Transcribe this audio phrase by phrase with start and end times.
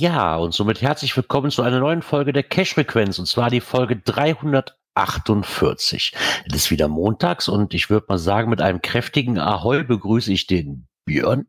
[0.00, 3.96] Ja, und somit herzlich willkommen zu einer neuen Folge der Cash-Frequenz, und zwar die Folge
[3.96, 6.14] 348.
[6.46, 10.46] Es ist wieder montags und ich würde mal sagen, mit einem kräftigen Ahoi begrüße ich
[10.46, 11.48] den Björn.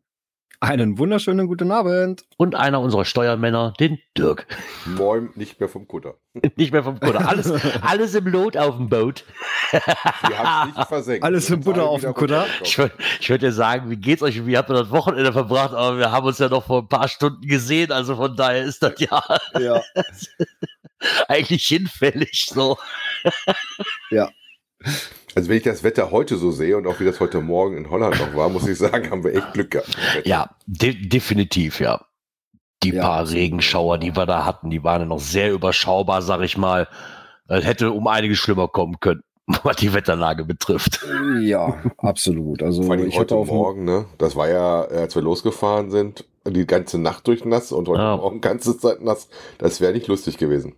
[0.64, 2.24] Einen wunderschönen guten Abend.
[2.38, 4.46] Und einer unserer Steuermänner, den Dirk.
[4.86, 6.20] Moin, nicht mehr vom Kutter.
[6.56, 7.28] nicht mehr vom Kutter.
[7.28, 9.26] Alles, alles im Lot auf dem Boot.
[9.72, 11.24] Wir haben es nicht versenkt.
[11.24, 12.46] Alles im Butter auf dem Kutter.
[12.64, 12.94] Ich würde
[13.26, 14.46] würd ja sagen, wie geht's euch?
[14.46, 15.74] Wie habt ihr das Wochenende verbracht?
[15.74, 17.92] Aber wir haben uns ja noch vor ein paar Stunden gesehen.
[17.92, 19.24] Also von daher ist das ja,
[19.60, 19.82] Ja,
[21.28, 22.78] eigentlich hinfällig so.
[24.12, 24.30] ja.
[25.36, 27.90] Also wenn ich das Wetter heute so sehe und auch wie das heute Morgen in
[27.90, 29.98] Holland noch war, muss ich sagen, haben wir echt Glück gehabt.
[30.26, 32.06] Ja, de definitiv, ja.
[32.84, 33.30] Die Ja, paar.
[33.30, 36.88] Regenschauer, die wir da hatten, die waren ja noch sehr überschaubar, sag ich mal.
[37.48, 39.22] Das hätte um einiges schlimmer kommen können,
[39.64, 41.06] was die Wetterlage betrifft.
[41.42, 42.64] Ja, absolut.
[42.64, 44.06] Also Vor allem ich heute Morgen, ne?
[44.18, 48.02] Das war ja, äh, als wir losgefahren sind, die ganze Nacht durch nass und heute
[48.02, 48.18] Ja.
[48.18, 49.30] Morgen ganze Zeit nass.
[49.60, 50.74] Das wäre nicht lustig gewesen.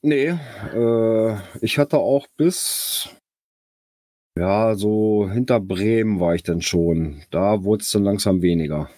[0.00, 0.34] Nee,
[0.74, 3.08] äh, ich hatte auch bis
[4.38, 7.22] ja, so hinter Bremen war ich dann schon.
[7.30, 8.90] Da wurde es dann langsam weniger.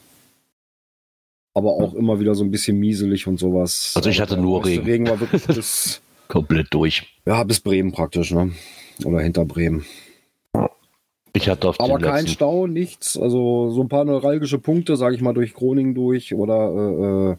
[1.55, 3.93] Aber auch immer wieder so ein bisschen mieselig und sowas.
[3.97, 4.85] Also ich hatte nur Regen.
[4.85, 7.21] Regen war wirklich bis, Komplett durch.
[7.27, 8.53] ja, bis Bremen praktisch, ne?
[9.05, 9.85] Oder hinter Bremen.
[11.37, 13.19] Ich hatte auf Aber kein letzten, Stau, nichts.
[13.19, 17.37] Also so ein paar neuralgische Punkte, sage ich mal, durch Groningen durch oder äh, äh,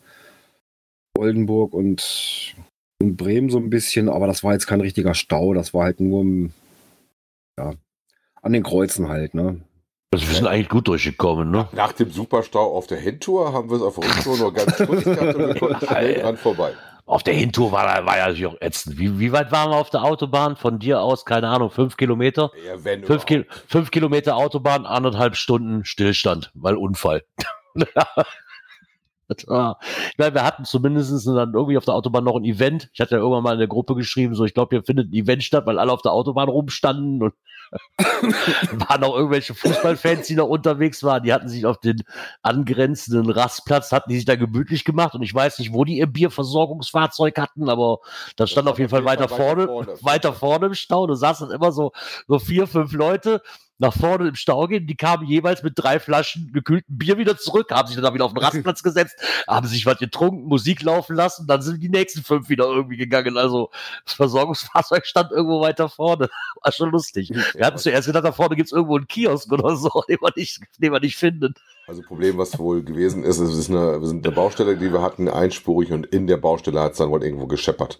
[1.17, 2.55] Oldenburg und,
[3.01, 4.07] und Bremen so ein bisschen.
[4.07, 5.55] Aber das war jetzt kein richtiger Stau.
[5.55, 6.51] Das war halt nur im,
[7.57, 7.73] ja,
[8.47, 9.61] an den Kreuzen halt, ne?
[10.11, 11.67] also wir sind eigentlich gut durchgekommen, ne?
[11.73, 15.03] Nach dem Superstau auf der Hintour haben wir es auf der Rücktour nur ganz kurz
[15.03, 16.71] gehabt und wir konnten schnell dran vorbei.
[17.05, 18.97] Auf der Hintour war, da- war ja natürlich auch ätzend.
[18.97, 20.55] Wie, wie weit waren wir auf der Autobahn?
[20.57, 22.51] Von dir aus, keine Ahnung, fünf Kilometer?
[22.65, 23.63] Ja, wenn Fünf, überhaupt.
[23.67, 27.23] fünf Kilometer Autobahn, anderthalb Stunden Stillstand, weil Unfall.
[29.47, 29.79] War-
[30.11, 32.89] Ich meine, wir hatten zumindest dann irgendwie auf der Autobahn noch ein Event.
[32.93, 35.13] Ich hatte ja irgendwann mal in der Gruppe geschrieben, so ich glaube, hier findet ein
[35.13, 37.33] Event statt, weil alle auf der Autobahn rumstanden und
[37.97, 41.23] waren auch irgendwelche Fußballfans, die noch unterwegs waren.
[41.23, 42.03] Die hatten sich auf den
[42.41, 46.07] angrenzenden Rastplatz, hatten die sich da gemütlich gemacht und ich weiß nicht, wo die ihr
[46.07, 47.99] Bierversorgungsfahrzeug hatten, aber
[48.35, 49.67] das stand auf jeden Fall weiter vorne,
[50.01, 51.07] weiter vorne im Stau.
[51.07, 51.91] Du saßt dann immer so,
[52.27, 53.41] so vier, fünf Leute
[53.79, 54.87] nach vorne im Stau gehen.
[54.87, 58.25] Die kamen jeweils mit drei Flaschen gekühlten Bier wieder zurück, haben sich dann da wieder
[58.25, 59.15] auf den Rastplatz gesetzt,
[59.47, 63.37] haben sich was getrunken, Musik laufen lassen, dann sind die nächsten fünf wieder irgendwie gegangen.
[63.37, 63.69] Also
[64.05, 66.29] das Versorgungsfahrzeug stand irgendwo weiter vorne.
[66.61, 67.31] War schon lustig.
[67.53, 70.61] Wir hatten zuerst gedacht, da vorne gibt's irgendwo einen Kiosk oder so, den wir nicht,
[70.79, 71.53] den wir nicht finden.
[71.87, 75.01] Also Problem, was wohl gewesen ist, es ist eine, wir sind eine Baustelle, die wir
[75.01, 77.99] hatten, einspurig und in der Baustelle hat es dann wohl irgendwo gescheppert.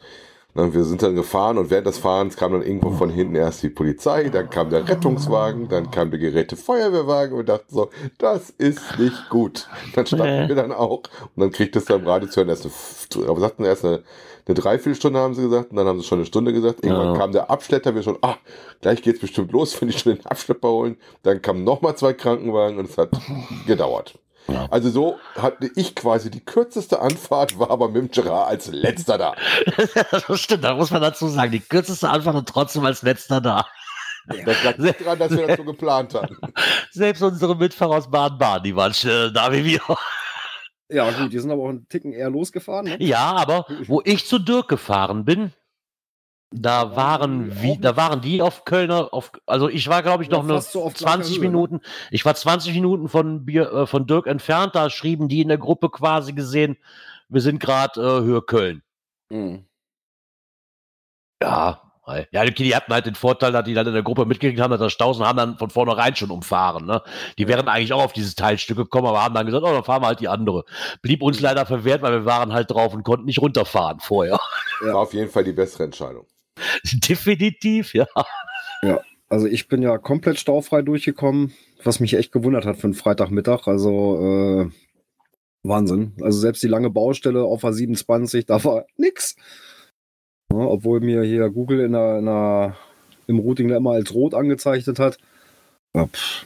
[0.58, 3.62] Ne, Wir sind dann gefahren und während des Fahrens kam dann irgendwo von hinten erst
[3.62, 7.90] die Polizei, dann kam der Rettungswagen, dann kam der geräte Feuerwehrwagen und wir dachten so,
[8.18, 9.68] das ist nicht gut.
[9.94, 10.48] Dann standen Nee.
[10.48, 11.04] wir dann auch
[11.36, 12.66] und dann kriegt es dann im Radio zu hören, erst
[13.16, 14.02] eine, aber sagten erst eine,
[14.48, 16.84] eine Dreiviertelstunde haben sie gesagt und dann haben sie schon eine Stunde gesagt.
[16.84, 17.18] Irgendwann Ja.
[17.20, 18.38] kam der Abschlepper, wir schon, ah,
[18.82, 20.98] gleich geht's bestimmt los, wenn ich schon den Abschlepper holen.
[21.24, 23.12] Dann kamen nochmal zwei Krankenwagen und es hat
[23.68, 24.18] gedauert.
[24.48, 24.68] Ja.
[24.70, 29.18] Also so hatte ich quasi die kürzeste Anfahrt, war aber mit dem Gerard als letzter
[29.18, 29.36] da.
[30.12, 31.52] das stimmt, da muss man dazu sagen.
[31.52, 33.68] Die kürzeste Antwort und trotzdem als letzter da.
[34.46, 36.38] Das lag nicht dran, dass wir das so geplant hatten.
[36.92, 39.82] Selbst unsere Mitfahrer aus Baden-Baden, die waren schneller da wie wir.
[40.90, 42.98] Ja, gut, die sind aber auch einen Ticken eher losgefahren, ne?
[43.00, 45.54] Ja, aber wo ich zu Dirk gefahren bin,
[46.52, 50.38] da waren wie, da waren die auf Kölner, auf, also ich war glaube ich Ja,
[50.38, 51.50] noch eine fast so auf gleicher 20 Höhe, ne?
[51.50, 55.50] Minuten, ich war 20 Minuten von, Bier, äh, von Dirk entfernt, da schrieben die in
[55.50, 56.78] der Gruppe quasi gesehen,
[57.30, 58.82] wir sind gerade äh, Höhe Köln.
[59.30, 59.66] Mhm.
[61.42, 61.82] Ja,
[62.32, 64.72] ja, okay, die hatten halt den Vorteil, dass die dann in der Gruppe mitgekriegt haben,
[64.72, 66.86] dass das Stausen haben dann von vornherein schon umfahren.
[66.86, 67.02] Ne?
[67.38, 70.02] Die wären eigentlich auch auf dieses Teilstück gekommen, aber haben dann gesagt, oh, dann fahren
[70.02, 70.64] wir halt die andere.
[71.02, 74.40] Blieb uns leider verwehrt, weil wir waren halt drauf und konnten nicht runterfahren vorher.
[74.80, 76.26] War auf jeden Fall die bessere Entscheidung.
[77.10, 78.08] Definitiv, ja.
[79.30, 83.68] Also ich bin ja komplett staufrei durchgekommen, was mich echt gewundert hat für einen Freitagmittag.
[83.68, 84.72] Also äh,
[85.64, 86.14] Wahnsinn.
[86.22, 89.36] Also selbst die lange Baustelle auf A 27, da war nix.
[90.52, 92.78] Ja, obwohl mir hier Google in der, in der,
[93.28, 95.18] im Routing immer als rot angezeichnet hat.
[95.94, 96.46] Ja, pff,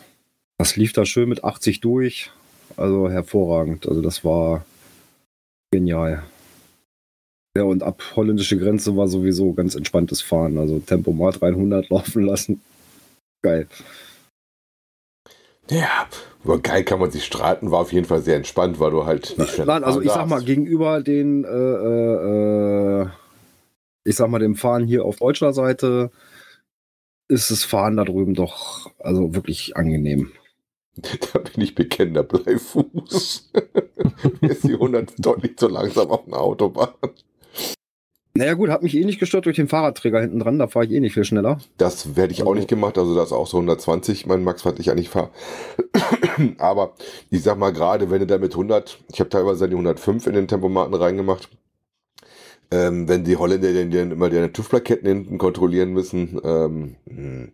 [0.57, 2.31] Das lief da schön mit 80 durch.
[2.77, 3.87] Also hervorragend.
[3.87, 4.65] Also das war
[5.71, 6.23] genial.
[7.55, 10.57] Ja, und ab holländische Grenze war sowieso ganz entspanntes Fahren.
[10.57, 12.61] Also Tempomat 300 laufen lassen.
[13.43, 13.67] Geil.
[15.69, 16.07] Ja,
[16.43, 19.37] über geil kann man sich streiten, war auf jeden Fall sehr entspannt, weil du halt
[19.37, 23.07] nicht schnell Nein, also ich sag mal, gegenüber den, äh, äh, äh,
[24.03, 26.11] ich sag mal, dem Fahren hier auf deutscher Seite
[27.29, 30.31] ist das Fahren da drüben doch also wirklich angenehm.
[31.33, 33.51] Da bin ich bekennender Bleifuß.
[34.41, 36.89] Mir ist die 100 deutlich zu langsam auf einer Autobahn.
[38.33, 40.91] Naja gut, hat mich eh nicht gestört durch den Fahrradträger hinten dran, da fahre ich
[40.91, 41.59] eh nicht viel schneller.
[41.77, 44.79] Das werde ich auch nicht gemacht, also das ist auch so 120, mein Max, was
[44.79, 45.31] ich eigentlich fahre.
[46.57, 46.93] Aber
[47.29, 50.33] ich sag mal, gerade wenn du da mit 100, ich habe teilweise die 105 in
[50.33, 51.49] den Tempomaten reingemacht,
[52.71, 57.47] ähm, wenn die Holländer denn, denn immer deine TÜV-Plaketten hinten kontrollieren müssen, ähm, mh.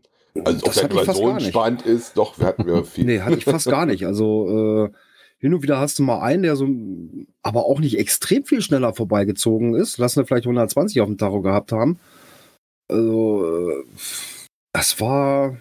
[0.45, 3.05] also Das ob ich fast so entspannt ist, doch, wir hatten wir viel.
[3.05, 4.05] Nee, hatte ich fast gar nicht.
[4.05, 4.97] Also äh,
[5.39, 6.67] hin und wieder hast du mal einen, der so,
[7.43, 9.97] aber auch nicht extrem viel schneller vorbeigezogen ist.
[9.97, 11.99] Lass wir vielleicht 120 auf dem Tacho gehabt haben.
[12.89, 13.85] Also, äh,
[14.73, 15.57] das war,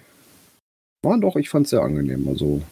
[1.02, 2.26] war doch, ich fand es sehr angenehm.
[2.28, 2.62] Also,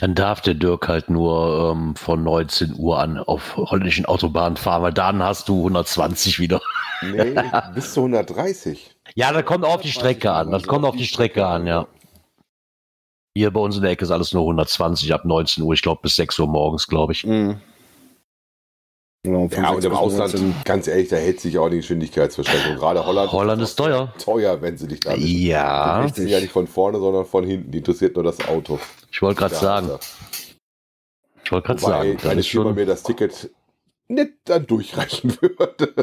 [0.00, 4.82] Dann darf der Dirk halt nur ähm, von 19 Uhr an auf holländischen Autobahnen fahren,
[4.82, 6.60] weil dann hast du 120 wieder.
[7.02, 7.34] Nee,
[7.74, 8.94] bis zu 130.
[9.14, 10.50] Ja, das kommt auf die Strecke an.
[10.50, 11.86] Das kommt auf die Strecke an, ja.
[13.36, 16.00] Hier bei uns in der Ecke ist alles nur 120 ab 19 Uhr, ich glaube
[16.02, 17.26] bis 6 Uhr morgens, glaube ich.
[17.26, 17.58] mh.
[19.24, 20.54] Genau, von Ja, und im Ausland, 19.
[20.66, 22.76] ganz ehrlich, da hält sich auch die Geschwindigkeitsbeschränkung.
[22.76, 23.32] Gerade Holland.
[23.32, 24.12] Holland ist teuer.
[24.22, 25.26] Teuer, wenn sie dich da erwischen.
[25.46, 27.70] Ja, Die richten ja nicht von vorne, sondern von hinten.
[27.70, 28.78] Die interessiert nur das Auto.
[29.10, 29.90] ich wollte gerade sagen,
[31.42, 33.50] ich wollte gerade sagen, das ist Firma schon, mir das Ticket
[34.08, 35.94] nicht dann durchreichen würde.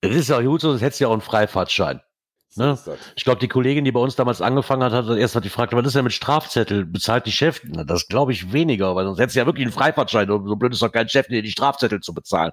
[0.00, 2.00] es ist ja gut so, das hättest du ja auch einen Freifahrtschein.
[2.50, 2.78] So Ne?
[3.14, 5.86] Ich glaube, die Kollegin, die bei uns damals angefangen hat, hat erst die gefragt, was
[5.86, 6.84] ist denn mit Strafzettel?
[6.84, 7.60] Bezahlt die Chef?
[7.64, 10.30] Na, das glaube ich weniger, weil sonst hättest du ja wirklich einen Freifahrtschein.
[10.30, 12.52] Und So blöd ist doch kein Chef, dir die Strafzettel zu bezahlen.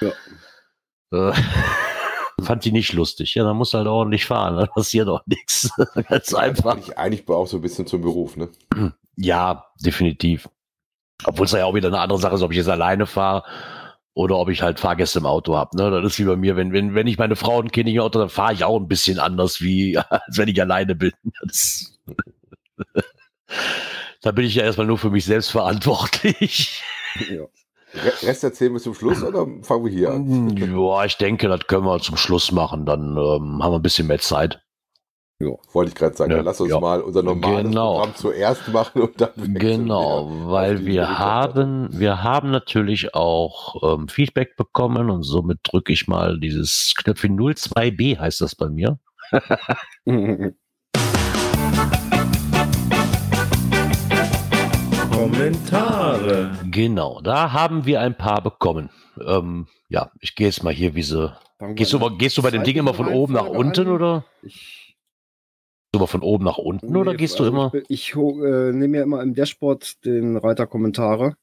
[0.00, 1.30] Ja.
[1.30, 1.32] Äh,
[2.42, 3.34] fand die nicht lustig.
[3.34, 4.56] Ja, dann musst du halt ordentlich fahren.
[4.56, 5.70] Da passiert auch nichts.
[6.08, 6.74] Ganz einfach.
[6.74, 8.48] Eigentlich, eigentlich auch so ein bisschen zum Beruf, ne?
[9.16, 10.48] Ja, definitiv.
[11.24, 13.44] Obwohl es ja auch wieder eine andere Sache ist, ob ich jetzt alleine fahre
[14.14, 15.76] oder ob ich halt Fahrgäste im Auto habe.
[15.76, 15.90] Ne?
[15.90, 18.18] Das ist wie bei mir, wenn, wenn, wenn ich meine Frau und Kinder im Auto,
[18.18, 21.12] dann fahre ich auch ein bisschen anders, wie als wenn ich alleine bin.
[21.42, 21.98] Das,
[24.22, 26.82] da bin ich ja erstmal nur für mich selbst verantwortlich.
[27.30, 27.42] Ja.
[27.94, 30.56] Re- Rest erzählen wir zum Schluss oder fangen wir hier an?
[30.56, 32.86] Ja, ich denke, das können wir zum Schluss machen.
[32.86, 34.61] Dann ähm, haben wir ein bisschen mehr Zeit.
[35.72, 36.80] Wollte ich gerade sagen, Ja, dann lass uns ja.
[36.80, 37.94] mal unser normales Genau.
[37.96, 44.08] Programm zuerst machen und dann Genau, wir weil wir haben, wir haben natürlich auch ähm,
[44.08, 48.98] Feedback bekommen und somit drücke ich mal dieses Knöpfchen 02b heißt das bei mir.
[55.22, 56.50] Kommentare.
[56.70, 58.90] Genau, da haben wir ein paar bekommen.
[59.24, 61.32] Ähm, ja, ich gehe jetzt mal hier, wie sie.
[61.74, 63.92] Gehst du, gehst du bei dem Ding immer von oben nach unten an.
[63.92, 64.24] oder?
[64.42, 64.81] Ich,
[65.92, 67.72] immer von oben nach unten oder Nee, gehst du also immer?
[67.88, 71.36] Ich, ich äh, nehme ja immer im Dashboard den Reiter Kommentare.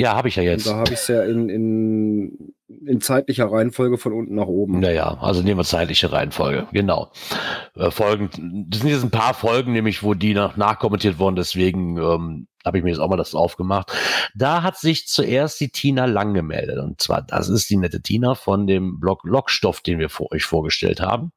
[0.00, 0.66] Ja, habe ich ja Und jetzt.
[0.66, 2.54] da habe ich es ja in, in,
[2.86, 4.78] in zeitlicher Reihenfolge von unten nach oben.
[4.78, 7.10] Naja, also nehmen wir zeitliche Reihenfolge, genau.
[7.74, 8.30] Äh, Folgen,
[8.68, 12.78] das sind jetzt ein paar Folgen, nämlich, wo die nach, nachkommentiert wurden, deswegen ähm, habe
[12.78, 13.92] ich mir jetzt auch mal das aufgemacht.
[14.36, 16.78] Da hat sich zuerst die Tina Lang gemeldet.
[16.78, 20.44] Und zwar, das ist die nette Tina von dem Blog Lockstoff, den wir vor euch
[20.44, 21.32] vorgestellt haben.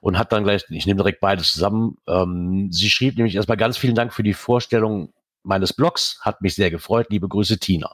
[0.00, 1.96] Und hat dann gleich, ich nehme direkt beides zusammen.
[2.08, 6.18] Ähm, sie schrieb nämlich erstmal ganz vielen Dank für die Vorstellung meines Blogs.
[6.22, 7.06] Hat mich sehr gefreut.
[7.10, 7.92] Liebe Grüße, Tina.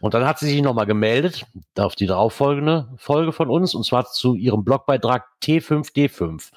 [0.00, 1.46] Und dann hat sie sich nochmal gemeldet
[1.78, 6.50] auf die darauffolgende Folge von uns, und zwar zu ihrem Blogbeitrag T5D5.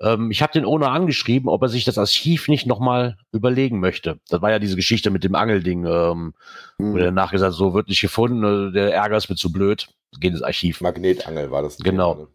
[0.00, 4.18] Ähm, ich habe den Owner angeschrieben, ob er sich das Archiv nicht nochmal überlegen möchte.
[4.28, 6.34] Das war ja diese Geschichte mit dem Angelding, ähm,
[6.78, 6.96] wo Hm.
[6.96, 9.88] der nachgesagt so wird nicht gefunden, äh, der Ärger ist mir zu blöd,
[10.20, 10.80] geht ins Archiv.
[10.80, 11.78] Magnetangel war das.
[11.78, 12.14] Genau.
[12.14, 12.28] Thema, ne?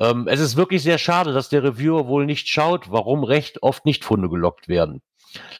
[0.00, 3.84] Ähm, es ist wirklich sehr schade, dass der Reviewer wohl nicht schaut, warum recht oft
[3.84, 5.00] nicht Funde gelockt werden.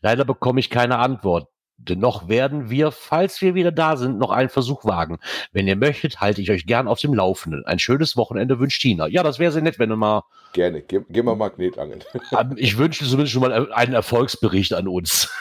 [0.01, 1.49] Leider bekomme ich keine Antwort.
[1.79, 5.19] Dennoch werden wir, falls wir wieder da sind, noch einen Versuch wagen.
[5.51, 7.65] Wenn ihr möchtet, halte ich euch gern auf dem Laufenden.
[7.67, 9.09] Ein schönes Wochenende wünscht Tina.
[9.09, 10.23] Ja, das wäre sehr nett, wenn du mal.
[10.53, 10.83] Gerne.
[10.83, 12.05] Geh, geh mal Magnetangeln.
[12.57, 15.29] Ich wünsche zumindest schon mal einen Erfolgsbericht an uns.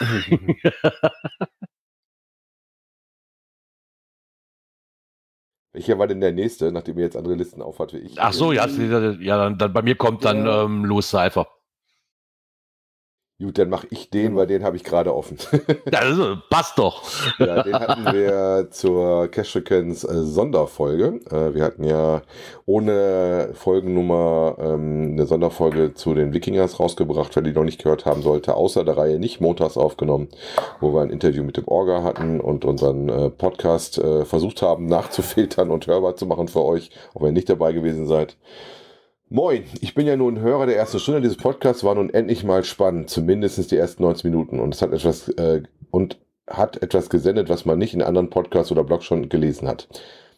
[5.74, 8.20] Welcher war denn der nächste, nachdem ihr jetzt andere Listen aufhat wie ich?
[8.20, 10.64] Ach so, ja, ja dann, dann bei mir kommt dann Ja.
[10.64, 11.46] ähm, Louis Seifer.
[13.42, 15.36] Gut, dann mache ich den, weil den habe ich gerade offen.
[15.92, 17.02] Also, passt doch.
[17.38, 21.20] ja, den hatten wir zur Cash Frequenz äh, Sonderfolge.
[21.30, 22.22] Äh, wir hatten ja
[22.66, 28.22] ohne Folgennummer ähm, eine Sonderfolge zu den Wikingers rausgebracht, wer die noch nicht gehört haben
[28.22, 30.28] sollte, außer der Reihe nicht montags aufgenommen,
[30.80, 34.86] wo wir ein Interview mit dem Orga hatten und unseren äh, Podcast äh, versucht haben
[34.92, 38.36] nachzufiltern und hörbar zu machen für euch, auch wenn ihr nicht dabei gewesen seid.
[39.34, 42.64] Moin, ich bin ja nun Hörer der ersten Stunde dieses Podcasts, war nun endlich mal
[42.64, 44.60] spannend, zumindest die ersten 90 Minuten.
[44.60, 48.70] Und es hat etwas äh, und hat etwas gesendet, was man nicht in anderen Podcasts
[48.70, 49.88] oder Blogs schon gelesen hat.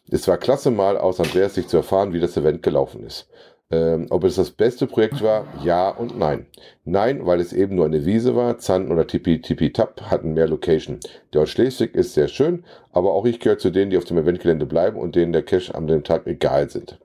[0.08, 3.28] Es war klasse mal aus Andreas sich zu erfahren, wie das Event gelaufen ist.
[3.72, 6.46] Ähm, ob es das beste Projekt war, ja und nein.
[6.84, 10.46] Nein, weil es eben nur eine Wiese war, Zanten oder Tipi Tipi Tap hatten mehr
[10.46, 11.00] Location.
[11.32, 14.18] Der Ort Schleswig ist sehr schön, aber auch ich gehöre zu denen, die auf dem
[14.18, 17.00] Eventgelände bleiben und denen der Cash am dem Tag egal sind.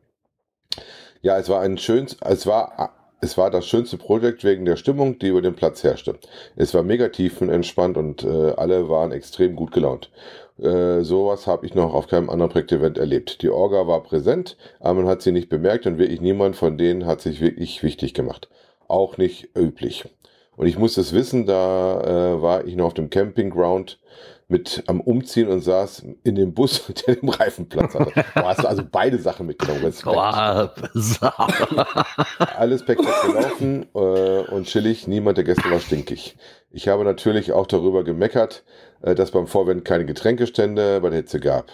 [1.22, 5.20] Ja, es war ein schönes, es war, es war das schönste Projekt wegen der Stimmung,
[5.20, 6.16] die über den Platz herrschte.
[6.56, 10.12] Es war mega tiefenentspannt und äh, alle waren extrem gut gelaunt.
[10.58, 13.42] Äh, sowas habe ich noch auf keinem anderen Projektevent erlebt.
[13.42, 17.06] Die Orga war präsent, aber man hat sie nicht bemerkt und wirklich niemand von denen
[17.06, 18.48] hat sich wirklich wichtig gemacht.
[18.88, 20.06] Auch nicht üblich.
[20.56, 24.00] Und ich muss es wissen, da äh, war ich noch auf dem Campingground
[24.50, 28.12] mit am Umziehen und saß in dem Bus, der den Reifenplatz hatte.
[28.34, 29.86] Boah, hast du also beide Sachen mitgenommen.
[29.86, 30.06] Respekt.
[30.06, 30.74] Boah,
[32.58, 35.08] Alles perfekt gelaufen äh, und chillig.
[35.08, 36.36] Niemand der Gäste war stinkig.
[36.72, 38.64] Ich habe natürlich auch darüber gemeckert,
[39.02, 41.72] äh, dass beim Vorwend keine Getränkestände bei der Hitze gab.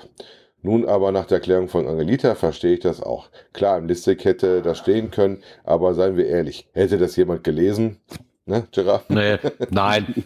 [0.61, 3.29] Nun aber nach der Erklärung von Angelita verstehe ich das auch.
[3.53, 8.01] Klar, im Listek hätte das stehen können, aber seien wir ehrlich, hätte das jemand gelesen?
[8.47, 9.09] Ne, Gerard?
[9.09, 9.39] Nee,
[9.71, 10.13] nein.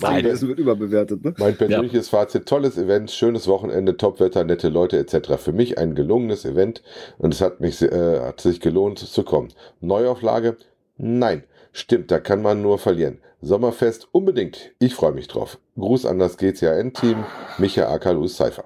[0.00, 1.34] Nein, das wird überbewertet, ne?
[1.38, 5.34] Mein persönliches Fazit, tolles Event, schönes Wochenende, Topwetter, nette Leute etc.
[5.38, 6.82] Für mich ein gelungenes Event
[7.18, 9.48] und es hat, mich, äh, hat sich gelohnt zu kommen.
[9.80, 10.56] Neuauflage?
[10.98, 11.42] Nein.
[11.72, 13.18] Stimmt, da kann man nur verlieren.
[13.40, 14.70] Sommerfest unbedingt.
[14.78, 15.58] Ich freue mich drauf.
[15.76, 17.24] Gruß an das GCAN-Team,
[17.58, 18.64] Micha Akalus Cypher.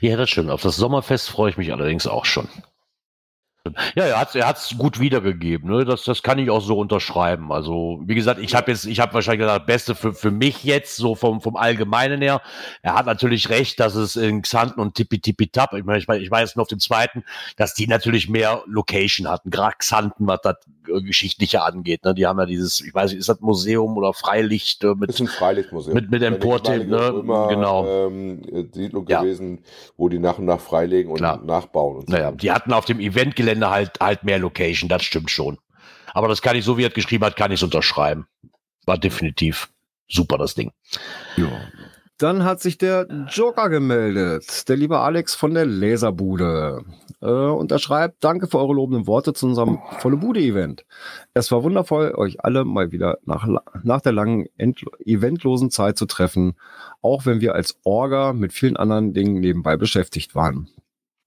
[0.00, 0.50] Ja, das stimmt.
[0.50, 2.48] Auf das Sommerfest freue ich mich allerdings auch schon.
[3.94, 5.70] Ja, er hat er hat's gut wiedergegeben.
[5.70, 5.84] Ne?
[5.84, 7.52] Das, das kann ich auch so unterschreiben.
[7.52, 10.96] Also wie gesagt, ich habe jetzt, ich habe wahrscheinlich gesagt, Beste für, für mich jetzt
[10.96, 12.40] so vom vom Allgemeinen her.
[12.82, 16.62] Er hat natürlich recht, dass es in Xanten und Tippi ich meine, ich, weiß nur
[16.62, 17.24] auf dem zweiten,
[17.56, 19.50] dass die natürlich mehr Location hatten.
[19.50, 20.56] Gerade Xanten, was das
[21.02, 22.04] Geschichtliche angeht.
[22.04, 22.14] Ne?
[22.14, 25.16] Die haben ja dieses, ich weiß nicht, ist das Museum oder Freilicht äh, mit Das
[25.16, 25.94] ist ein Freilichtmuseum.
[25.94, 27.12] mit mit Emportim, ne?
[27.12, 27.86] Römer, Genau.
[28.06, 28.42] Ähm,
[28.72, 29.20] Siedlung Ja.
[29.22, 29.60] gewesen,
[29.96, 31.42] wo die nach und nach freilegen und Klar.
[31.44, 31.96] nachbauen.
[31.98, 32.12] Und so.
[32.12, 35.58] Naja, die hatten auf dem Eventgelände halt, halt mehr Location, das stimmt schon.
[36.14, 38.26] Aber das kann ich, so wie er es geschrieben hat, kann ich es unterschreiben.
[38.86, 39.68] War definitiv
[40.08, 40.72] super, das Ding.
[42.18, 46.84] Dann hat sich der Joker gemeldet, der liebe Alex von der Laserbude.
[47.20, 50.84] Äh, und er schreibt, danke für eure lobenden Worte zu unserem Volle Bude-Event.
[51.34, 53.46] Es war wundervoll, euch alle mal wieder nach,
[53.84, 56.54] nach der langen, entlo- eventlosen Zeit zu treffen,
[57.02, 60.68] auch wenn wir als Orga mit vielen anderen Dingen nebenbei beschäftigt waren.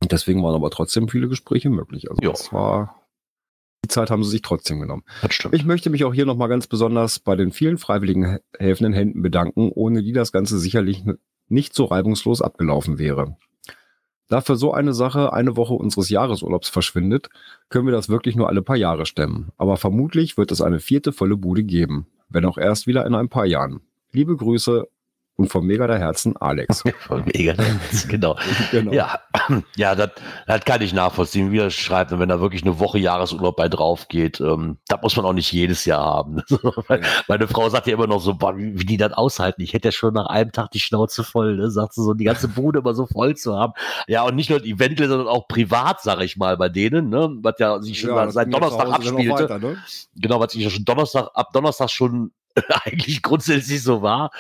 [0.02, 2.10] Und deswegen waren aber trotzdem viele Gespräche möglich.
[2.10, 2.32] Also Jo.
[2.32, 3.01] das war,
[3.84, 5.04] die Zeit haben sie sich trotzdem genommen.
[5.22, 5.56] Das stimmt.
[5.56, 9.22] Ich möchte mich auch hier nochmal ganz besonders bei den vielen freiwilligen he- helfenden Händen
[9.22, 11.04] bedanken, ohne die das Ganze sicherlich
[11.48, 13.36] nicht so reibungslos abgelaufen wäre.
[14.28, 17.28] Da für so eine Sache eine Woche unseres Jahresurlaubs verschwindet,
[17.68, 19.52] können wir das wirklich nur alle paar Jahre stemmen.
[19.58, 23.28] Aber vermutlich wird es eine vierte volle Bude geben, wenn auch erst wieder in ein
[23.28, 23.82] paar Jahren.
[24.14, 24.88] Liebe Grüße
[25.38, 26.84] und vom Mega der Herzen Alex.
[27.00, 27.56] Voll mega.
[28.08, 28.38] genau.
[28.72, 28.92] genau.
[28.92, 29.20] Ja,
[29.76, 30.12] ja, das,
[30.46, 32.12] das kann ich nachvollziehen, wie er schreibt.
[32.12, 35.34] Und wenn da wirklich eine Woche Jahresurlaub bei drauf geht, ähm, das muss man auch
[35.34, 36.44] nicht jedes Jahr haben.
[36.88, 39.62] Weil Meine Frau sagt ja immer noch so, boah, wie, die das aushalten.
[39.62, 41.72] Ich hätte ja schon nach einem Tag die Schnauze voll, ne?
[41.72, 43.74] sagt sie so, die ganze Bude immer so voll zu haben.
[44.08, 47.30] Ja, und nicht nur Event, sondern auch privat, sag ich mal, bei denen, ne?
[47.42, 49.32] was ja sich schon Ja, seit Donnerstag abspielte.
[49.32, 49.78] weiter, ne?
[50.16, 52.32] Genau, was ich ja schon Donnerstag, ab Donnerstag schon
[52.86, 54.32] eigentlich grundsätzlich so war.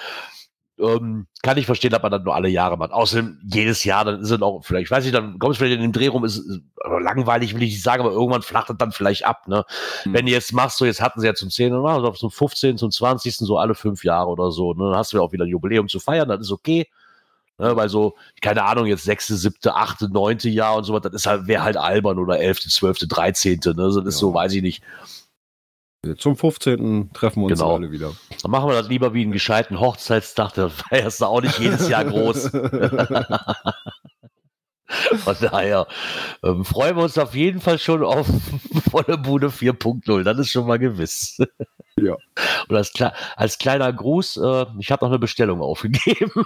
[0.81, 2.91] Ähm, kann ich verstehen, dass man das nur alle Jahre macht.
[2.91, 5.75] Außerdem jedes Jahr, dann ist es auch vielleicht, ich weiß nicht, dann kommst du vielleicht
[5.77, 8.69] in den Dreh rum, ist, ist aber langweilig, will ich nicht sagen, aber irgendwann flacht
[8.69, 9.47] es dann vielleicht ab.
[9.47, 9.63] Ne?
[10.03, 10.13] Hm.
[10.13, 11.73] Wenn du jetzt machst, so jetzt hatten sie ja zum 10.
[11.73, 13.37] oder also zum 15., zum 20.
[13.37, 14.73] so alle fünf Jahre oder so.
[14.73, 14.89] Ne?
[14.89, 16.87] Dann hast du ja auch wieder ein Jubiläum zu feiern, das ist okay.
[17.57, 21.13] Ne, weil so, keine Ahnung, jetzt sechste, siebte, achte, neunte Jahr und so was, das
[21.13, 23.83] ist halt, wäre halt albern oder elfte, zwölfte, dreizehnte, ne?
[23.83, 24.11] Das ist Ja.
[24.11, 24.81] so, weiß ich nicht.
[26.17, 27.11] Zum 15.
[27.13, 27.75] treffen wir uns Genau.
[27.75, 28.11] alle wieder.
[28.41, 31.87] Dann machen wir das lieber wie einen gescheiten Hochzeitstag, da feierst du auch nicht jedes
[31.87, 32.49] Jahr groß.
[35.23, 35.85] Von daher
[36.43, 38.27] ähm, freuen wir uns auf jeden Fall schon auf
[38.89, 41.37] volle Bude 4.0, das ist schon mal gewiss.
[41.97, 42.17] Ja.
[42.67, 46.31] Und als, kle als kleiner Gruß, äh, ich habe noch eine Bestellung aufgegeben.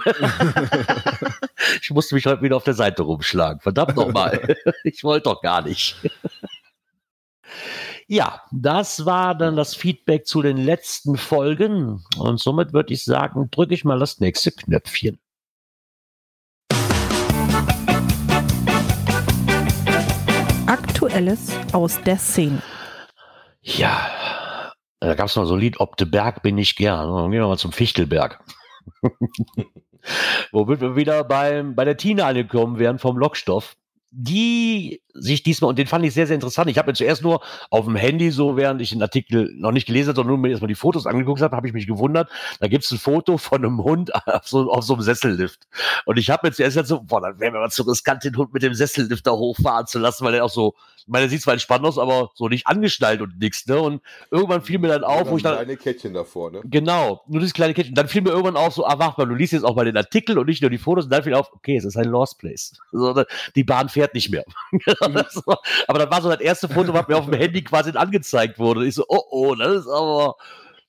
[1.80, 3.60] ich musste mich heute wieder auf der Seite rumschlagen.
[3.62, 4.54] Verdammt nochmal.
[4.84, 5.96] ich wollte doch gar nicht.
[8.08, 12.04] Ja, das war dann das Feedback zu den letzten Folgen.
[12.16, 15.18] Und somit würde ich sagen, drücke ich mal das nächste Knöpfchen.
[20.66, 22.62] Aktuelles aus der Szene.
[23.62, 27.12] Ja, da gab es mal so ein Lied, ob de Berg bin ich gern.
[27.12, 28.40] Dann gehen wir mal zum Fichtelberg.
[30.52, 33.74] Womit wir wieder beim, bei der Tina angekommen wären vom Lockstoff
[34.10, 36.70] die sich diesmal, und den fand ich sehr, sehr interessant.
[36.70, 39.86] Ich habe mir zuerst nur auf dem Handy, so während ich den Artikel noch nicht
[39.86, 42.30] gelesen habe, sondern nur mir erstmal die Fotos angeguckt habe, habe ich mich gewundert.
[42.60, 45.66] Da gibt es ein Foto von einem Hund auf so, auf so einem Sessellift.
[46.04, 48.36] Und ich habe mir zuerst gesagt, so, boah, dann wäre mir mal zu riskant, den
[48.36, 50.74] Hund mit dem Sessellift da hochfahren zu lassen, weil er auch so,
[51.06, 53.80] ich meine, der sieht zwar entspannt aus, aber so nicht angeschnallt und nichts, ne?
[53.80, 55.54] Und irgendwann fiel mir dann auf, wo ich dann.
[55.54, 56.62] Kleine Kettchen davor, ne?
[56.64, 57.94] Genau, nur dieses kleine Kettchen.
[57.94, 59.96] Dann fiel mir irgendwann auf, so, ah, wach mal, du liest jetzt auch mal den
[59.96, 61.04] Artikel und nicht nur die Fotos.
[61.04, 62.72] Und dann fiel auf, okay, es ist ein Lost Place.
[62.90, 64.44] So, die Bahn fährt nicht mehr.
[65.00, 68.80] aber dann war so das erste Foto, was mir auf dem Handy quasi angezeigt wurde.
[68.80, 70.36] Und ich so, oh, oh, das ist aber.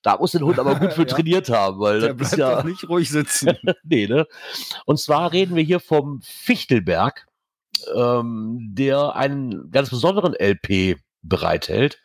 [0.02, 1.08] Da muss den Hund aber gut für ja.
[1.08, 2.62] trainiert haben, weil Der das bleibt ja.
[2.62, 3.58] nicht ruhig sitzen.
[3.82, 4.26] nee, ne?
[4.86, 7.26] Und zwar reden wir hier vom Fichtelberg,
[7.96, 12.00] ähm, der einen ganz besonderen LP bereithält.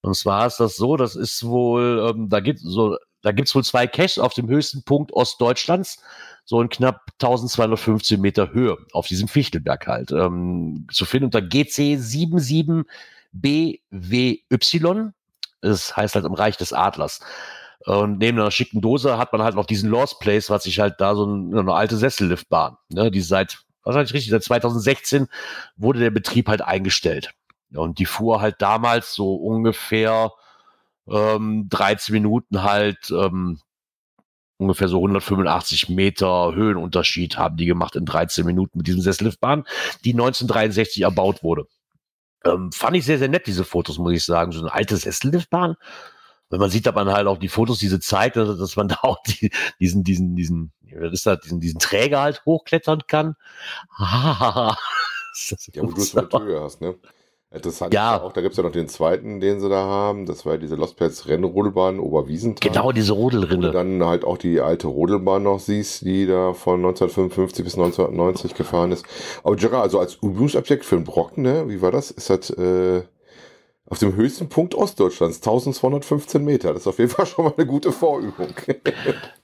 [0.00, 3.64] Und zwar ist das so, das ist wohl, ähm, da gibt so, da gibt's wohl
[3.64, 6.02] zwei Caches auf dem höchsten Punkt Ostdeutschlands,
[6.48, 10.12] so in knapp 1215 Meter Höhe auf diesem Fichtelberg halt.
[10.12, 11.98] Ähm, zu finden unter GC
[13.34, 15.12] 77BWY.
[15.60, 17.20] Das heißt halt im Reich des Adlers.
[17.84, 20.94] Und neben einer schicken Dose hat man halt noch diesen Lost Place, was sich halt
[21.02, 25.28] da so eine, eine alte Sesselliftbahn, ne, die seit, was sag ich richtig, seit 2016
[25.76, 27.34] wurde der Betrieb halt eingestellt.
[27.74, 30.32] Und die fuhr halt damals so ungefähr
[31.10, 33.60] ähm, 13 Minuten halt ähm,
[34.58, 39.64] ungefähr so 185 Meter Höhenunterschied haben die gemacht in 13 Minuten mit diesem Sesselliftbahn,
[40.04, 41.66] die 1963 erbaut wurde.
[42.44, 44.52] Ähm, fand ich sehr, sehr nett, diese Fotos, muss ich sagen.
[44.52, 45.76] So eine alte Sesselliftbahn.
[46.50, 49.22] Wenn man sieht, dass man halt auch die Fotos, diese zeigt, dass man da auch
[49.22, 49.50] die,
[49.80, 53.36] diesen, diesen, diesen, was ist das, diesen, diesen Träger halt hochklettern kann.
[53.98, 54.76] ja,
[55.76, 56.96] wo du es mit Höhe hast, ne?
[57.50, 58.20] Interessant Ja.
[58.20, 60.26] auch, da gibt es ja noch den zweiten, den sie da haben.
[60.26, 62.70] Das war ja diese Lost Pets Rennrodelbahn Oberwiesenthal.
[62.70, 66.80] Genau, diese Wo du dann halt auch die alte Rodelbahn noch siehst, die da von
[66.80, 69.06] 1955 bis 1990 gefahren ist.
[69.44, 72.10] Aber Gerard, also als Übungsobjekt für einen Brocken, ne, wie war das?
[72.10, 73.02] Ist das äh,
[73.90, 76.72] auf dem höchsten Punkt Ostdeutschlands, 1215 Meter.
[76.74, 78.48] Das ist auf jeden Fall schon mal eine gute Vorübung.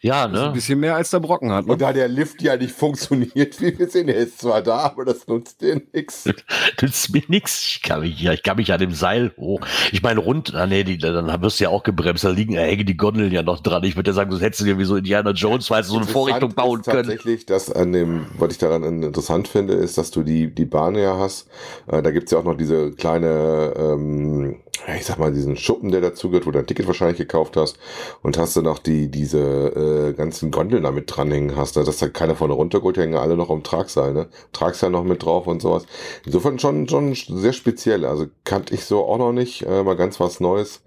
[0.01, 0.51] Ja, Ein ne?
[0.53, 1.67] bisschen mehr als der Brocken hat.
[1.67, 1.73] Ne?
[1.73, 5.07] Und da der Lift ja nicht funktioniert, wie wir sehen, der ist zwar da, aber
[5.07, 6.27] das nutzt dir nichts.
[6.83, 7.67] Nützt mir nix.
[7.67, 9.61] Ich kann mich, ja, ich kann mich an dem Seil hoch.
[9.93, 12.25] Ich meine, rund, ah, nee, die, dann wirst du ja auch gebremst.
[12.25, 13.83] Da liegen, da hängen die Gondeln ja noch dran.
[13.85, 15.99] Ich würde ja sagen, das hättest du dir wie so Indiana Jones, weißt du, so
[16.01, 17.05] eine Vorrichtung bauen ist können.
[17.05, 20.97] Tatsächlich, dass an dem, was ich daran interessant finde, ist, dass du die, die Bahn
[20.97, 21.49] ja hast.
[21.87, 25.91] Äh, da gibt's ja auch noch diese kleine, ähm, ja, ich sag mal, diesen Schuppen,
[25.91, 27.79] der dazugehört, wo du ein Ticket wahrscheinlich gekauft hast.
[28.23, 31.77] Und hast du noch die, diese äh, ganzen Gondeln da mit dranhängen hast.
[31.77, 31.85] Ne?
[31.85, 34.29] Dass da keiner vorne runtergeholt, die hängen alle noch am Tragseil, ne?
[34.53, 35.87] Tragseil noch mit drauf und sowas.
[36.27, 38.05] Insofern schon, schon sehr speziell.
[38.05, 39.63] Also kannte ich so auch noch nicht.
[39.63, 40.83] Äh, mal ganz was Neues.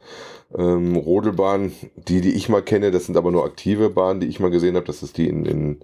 [0.57, 4.39] Ähm, Rodelbahn, die, die ich mal kenne, das sind aber nur aktive Bahnen, die ich
[4.39, 4.85] mal gesehen habe.
[4.85, 5.79] Das ist die in, in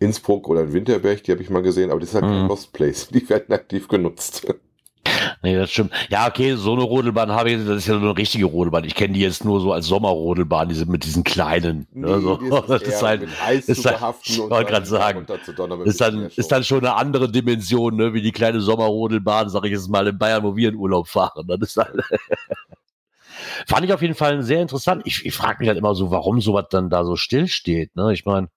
[0.00, 2.48] Innsbruck oder in Winterberg, die habe ich mal gesehen, aber das ist halt kein Mhm.
[2.48, 3.08] Lost Place.
[3.12, 4.46] Die werden aktiv genutzt.
[5.42, 5.92] Nee, das stimmt.
[6.10, 8.84] Ja, okay, so eine Rodelbahn habe ich, das ist ja so eine richtige Rodelbahn.
[8.84, 11.86] Ich kenne die jetzt nur so als Sommerrodelbahn, diese mit diesen kleinen.
[11.92, 12.36] Ne, so.
[12.36, 13.22] die Das ist halt,
[13.66, 15.26] ist halt- ich wollte dann gerade sagen,
[15.84, 19.72] ist dann, ist dann schon eine andere Dimension, ne, wie die kleine Sommerrodelbahn, sag ich
[19.72, 21.46] jetzt mal, in Bayern, wo wir in Urlaub fahren.
[21.46, 21.94] Das ist halt
[23.66, 25.02] Fand ich auf jeden Fall sehr interessant.
[25.06, 27.96] Ich, ich frage mich halt immer so, warum sowas dann da so still steht.
[27.96, 28.12] Ne?
[28.12, 28.48] Ich meine,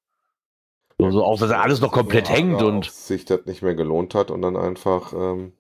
[0.98, 4.32] so, so auch, dass alles noch komplett hängt und sich das nicht mehr gelohnt hat
[4.32, 5.54] und dann einfach ähm,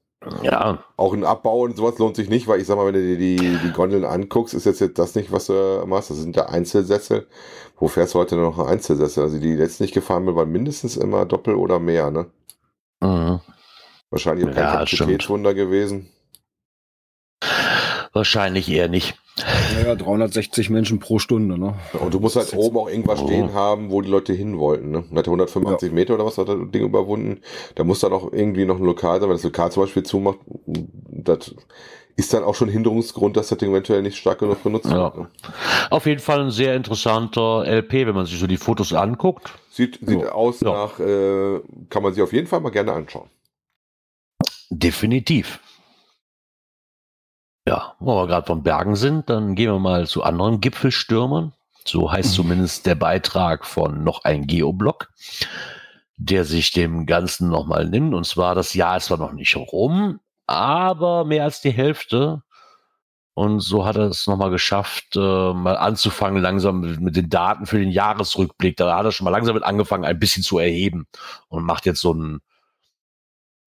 [0.43, 3.01] ja, auch ein Abbau und sowas lohnt sich nicht, weil ich sag mal, wenn du
[3.01, 6.09] dir die, die Gondeln anguckst, ist jetzt, jetzt das nicht, was du machst.
[6.09, 7.27] Das sind ja Einzelsessel.
[7.77, 9.23] Wo fährst du heute noch ein Einzelsessel?
[9.23, 12.27] Also die, letzten nicht gefahren bin, waren mindestens immer Doppel oder mehr, ne?
[13.01, 13.39] mhm.
[14.11, 14.71] Wahrscheinlich auch kein Ja.
[14.73, 16.09] Kapazitätswunder gewesen.
[18.13, 19.15] Wahrscheinlich eher nicht.
[19.75, 21.57] Naja, 360 Menschen pro Stunde.
[21.57, 21.73] Ne?
[21.99, 23.25] Und du musst halt oben auch irgendwas Oh.
[23.27, 24.91] stehen haben, wo die Leute hin wollten.
[24.91, 25.03] Ne?
[25.09, 27.41] Und hat 185 Meter oder was hat das Ding überwunden.
[27.75, 30.37] Da muss dann auch irgendwie noch ein Lokal sein, wenn das Lokal zum Beispiel zumacht.
[30.67, 31.55] Das
[32.15, 35.15] ist dann auch schon Hinderungsgrund, dass das Ding eventuell nicht stark genug benutzt Ja.
[35.15, 35.17] wird.
[35.17, 35.27] Ne?
[35.89, 39.51] Auf jeden Fall ein sehr interessanter LP, wenn man sich so die Fotos anguckt.
[39.71, 40.31] Sieht, sieht Ja.
[40.33, 40.71] aus Ja.
[40.71, 43.29] nach, äh, kann man sich auf jeden Fall mal gerne anschauen.
[44.69, 45.59] Definitiv.
[47.67, 51.53] Ja, wo wir gerade von Bergen sind, dann gehen wir mal zu anderen Gipfelstürmern.
[51.85, 55.11] So heißt zumindest der Beitrag von noch ein Geoblog,
[56.17, 58.13] der sich dem Ganzen nochmal nimmt.
[58.13, 62.43] Und zwar, das Jahr ist zwar noch nicht rum, aber mehr als die Hälfte
[63.35, 67.65] Und so hat er es nochmal geschafft, äh, mal anzufangen, langsam mit, mit, den Daten
[67.65, 68.77] für den Jahresrückblick.
[68.77, 71.07] Da hat er schon mal langsam mit angefangen, ein bisschen zu erheben
[71.47, 72.41] und macht jetzt so ein,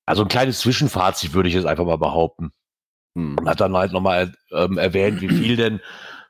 [0.06, 2.52] also ein kleines Zwischenfazit, würde ich jetzt einfach mal behaupten.
[3.16, 3.38] Hm.
[3.38, 5.80] Und hat dann halt nochmal ähm, erwähnt, wie viel denn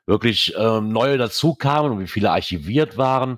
[0.05, 3.37] wirklich ähm, neue dazu kamen und wie viele archiviert waren.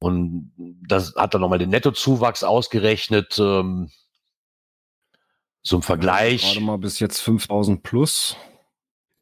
[0.00, 0.52] Und
[0.86, 3.38] das hat dann nochmal den Nettozuwachs ausgerechnet.
[3.38, 3.90] Ähm,
[5.62, 6.42] zum Vergleich.
[6.42, 8.36] Gerade mal bis jetzt 5000 plus.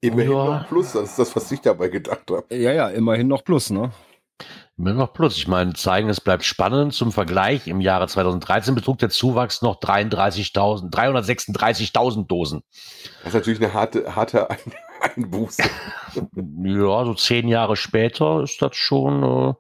[0.01, 0.61] Immerhin ja.
[0.61, 2.47] noch plus, das ist das, was ich dabei gedacht habe.
[2.51, 3.93] Ja, ja, immerhin noch plus, ne?
[4.83, 5.37] Noch plus.
[5.37, 6.95] Ich meine, zeigen, es bleibt spannend.
[6.95, 12.63] Zum Vergleich, im Jahre 2013 betrug der Zuwachs noch 33.000, 336.000 Dosen.
[13.19, 14.49] Das ist natürlich eine harte, harte
[15.03, 15.63] Einbuße.
[16.65, 19.55] ja, so zehn Jahre später ist das schon.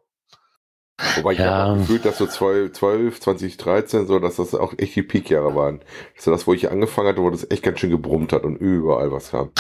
[1.17, 1.51] Wobei ich ja.
[1.51, 5.81] habe gefühlt, dass so 12, 12, 2013, so, dass das auch echt die Peak-Jahre waren.
[6.17, 8.57] Das war das, wo ich angefangen hatte, wo das echt ganz schön gebrummt hat und
[8.57, 9.51] überall was kam.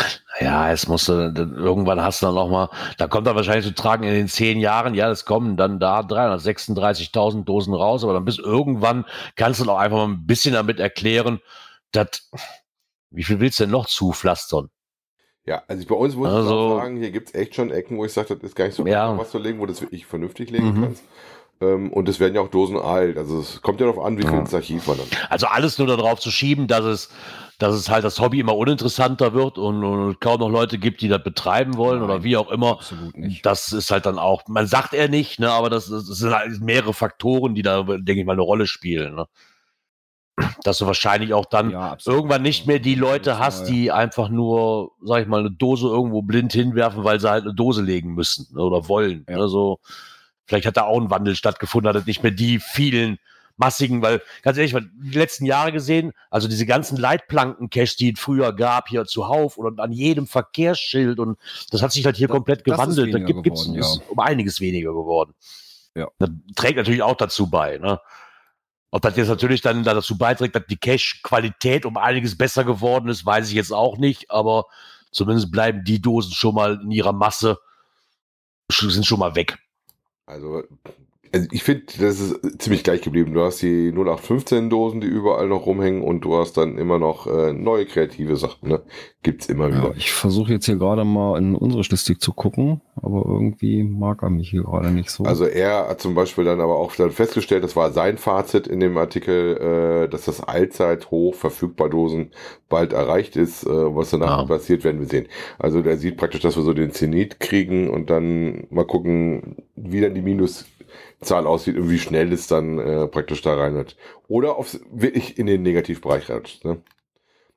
[0.40, 4.04] Ja, es musste, irgendwann hast du dann noch mal, da kommt dann wahrscheinlich zu tragen
[4.04, 8.38] in den zehn Jahren, ja, es kommen dann da 336.000 Dosen raus, aber dann bis
[8.38, 9.04] irgendwann
[9.36, 11.40] kannst du dann auch einfach mal ein bisschen damit erklären,
[11.92, 12.30] dass,
[13.10, 14.68] wie viel willst du denn noch zupflastern?
[15.46, 18.04] Ja, also bei uns muss also, ich sagen, hier gibt es echt schon Ecken, wo
[18.04, 19.16] ich sage, das ist gar nicht so ja.
[19.16, 20.82] was zu legen, wo du das wirklich vernünftig legen mhm.
[20.82, 21.04] kannst.
[21.62, 23.18] Ähm, und es werden ja auch Dosen alt.
[23.18, 25.06] Also es kommt ja darauf an, wie viel ins Archiv man dann.
[25.28, 27.10] Also alles nur darauf zu schieben, dass es,
[27.58, 31.08] dass es halt das Hobby immer uninteressanter wird und, und kaum noch Leute gibt, die
[31.08, 32.72] das betreiben wollen Nein, oder wie auch immer.
[32.72, 33.44] Absolut nicht.
[33.44, 36.60] Das ist halt dann auch, man sagt er nicht, ne, aber das, das sind halt
[36.62, 39.14] mehrere Faktoren, die da, denke ich mal, eine Rolle spielen.
[39.14, 39.26] Ne?
[40.64, 44.92] Dass du wahrscheinlich auch dann ja, irgendwann nicht mehr die Leute hast, die einfach nur,
[45.02, 48.56] sag ich mal, eine Dose irgendwo blind hinwerfen, weil sie halt eine Dose legen müssen
[48.56, 49.26] oder wollen.
[49.28, 49.38] Ja.
[49.38, 49.80] Also
[50.46, 53.18] vielleicht hat da auch ein Wandel stattgefunden, hat nicht mehr die vielen
[53.60, 58.52] massigen, weil ganz ehrlich, die letzten Jahre gesehen, also diese ganzen Leitplanken-Cache, die es früher
[58.54, 61.38] gab, hier zuhauf oder an jedem Verkehrsschild und
[61.70, 63.14] das hat sich halt hier das, komplett gewandelt.
[63.14, 63.84] Da gibt es ja.
[64.08, 65.34] um einiges weniger geworden.
[65.94, 66.08] Ja.
[66.18, 67.78] Das trägt natürlich auch dazu bei.
[67.78, 68.00] Ne?
[68.92, 73.24] Ob das jetzt natürlich dann dazu beiträgt, dass die Cache-Qualität um einiges besser geworden ist,
[73.24, 74.66] weiß ich jetzt auch nicht, aber
[75.12, 77.58] zumindest bleiben die Dosen schon mal in ihrer Masse,
[78.68, 79.58] sind schon mal weg.
[80.26, 80.64] Also
[81.32, 83.34] also ich finde, das ist ziemlich gleich geblieben.
[83.34, 87.52] Du hast die 0815-Dosen, die überall noch rumhängen und du hast dann immer noch äh,
[87.52, 88.68] neue kreative Sachen.
[88.68, 88.82] Ne?
[89.22, 89.90] Gibt's immer wieder.
[89.90, 94.22] Ja, ich versuche jetzt hier gerade mal in unsere Statistik zu gucken, aber irgendwie mag
[94.22, 95.24] er mich hier gerade nicht so.
[95.24, 98.80] Also er hat zum Beispiel dann aber auch dann festgestellt, das war sein Fazit in
[98.80, 99.56] dem Artikel,
[100.04, 102.30] äh, dass das Allzeithoch verfügbar Dosen
[102.68, 103.64] bald erreicht ist.
[103.64, 104.44] Äh, was danach ja.
[104.46, 105.28] passiert, werden wir sehen.
[105.58, 110.00] Also der sieht praktisch, dass wir so den Zenit kriegen und dann mal gucken, wie
[110.00, 110.66] dann die Minus
[111.20, 113.96] Zahl aussieht und wie schnell es dann äh, praktisch da rein wird.
[114.28, 116.64] Oder ob es wirklich in den Negativbereich rutscht.
[116.64, 116.82] Ne?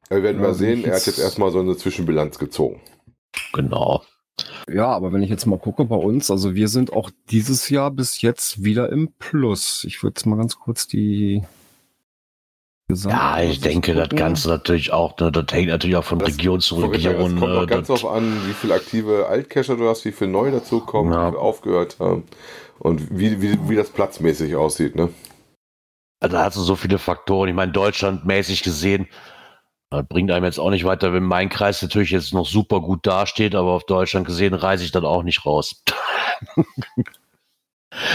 [0.10, 2.82] Wir werden ja, mal sehen, er hat jetzt erstmal so eine Zwischenbilanz gezogen.
[3.54, 4.04] Genau.
[4.72, 7.92] Ja, aber wenn ich jetzt mal gucke bei uns, also wir sind auch dieses Jahr
[7.92, 9.84] bis jetzt wieder im Plus.
[9.84, 11.44] Ich würde jetzt mal ganz kurz die
[12.90, 16.30] Gesamt ja, ich denke, das Ganze natürlich auch, ne, das hängt natürlich auch von das,
[16.30, 17.36] Region zu Region.
[17.36, 20.52] Es kommt auch ganz darauf an, wie viele aktive Altcacher du hast, wie viel neu
[20.52, 21.28] dazu kommen, ja.
[21.28, 22.24] wie viel aufgehört haben
[22.80, 25.10] und wie, wie, wie das platzmäßig aussieht, ne?
[26.20, 27.50] Also da hast du so viele Faktoren.
[27.50, 29.08] Ich meine, deutschlandmäßig gesehen,
[29.90, 33.06] das bringt einem jetzt auch nicht weiter, wenn mein Kreis natürlich jetzt noch super gut
[33.06, 35.84] dasteht, aber auf Deutschland gesehen reise ich dann auch nicht raus.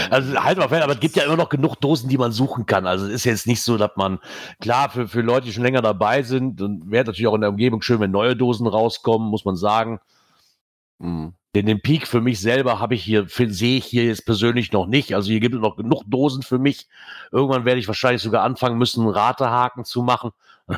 [0.09, 2.65] Also halt mal fest, aber es gibt ja immer noch genug Dosen, die man suchen
[2.65, 2.85] kann.
[2.85, 4.19] Also es ist jetzt nicht so, dass man,
[4.59, 7.49] klar, für, für Leute, die schon länger dabei sind, und wäre natürlich auch in der
[7.49, 9.99] Umgebung schön, wenn neue Dosen rauskommen, muss man sagen.
[10.99, 11.33] Mhm.
[11.55, 14.85] Den, den Peak für mich selber habe ich hier, sehe ich hier jetzt persönlich noch
[14.85, 15.15] nicht.
[15.15, 16.87] Also hier gibt es noch genug Dosen für mich.
[17.31, 20.29] Irgendwann werde ich wahrscheinlich sogar anfangen müssen, einen Ratehaken zu machen,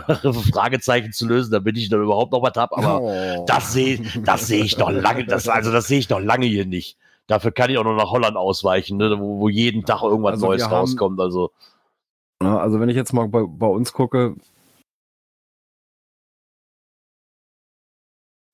[0.54, 2.78] Fragezeichen zu lösen, damit ich dann überhaupt noch was habe.
[2.78, 3.46] Aber oh.
[3.48, 6.66] das sehe das sehe ich noch lange, das, also das sehe ich noch lange hier
[6.66, 6.98] nicht.
[7.32, 10.48] Dafür kann ich auch noch nach Holland ausweichen, ne, wo, wo, jeden Tag irgendwas also
[10.48, 11.18] Neues rauskommt.
[11.22, 11.52] Also.
[12.42, 14.36] also wenn ich jetzt mal bei, bei uns gucke,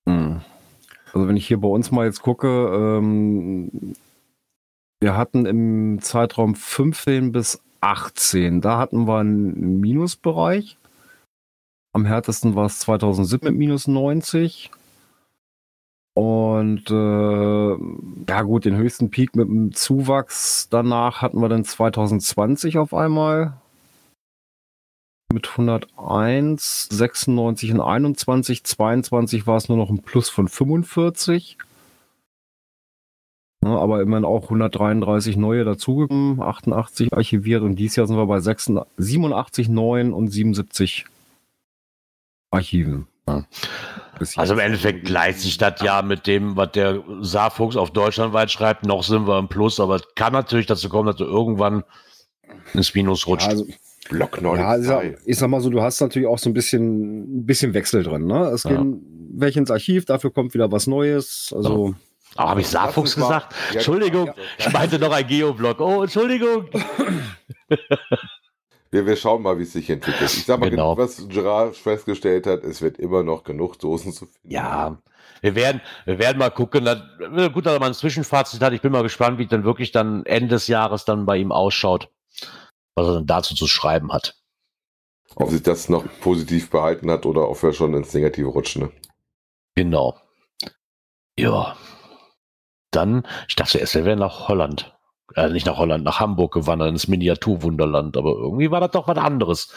[0.07, 0.41] hm.
[1.11, 3.95] Also wenn ich hier bei uns mal jetzt gucke, ähm,
[5.01, 10.77] wir hatten im Zeitraum 15 bis 18, da hatten wir einen Minusbereich.
[11.93, 14.69] Am härtesten war es 2007 mit minus 90.
[16.17, 17.77] Und äh,
[18.27, 23.61] ja gut, den höchsten Peak mit dem Zuwachs danach hatten wir dann 2020 auf einmal.
[25.31, 31.59] Mit 101, 96 und 21, 22 war es nur noch ein Plus von 45.
[33.63, 38.39] Ja, aber immerhin auch 133 neue dazugekommen, 88 archiviert und dieses Jahr sind wir bei
[38.39, 41.05] 86, 87 neuen und 77
[42.49, 43.05] Archiven.
[44.19, 44.59] Bis Also im.
[44.59, 48.85] Endeffekt gleicht sich das ja mit dem, was der Saarfuchs auf deutschlandweit schreibt.
[48.85, 51.83] Noch sind wir im Plus, aber es kann natürlich dazu kommen, dass du irgendwann
[52.73, 53.45] ins Minus rutscht.
[53.45, 53.67] Ja, also,
[54.09, 55.27] Block ja, ich, sag, 92.
[55.27, 58.25] ich sag mal so, du hast natürlich auch so ein bisschen, ein bisschen Wechsel drin.
[58.25, 58.47] Ne?
[58.47, 58.71] Es Ja.
[58.71, 59.01] gehen
[59.33, 61.53] welche ins Archiv, dafür kommt wieder was Neues.
[61.55, 61.93] Also,
[62.35, 63.53] Aber habe ich Saarfuchs gesagt?
[63.69, 64.33] Ja, Entschuldigung, ja.
[64.57, 65.79] ich meinte noch ein Geoblock.
[65.81, 66.69] Oh, Entschuldigung.
[68.91, 70.31] Wir, wir schauen mal, wie es sich entwickelt.
[70.31, 70.97] Ich sag mal, Genau.
[70.97, 74.49] was Gerard festgestellt hat, es wird immer noch genug Dosen zu finden.
[74.49, 74.97] Ja,
[75.41, 76.85] wir werden, wir werden mal gucken.
[76.85, 78.73] Dann, gut, dass er mal ein Zwischenfazit hat.
[78.73, 81.51] Ich bin mal gespannt, wie es dann wirklich dann Ende des Jahres dann bei ihm
[81.51, 82.09] ausschaut,
[82.95, 84.35] was er dann dazu zu schreiben hat.
[85.35, 88.83] Ob sich das noch positiv behalten hat oder ob wir schon ins Negative rutschen.
[88.83, 88.91] Ne?
[89.75, 90.17] Genau.
[91.37, 91.75] Ja.
[92.91, 94.96] Dann, ich dachte erst, er wäre nach Holland.
[95.35, 98.15] Äh, nicht nach Holland, nach Hamburg gewandert, ins Miniaturwunderland.
[98.17, 99.73] Aber irgendwie war das doch was anderes.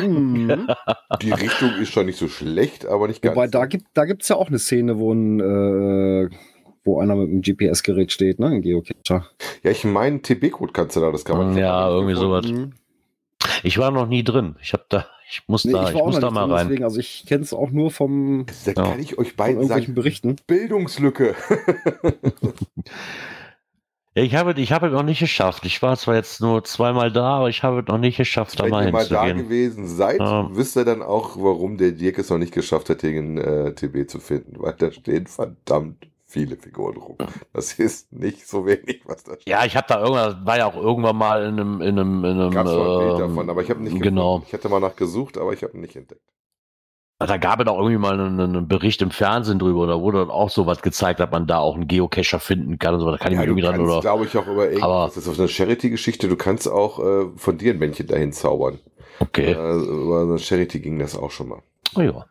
[0.00, 0.68] mhm.
[1.22, 3.34] Die Richtung ist schon nicht so schlecht, aber nicht ganz.
[3.36, 6.30] Wobei, da gibt da gibt's ja auch eine Szene, wo ein, äh,
[6.84, 8.46] wo einer mit einem GPS-Gerät steht, ne?
[8.46, 9.26] Ein Geocacher.
[9.62, 11.56] ja, ich meine, TB-Code kannst du da, das kann man.
[11.56, 12.46] Ja, irgendwie sowas.
[12.46, 12.72] Mhm.
[13.64, 14.54] Ich war noch nie drin.
[14.62, 16.66] Ich hab da, ich muss Nee, da, ich ich, muss da mal drin, rein.
[16.68, 18.88] deswegen, also ich kenne es auch nur vom, Da Ja.
[18.90, 20.36] kann ich euch von beiden sagen, Berichten.
[20.46, 21.34] Bildungslücke.
[24.14, 25.64] Ich habe, ich habe es noch nicht geschafft.
[25.64, 28.64] Ich war zwar jetzt nur zweimal da, aber ich habe es noch nicht geschafft, da
[28.64, 29.48] Wenn mal ihr mal da hinzugehen.
[29.48, 30.48] gewesen seid, Ja.
[30.52, 34.10] wisst ihr dann auch, warum der Dirk es noch nicht geschafft hat, den äh, TB
[34.10, 34.56] zu finden.
[34.58, 37.16] Weil da stehen verdammt viele Figuren rum.
[37.54, 39.48] Das ist nicht so wenig, was da steht.
[39.48, 42.38] Ja, ich habe da irgendwann, war ja auch irgendwann mal in einem, in einem, in
[42.40, 44.34] einem Bild ähm, davon, aber ich habe nicht Genau.
[44.40, 44.46] gefunden.
[44.48, 46.20] Ich hatte mal nachgesucht, aber ich habe ihn nicht entdeckt.
[47.26, 50.30] Da gab es auch irgendwie mal einen, einen Bericht im Fernsehen drüber, da wurde dann
[50.30, 53.10] auch so was gezeigt, dass man da auch einen Geocacher finden kann und so.
[53.10, 54.00] Da kann ich Ja, mich du irgendwie dran kannst, oder.
[54.00, 57.26] glaube ich, auch über irgendwas, Aber- das ist auf eine Charity-Geschichte, du kannst auch äh,
[57.36, 58.78] von dir ein Männchen dahin zaubern.
[59.20, 59.52] Okay.
[59.52, 61.58] Äh, über eine Charity ging das auch schon mal.
[61.96, 62.24] Oh, ja.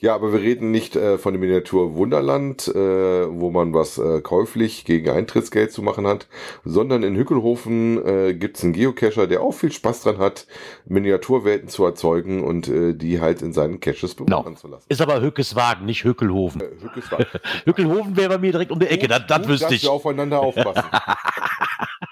[0.00, 4.22] Ja, aber wir reden nicht äh, von dem Miniatur Wunderland, äh, wo man was äh,
[4.22, 6.26] käuflich gegen Eintrittsgeld zu machen hat,
[6.64, 10.46] sondern in Hückelhofen äh, gibt's einen Geocacher, der auch viel Spaß dran hat,
[10.86, 14.86] Miniaturwelten zu erzeugen und äh, die halt in seinen Caches bewahren zu lassen.
[14.88, 16.62] Ist aber Hückeswagen, nicht Hückelhofen.
[16.62, 17.18] Äh, Hückes war.
[17.64, 19.82] Hückelhofen wäre bei mir direkt um die Ecke, das, das Gut, wüsste dass ich.
[19.82, 20.84] wir aufeinander aufpassen.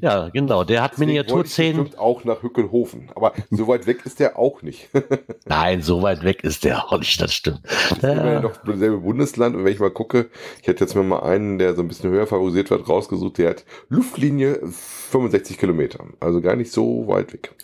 [0.00, 0.64] Ja, genau.
[0.64, 1.76] Der hat Deswegen Miniatur wollte ich 10.
[1.76, 3.10] bestimmt auch nach Hückelhofen.
[3.14, 4.88] Aber so weit weg ist der auch nicht.
[5.46, 7.60] Nein, so weit weg ist der auch nicht, das stimmt.
[8.02, 8.40] Immer Ja.
[8.40, 9.54] noch dasselbe Bundesland.
[9.56, 10.30] Und wenn ich mal gucke,
[10.62, 13.38] ich hätte jetzt mir mal einen, der so ein bisschen höher favorisiert wird, rausgesucht.
[13.38, 16.04] Der hat Luftlinie 65 Kilometer.
[16.20, 17.54] Also gar nicht so weit weg.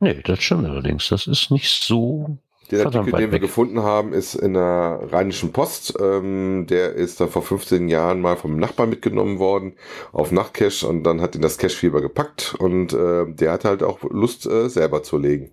[0.00, 1.08] Nee, das stimmt allerdings.
[1.08, 2.38] Das ist nicht so.
[2.70, 5.94] Der Verdammt Artikel, den wir gefunden haben, ist in der Rheinischen Post.
[6.00, 9.74] Ähm, der ist dann vor 15 Jahren mal vom Nachbarn mitgenommen worden
[10.12, 13.98] auf Nachtcash und dann hat ihn das Cashfieber gepackt und äh, der hat halt auch
[14.08, 15.50] Lust, äh, selber zu legen.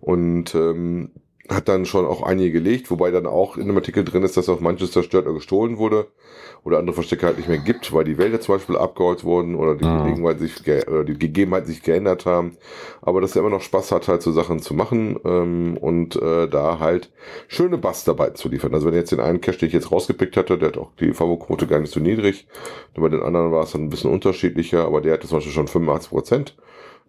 [0.00, 1.10] Und ähm,
[1.50, 4.48] hat dann schon auch einige gelegt, wobei dann auch in dem Artikel drin ist, dass
[4.48, 6.06] auch manches zerstört oder gestohlen wurde
[6.62, 9.74] oder andere Verstecke halt nicht mehr gibt, weil die Wälder zum Beispiel abgeholt wurden oder
[9.74, 10.04] die, Mhm.
[10.04, 12.56] Gelegenheit sich oder die Gegebenheiten sich geändert haben.
[13.02, 16.48] Aber dass er immer noch Spaß hat, halt so Sachen zu machen ähm, und äh,
[16.48, 17.10] da halt
[17.48, 18.72] schöne Bastarbeiten zu liefern.
[18.72, 21.12] Also wenn jetzt den einen Cache, den ich jetzt rausgepickt hatte, der hat auch die
[21.12, 22.46] Favo-Quote gar nicht so niedrig.
[22.94, 25.52] Und bei den anderen war es dann ein bisschen unterschiedlicher, aber der hatte zum Beispiel
[25.52, 26.56] schon 85 Prozent.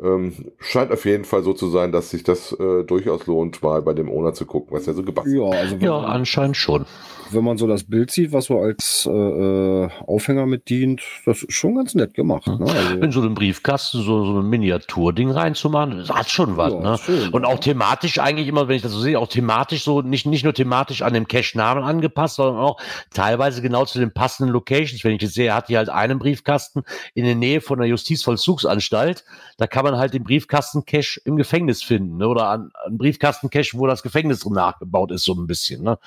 [0.02, 3.82] Ähm, scheint auf jeden Fall so zu sein, dass sich das äh, durchaus lohnt, mal
[3.82, 6.86] bei dem Owner zu gucken, was er so gebastelt Ja, also Ja, anscheinend schon.
[7.32, 11.44] Wenn man so das Bild sieht, was so als äh, äh, Aufhänger mit dient, das
[11.44, 12.48] ist schon ganz nett gemacht.
[12.48, 12.66] Ne?
[12.66, 16.80] Also, In so einem Briefkasten so, so ein Miniaturding reinzumachen, das hat schon was, Ja,
[16.80, 16.98] ne?
[16.98, 20.26] schön, Und auch thematisch eigentlich immer, wenn ich das so sehe, auch thematisch so, nicht,
[20.26, 22.80] nicht nur thematisch an dem Cache-Namen angepasst, sondern auch
[23.14, 25.04] teilweise genau zu den passenden Locations.
[25.04, 26.84] Wenn ich jetzt sehe, er hat hier halt einen Briefkasten
[27.14, 29.24] in der Nähe von der Justizvollzugsanstalt,
[29.58, 32.28] da kann man halt den Briefkasten-Cache im Gefängnis finden, ne?
[32.28, 35.98] Oder an, einen Briefkasten-Cache, wo das Gefängnis drin nachgebaut ist, so ein bisschen, ne?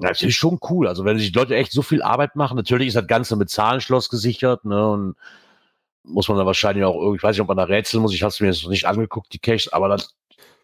[0.00, 0.86] Das ist schon cool.
[0.86, 4.08] Also wenn sich Leute echt so viel Arbeit machen, natürlich ist das Ganze mit Zahlenschloss
[4.08, 4.88] gesichert, ne?
[4.90, 5.16] Und
[6.04, 8.22] muss man da wahrscheinlich auch irgendwie, ich weiß nicht, ob man da rätseln muss, ich
[8.22, 10.14] habe es mir jetzt noch nicht angeguckt, die Caches, aber das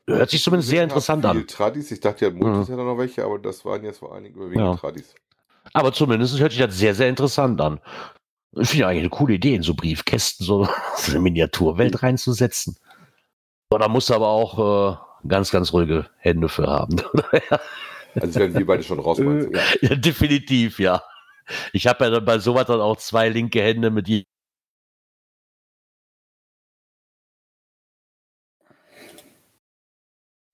[0.07, 1.47] hört sich zumindest sehr interessant an.
[1.47, 1.91] Tradis.
[1.91, 2.79] Ich dachte ja, Multis Mhm.
[2.79, 4.77] ja noch welche, aber das waren jetzt vor allen Dingen überwiegend Ja.
[4.77, 5.15] Tradis.
[5.73, 7.81] Aber zumindest hört sich das sehr, sehr interessant an.
[8.53, 12.77] Ich finde eigentlich eine coole Idee, in so Briefkästen so, so eine Miniaturwelt reinzusetzen.
[13.71, 14.93] Aber da musst du aber auch
[15.25, 16.97] äh, ganz, ganz ruhige Hände für haben.
[18.15, 19.19] Also werden wir beide schon raus.
[19.19, 19.53] meinst du?
[19.53, 19.91] äh, ja.
[19.91, 21.03] ja, definitiv, ja.
[21.73, 24.25] Ich habe ja dann bei sowas dann auch zwei linke Hände mit die.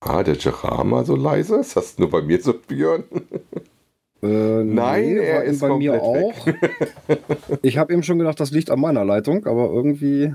[0.03, 0.35] Ah, der
[0.83, 1.57] mal so leise?
[1.57, 3.03] Ist das nur bei mir so, Björn?
[4.23, 6.33] Äh, Nein, er war ist bei mir auch.
[7.63, 10.33] ich habe eben schon gedacht, das liegt an meiner Leitung, aber irgendwie.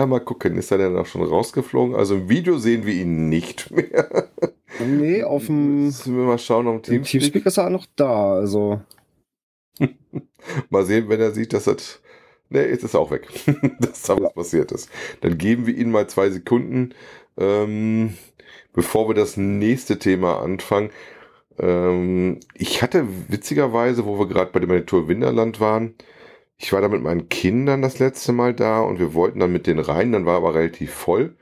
[0.00, 1.94] Ja, mal gucken, ist er denn auch schon rausgeflogen?
[1.94, 4.30] Also im Video sehen wir ihn nicht mehr.
[4.78, 7.44] Nee, auf dem Müssen wir mal schauen auf dem Teamspeak, Teamspeak.
[7.44, 8.32] Ist er noch da.
[8.32, 8.80] Also,
[10.70, 12.00] Mal sehen, wenn er sieht, dass das.
[12.48, 13.28] Ne, jetzt ist er auch weg.
[13.78, 14.88] dass da was passiert ist.
[15.20, 16.94] Dann geben wir ihm mal zwei Sekunden,
[17.36, 18.14] ähm,
[18.72, 20.92] bevor wir das nächste Thema anfangen.
[21.58, 25.94] Ähm, ich hatte witzigerweise, wo wir gerade bei dem Monitor Winterland waren,
[26.62, 29.66] ich war da mit meinen Kindern das letzte Mal da und wir wollten dann mit
[29.66, 31.34] denen rein, dann war aber relativ voll.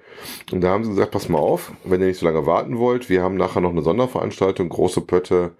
[0.52, 3.08] Und da haben sie gesagt, pass mal auf, wenn ihr nicht so lange warten wollt,
[3.08, 5.52] wir haben nachher noch eine Sonderveranstaltung, große Pötte,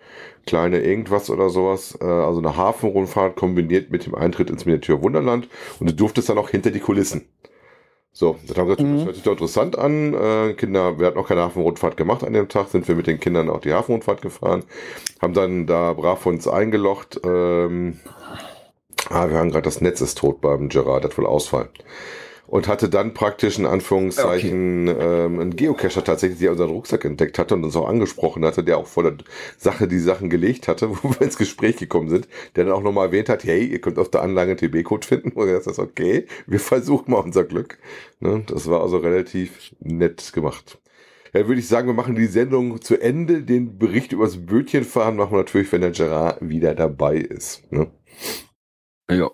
[0.47, 5.49] kleine irgendwas oder sowas, äh, also eine Hafenrundfahrt kombiniert mit dem Eintritt ins Miniatur Wunderland
[5.81, 7.27] und du durftest dann auch hinter die Kulissen.
[8.13, 8.97] So, dann haben gesagt, Mhm.
[8.97, 10.15] das hört sich doch interessant an.
[10.15, 13.21] Äh, Kinder, wir hatten auch keine Hafenrundfahrt gemacht an dem Tag, sind wir mit den
[13.21, 14.65] Kindern auch die Hafenrundfahrt gefahren,
[15.23, 17.21] haben dann da brav uns eingelocht.
[17.25, 18.01] Ähm,
[19.11, 21.69] ah, wir haben gerade das Netz ist tot beim Gerard, das will ausfallen.
[22.47, 27.55] Und hatte dann praktisch in Anführungszeichen ähm, einen Geocacher tatsächlich, der unseren Rucksack entdeckt hatte
[27.55, 29.17] und uns auch angesprochen hatte, der auch vor der
[29.59, 33.09] Sache die Sachen gelegt hatte, wo wir ins Gespräch gekommen sind, der dann auch nochmal
[33.09, 35.33] erwähnt hat, hey, ihr könnt auf der Anlage einen TB-Code finden.
[35.39, 37.79] Und er sagt, okay, wir versuchen mal unser Glück.
[38.21, 38.45] Ne?
[38.47, 40.79] Das war also relativ nett gemacht.
[41.35, 43.43] Ja, würde ich sagen, wir machen die Sendung zu Ende.
[43.43, 47.71] Den Bericht übers Bötchenfahren machen wir natürlich, wenn der Gerard wieder dabei ist.
[47.71, 47.89] Ne?
[49.11, 49.31] Ja.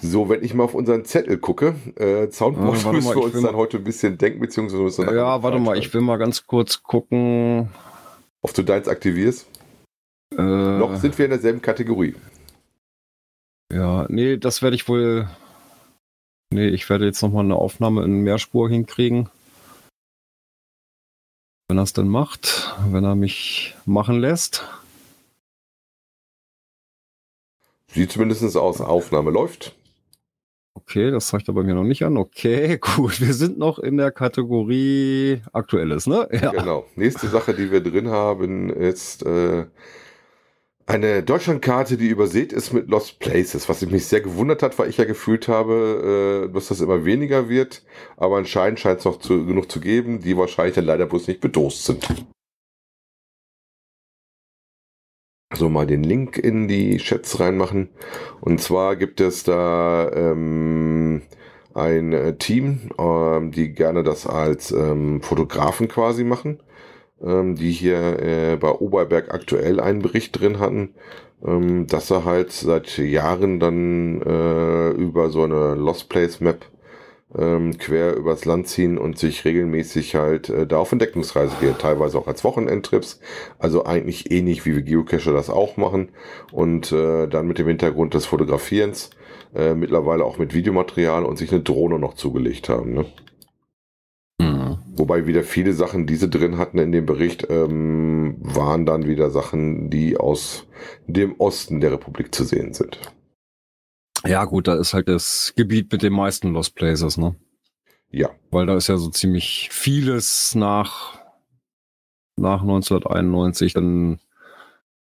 [0.00, 3.56] So, wenn ich mal auf unseren Zettel gucke, äh, Soundboard warte müssen wir uns dann
[3.56, 6.82] heute ein bisschen denken, beziehungsweise müssen wir Ja, warte mal, ich will mal ganz kurz
[6.82, 7.70] gucken.
[8.42, 9.46] Ob du deins aktivierst?
[10.36, 12.14] Äh, Noch sind wir in derselben Kategorie.
[13.72, 15.28] Ja, nee, das werde ich wohl.
[16.52, 19.28] Nee, ich werde jetzt nochmal eine Aufnahme in Mehrspur hinkriegen.
[21.68, 24.64] Wenn er es denn macht, wenn er mich machen lässt.
[27.96, 29.74] Sieht zumindest aus, Aufnahme läuft.
[30.74, 32.18] Okay, das zeigt er bei mir noch nicht an.
[32.18, 33.22] Okay, gut.
[33.22, 36.28] Wir sind noch in der Kategorie Aktuelles, ne?
[36.30, 36.50] Ja.
[36.50, 36.84] Genau.
[36.94, 39.64] Nächste Sache, die wir drin haben, ist äh,
[40.84, 43.66] eine Deutschlandkarte, die übersät ist mit Lost Places.
[43.70, 47.48] Was mich sehr gewundert hat, weil ich ja gefühlt habe, äh, dass das immer weniger
[47.48, 47.82] wird.
[48.18, 51.40] Aber anscheinend scheint es noch zu, genug zu geben, die wahrscheinlich dann leider bloß nicht
[51.40, 52.06] bedost sind.
[55.54, 57.90] So, mal den Link in die Chats reinmachen.
[58.40, 61.22] Und zwar gibt es da ähm,
[61.72, 66.60] ein äh, Team, ähm, die gerne das als ähm, Fotografen quasi machen,
[67.22, 70.94] ähm, die hier äh, bei Oberberg aktuell einen Bericht drin hatten,
[71.46, 76.66] ähm, dass sie halt seit Jahren dann äh, über so eine Lost Place Map
[77.38, 82.18] ähm, quer übers Land ziehen und sich regelmäßig halt äh, da auf Entdeckungsreise gehen, teilweise
[82.18, 83.20] auch als Wochenendtrips,
[83.58, 86.10] also eigentlich ähnlich wie wir Geocacher das auch machen
[86.52, 89.10] und äh, dann mit dem Hintergrund des Fotografierens,
[89.54, 92.94] äh, mittlerweile auch mit Videomaterial und sich eine Drohne noch zugelegt haben.
[92.94, 93.06] Ne?
[94.40, 94.78] Hm.
[94.96, 99.30] Wobei wieder viele Sachen, die sie drin hatten in dem Bericht, ähm, waren dann wieder
[99.30, 100.66] Sachen, die aus
[101.06, 102.98] dem Osten der Republik zu sehen sind.
[104.24, 107.36] Ja, gut, da ist halt das Gebiet mit den meisten Lost Places, ne?
[108.10, 111.18] Ja, Weil da ist ja so ziemlich vieles nach,
[112.36, 114.20] nach 1991 dann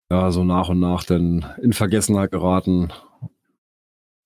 [0.09, 2.91] ja so nach und nach dann in Vergessenheit geraten.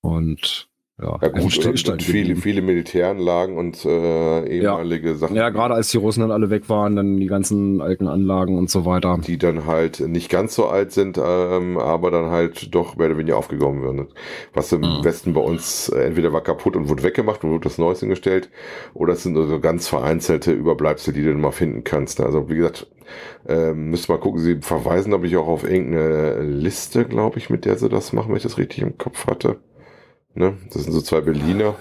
[0.02, 0.68] Und
[1.02, 2.42] ja, ja gut, und, Stillstand und viele, geblieben.
[2.42, 5.36] viele Militäranlagen und äh, ehemalige Sachen.
[5.36, 8.70] Ja, gerade als die Russen dann alle weg waren, dann die ganzen alten Anlagen und
[8.70, 9.20] so weiter.
[9.26, 13.18] die dann halt nicht ganz so alt sind, ähm, aber dann halt doch mehr oder
[13.18, 14.08] weniger aufgekommen werden.
[14.54, 15.04] Was im Mhm.
[15.04, 18.50] Westen bei uns äh, entweder war kaputt und wurde weggemacht und wurde das Neues hingestellt,
[18.94, 22.22] oder es sind nur so ganz vereinzelte Überbleibsel, die du dann mal finden kannst.
[22.22, 22.88] Also wie gesagt,
[23.48, 27.66] ähm, müsst mal gucken, sie verweisen, glaube ich, auch auf irgendeine Liste, glaube ich, mit
[27.66, 29.58] der sie das machen, wenn ich das richtig im Kopf hatte.
[30.36, 30.58] Ne?
[30.74, 31.76] Das sind so zwei Berliner,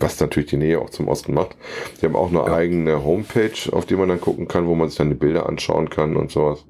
[0.00, 1.56] was natürlich die Nähe auch zum Osten macht.
[2.00, 2.54] Die haben auch eine Ja.
[2.54, 5.90] eigene Homepage, auf die man dann gucken kann, wo man sich dann die Bilder anschauen
[5.90, 6.64] kann und sowas.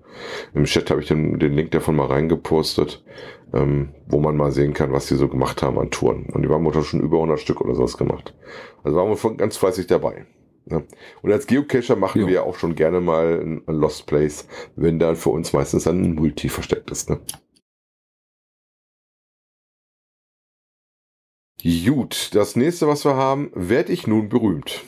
[0.55, 3.05] Im Chat habe ich den, den Link davon mal reingepostet,
[3.53, 6.27] ähm, wo man mal sehen kann, was die so gemacht haben an Touren.
[6.33, 8.35] Und die haben wohl schon über 100 Stück oder sowas gemacht.
[8.83, 10.25] Also waren wir von ganz fleißig dabei.
[10.65, 10.85] Ne?
[11.23, 12.29] Und als Geocacher machen Jo.
[12.29, 16.49] wir auch schon gerne mal ein Lost Place, wenn dann für uns meistens ein Multi
[16.49, 17.11] versteckt ist.
[17.11, 17.21] Ne?
[21.67, 24.85] Gut, das nächste, was wir haben, werde ich nun berühmt.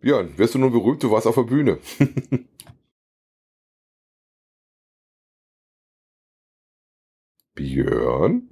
[0.00, 1.02] Björn, wirst du nun berühmt?
[1.02, 1.80] Du warst auf der Bühne.
[7.56, 8.48] Björn?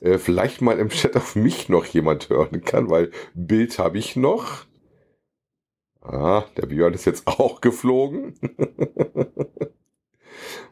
[0.00, 4.16] Äh, vielleicht mal im Chat auf mich noch jemand hören kann, weil Bild habe ich
[4.16, 4.64] noch.
[6.00, 8.38] Ah, der Björn ist jetzt auch geflogen.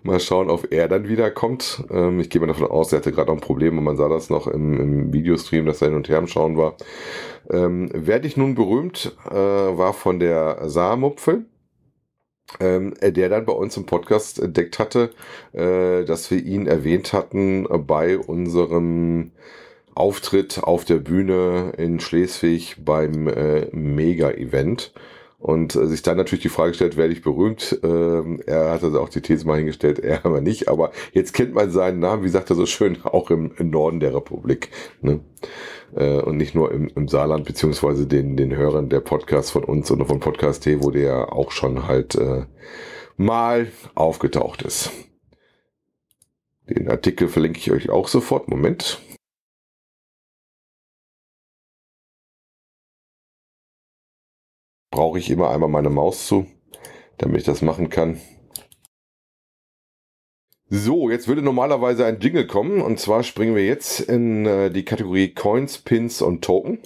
[0.02, 1.84] Mal schauen, ob er dann wiederkommt.
[1.90, 4.08] Ähm, ich gehe mal davon aus, er hatte gerade noch ein Problem und man sah
[4.08, 6.76] das noch im, im Videostream, dass er hin und her am Schauen war.
[7.50, 11.46] Ähm, Werde ich nun berühmt, äh, war von der Saarmupfel.
[12.58, 15.10] Ähm, der dann bei uns im Podcast entdeckt hatte,
[15.52, 19.30] äh, dass wir ihn erwähnt hatten bei unserem
[19.94, 24.92] Auftritt auf der Bühne in Schleswig beim äh, Mega-Event
[25.40, 27.80] und äh, sich dann natürlich die Frage stellt, werde ich berühmt?
[27.82, 31.70] Ähm, er hatte auch die These mal hingestellt, er aber nicht, aber jetzt kennt man
[31.70, 34.68] seinen Namen, wie sagt er so schön, auch im, im Norden der Republik.
[35.00, 35.20] Ne?
[35.96, 39.90] Äh, und nicht nur im, im Saarland, beziehungsweise den, den Hörern der Podcasts von uns
[39.90, 42.44] und von Podcast T, wo der auch schon halt äh,
[43.16, 44.92] mal aufgetaucht ist.
[46.68, 48.48] Den Artikel verlinke ich euch auch sofort.
[48.48, 49.00] Moment.
[54.90, 56.46] Brauche ich immer einmal meine Maus zu,
[57.18, 58.20] damit ich das machen kann.
[60.68, 64.84] So, jetzt würde normalerweise ein Jingle kommen und zwar springen wir jetzt in äh, die
[64.84, 66.78] Kategorie Coins, Pins und Token.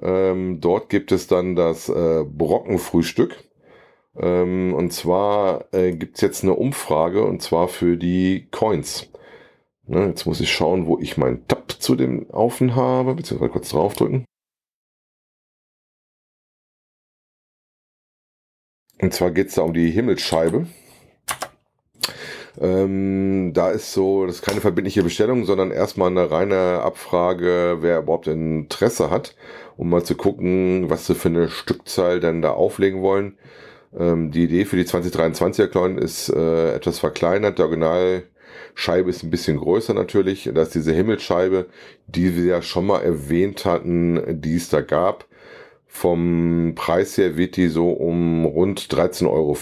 [0.00, 3.44] Ähm, dort gibt es dann das äh, Brockenfrühstück.
[4.16, 9.10] Ähm, und zwar äh, gibt es jetzt eine Umfrage und zwar für die Coins.
[9.86, 13.68] Ne, jetzt muss ich schauen, wo ich meinen Tab zu dem Aufen habe, beziehungsweise kurz
[13.70, 14.24] draufdrücken.
[19.02, 20.66] Und zwar geht es da um die Himmelsscheibe.
[22.60, 27.98] Ähm, da ist so, das ist keine verbindliche Bestellung, sondern erstmal eine reine Abfrage, wer
[27.98, 29.34] überhaupt Interesse hat,
[29.76, 33.38] um mal zu gucken, was sie für eine Stückzahl denn da auflegen wollen.
[33.98, 37.58] Ähm, die Idee für die 2023er Coin ist äh, etwas verkleinert.
[37.58, 40.48] Der Originalscheibe ist ein bisschen größer natürlich.
[40.54, 41.66] Da ist diese Himmelsscheibe,
[42.06, 45.26] die wir ja schon mal erwähnt hatten, die es da gab.
[45.94, 49.56] Vom Preis her wird die so um rund 13,50 Euro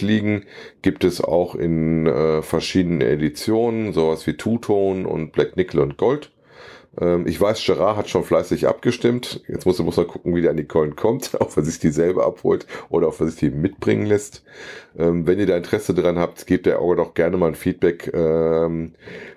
[0.00, 0.44] liegen.
[0.82, 6.32] Gibt es auch in äh, verschiedenen Editionen, sowas wie Two-Tone und Black Nickel und Gold.
[7.00, 9.40] Ähm, ich weiß, Gerard hat schon fleißig abgestimmt.
[9.46, 11.90] Jetzt muss, muss er gucken, wie der an die Coin kommt, ob er sich die
[11.90, 14.42] selber abholt oder ob er sich die mitbringen lässt.
[14.98, 18.10] Ähm, wenn ihr da Interesse dran habt, gebt der Auge doch gerne mal ein Feedback,
[18.12, 18.94] ähm,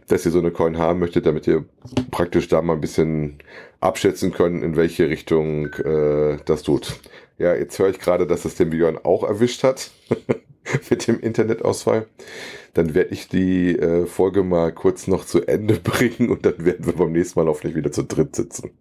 [0.08, 1.66] dass ihr so eine Coin haben möchtet, damit ihr
[2.10, 3.38] praktisch da mal ein bisschen
[3.82, 7.00] abschätzen könnt, in welche Richtung äh, das tut.
[7.38, 9.92] Ja, jetzt höre ich gerade, dass es den Björn auch erwischt hat
[10.90, 12.08] mit dem Internetausfall
[12.74, 16.86] dann werde ich die äh, Folge mal kurz noch zu Ende bringen und dann werden
[16.86, 18.72] wir beim nächsten Mal hoffentlich wieder zu dritt sitzen.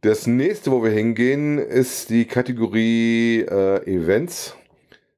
[0.00, 4.54] Das nächste, wo wir hingehen, ist die Kategorie äh, Events.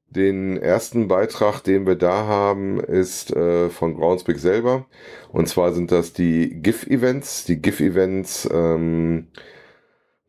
[0.09, 4.85] Den ersten Beitrag, den wir da haben, ist äh, von Groundspeak selber.
[5.31, 7.43] Und zwar sind das die GIF-Events.
[7.45, 9.27] Die GIF-Events ähm,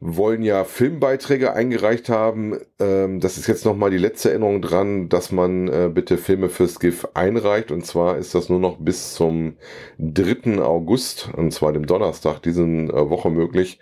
[0.01, 2.59] wollen ja Filmbeiträge eingereicht haben.
[2.79, 6.79] Ähm, das ist jetzt nochmal die letzte Erinnerung dran, dass man äh, bitte Filme fürs
[6.79, 7.73] GIF einreicht.
[7.73, 9.57] Und zwar ist das nur noch bis zum
[9.99, 10.61] 3.
[10.63, 13.81] August, und zwar dem Donnerstag diesen äh, Woche möglich,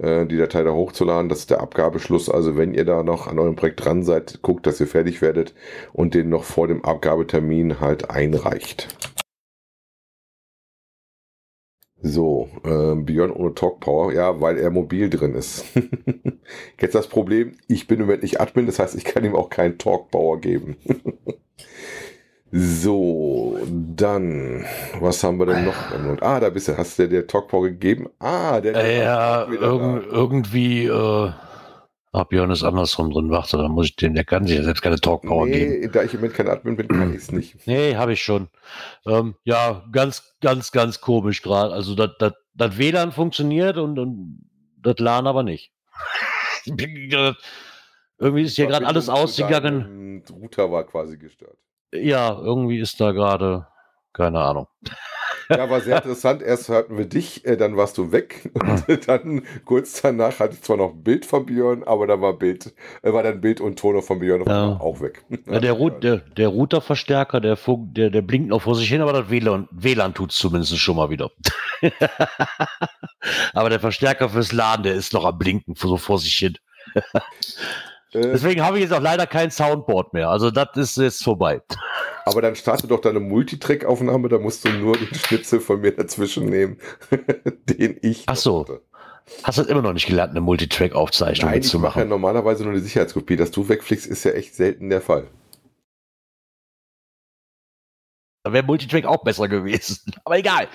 [0.00, 1.28] äh, die Datei da hochzuladen.
[1.28, 2.28] Das ist der Abgabeschluss.
[2.28, 5.54] Also wenn ihr da noch an eurem Projekt dran seid, guckt, dass ihr fertig werdet
[5.92, 8.88] und den noch vor dem Abgabetermin halt einreicht.
[12.00, 15.64] So, äh, Björn ohne Talk Power, ja, weil er mobil drin ist.
[16.80, 19.50] Jetzt das Problem, ich bin im Moment nicht Admin, das heißt, ich kann ihm auch
[19.50, 20.76] keinen Talk Power geben.
[22.50, 24.64] so, dann,
[25.00, 26.22] was haben wir denn noch?
[26.22, 28.08] Ah, da bist du, hast du dir Talk Power gegeben?
[28.18, 28.74] Ah, der.
[28.76, 31.30] Äh, ja, irg irgendwie, äh,
[32.10, 33.30] Ah, Björn ist andersrum drin.
[33.30, 35.92] Warte, dann muss ich dem, der kann sich ja selbst keine Talkpower nee, geben.
[35.92, 37.66] Da ich im Moment kein Admin bin, kann ich es nicht.
[37.66, 38.48] Nee, habe ich schon.
[39.06, 41.74] Ähm, ja, ganz, ganz, ganz komisch gerade.
[41.74, 42.32] Also das,
[42.78, 44.40] WLAN funktioniert und, und
[44.78, 45.70] das LAN aber nicht.
[46.66, 50.24] irgendwie ist hier gerade alles ausgegangen.
[50.30, 51.58] Router war quasi gestört.
[51.92, 53.66] Ja, irgendwie ist da gerade,
[54.12, 54.68] keine Ahnung.
[55.50, 56.42] Ja, war sehr interessant.
[56.42, 58.50] Erst hörten wir dich, äh, dann warst du weg.
[58.88, 62.34] Und dann kurz danach hatte ich zwar noch ein Bild von Björn, aber da war
[62.34, 64.78] Bild, äh, war dann Bild und Ton von Björn ja.
[64.78, 65.24] auch weg.
[65.46, 69.12] Ja, der, Ru der, der Routerverstärker, der, der, der blinkt noch vor sich hin, aber
[69.12, 71.30] das WLAN, WLAN tut es zumindest schon mal wieder.
[73.54, 76.58] aber der Verstärker fürs Laden, der ist noch am Blinken so vor sich hin.
[78.12, 78.20] Äh.
[78.20, 80.28] Deswegen habe ich jetzt auch leider kein Soundboard mehr.
[80.28, 81.60] Also das ist jetzt vorbei.
[82.24, 86.46] Aber dann starte doch deine Multitrack-Aufnahme, da musst du nur den Schnitzel von mir dazwischen
[86.46, 86.78] nehmen,
[87.68, 88.24] den ich.
[88.26, 88.60] Ach so.
[88.60, 88.82] Hatte.
[89.42, 91.90] Hast du immer noch nicht gelernt, eine Multitrack-Aufzeichnung Nein, zu machen?
[91.90, 93.36] Ich mache ja normalerweise nur eine Sicherheitskopie.
[93.36, 95.26] Dass du wegfliegst, ist ja echt selten der Fall.
[98.44, 99.98] Da wäre Multitrack auch besser gewesen.
[100.24, 100.68] Aber egal.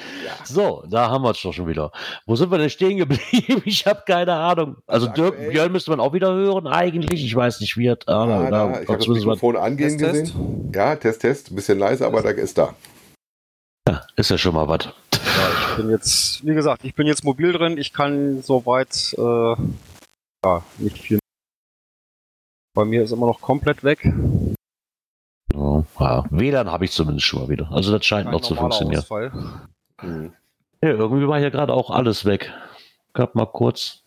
[0.44, 1.92] So, da haben wir es doch schon wieder.
[2.26, 3.62] Wo sind wir denn stehen geblieben?
[3.66, 4.76] Ich habe keine Ahnung.
[4.86, 7.24] Also, Also Dirk aktuell- Björn müsste man auch wieder hören, eigentlich.
[7.26, 7.98] Ich weiß nicht, wie er.
[8.06, 10.34] Ah, Ah, da, da, ich habe das Mikrofon angehen Test, Test.
[10.34, 10.72] gesehen.
[10.76, 11.52] Ja, Test, Test.
[11.52, 12.76] Ein bisschen leise, aber da ist da.
[13.88, 14.86] ja, ist ja schon mal was.
[14.86, 17.78] Ja, ich bin jetzt, wie gesagt, ich bin jetzt mobil drin.
[17.78, 19.56] Ich kann soweit äh,
[20.46, 21.20] ja, nicht viel.
[22.76, 24.12] Bei mir ist immer noch komplett weg.
[25.54, 26.24] Ja, ja.
[26.30, 27.72] WLAN habe ich zumindest schon mal wieder.
[27.72, 29.00] Also, das scheint Kein noch zu funktionieren.
[29.02, 29.32] Ausfall.
[30.00, 30.34] Hm.
[30.82, 32.52] Ja, irgendwie war hier gerade auch alles weg.
[33.14, 34.00] Gab mal kurz.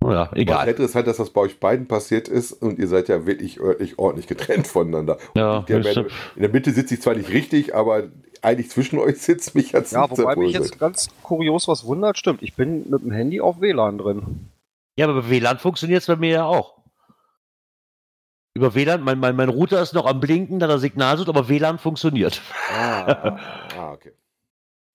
[0.00, 0.68] Naja, egal.
[0.68, 4.28] interessant, dass das bei euch beiden passiert ist und ihr seid ja wirklich örtlich ordentlich
[4.28, 5.18] getrennt voneinander.
[5.34, 6.06] Ja, Der, ist- in
[6.42, 8.04] der Mitte sitze ich zwar nicht richtig, aber
[8.40, 12.16] eigentlich zwischen euch sitzt mich als Ja, wobei mich jetzt ganz kurios was wundert.
[12.16, 14.48] Stimmt, ich bin mit dem Handy auf WLAN drin.
[14.96, 16.77] Ja, aber bei WLAN funktioniert es bei mir ja auch.
[18.58, 21.48] Über WLAN, mein, mein, mein Router ist noch am Blinken, da der Signal sucht, aber
[21.48, 22.42] WLAN funktioniert.
[22.76, 23.38] Ah,
[23.78, 24.12] ah, okay.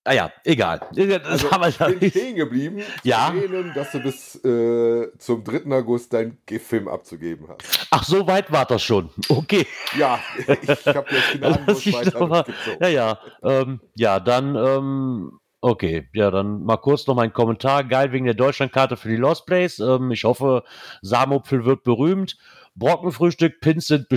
[0.05, 0.82] Ah ja, egal.
[0.91, 3.30] Das Also, ich bin stehen geblieben, Ja.
[3.30, 5.72] erwähnen, dass du bis äh, zum 3.
[5.78, 7.88] August deinen GIF-Film abzugeben hast.
[7.89, 9.09] Ach, so weit war das schon.
[9.30, 9.66] Okay.
[9.97, 10.20] Ja,
[10.61, 12.03] ich habe jetzt mal-
[12.43, 12.43] gezogen.
[12.82, 13.20] Ja, ja.
[13.43, 16.09] Ähm, ja, dann, ähm, okay.
[16.11, 17.86] Ja, dann mal kurz noch mein Kommentar.
[17.86, 19.80] Geil wegen der Deutschlandkarte für die Lost Place.
[19.80, 20.66] Ähm, ich hoffe,
[21.01, 22.36] Samopfel wird berühmt.
[22.76, 24.08] Brockenfrühstück, Pins sind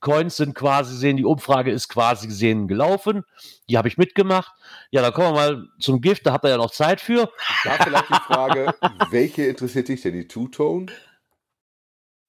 [0.00, 3.22] Coins sind quasi gesehen, die Umfrage ist quasi gesehen gelaufen.
[3.68, 4.52] Die habe ich mitgemacht.
[4.90, 7.30] Ja, dann kommen wir mal zum Gift, da habt ihr ja noch Zeit für.
[7.64, 8.74] Da vielleicht die Frage,
[9.10, 10.12] welche interessiert dich denn?
[10.12, 10.86] Die Two-Tone?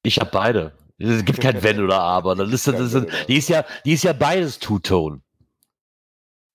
[0.04, 0.72] Ich habe beide.
[0.98, 2.36] Es gibt kein Wenn oder Aber.
[2.36, 5.22] Das ist, das ist, die, ist ja, die ist ja beides Two-Tone.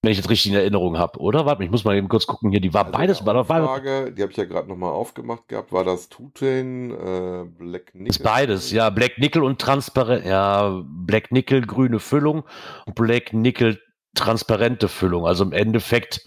[0.02, 1.44] Wenn ich das richtig in Erinnerung habe, oder?
[1.44, 2.50] Warte, ich muss mal eben kurz gucken.
[2.50, 3.18] Hier, die war Also beides.
[3.18, 5.72] die War, Frage, die habe ich ja gerade nochmal aufgemacht gehabt.
[5.72, 8.06] War das Two-Tone, äh, Black Nickel?
[8.08, 8.88] ist beides, ja.
[8.88, 10.24] Black Nickel und transparent.
[10.24, 12.44] Ja, Black Nickel, grüne Füllung
[12.86, 13.78] und Black Nickel,
[14.14, 15.26] transparente Füllung.
[15.26, 16.26] Also im Endeffekt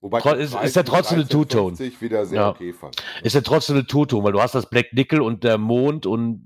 [0.00, 1.76] Wobei ist- ist ja Preis trotzdem eine Two-Tone.
[1.76, 2.48] 13,50 wieder sehr Ja.
[2.50, 2.74] okay
[3.22, 6.42] ist ja trotzdem eine Two-Tone, weil du hast das Black Nickel und der Mond und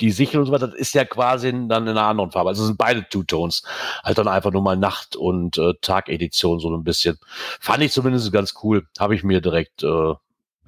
[0.00, 2.50] die Sichel und so weiter, das ist ja quasi dann in einer anderen Farbe.
[2.50, 3.62] Also es sind beide Two-Tones.
[4.02, 7.18] Halt dann einfach nur mal Nacht- und äh, Tag-Edition so ein bisschen.
[7.60, 8.86] Fand ich zumindest ganz cool.
[8.98, 10.14] Habe ich mir direkt äh,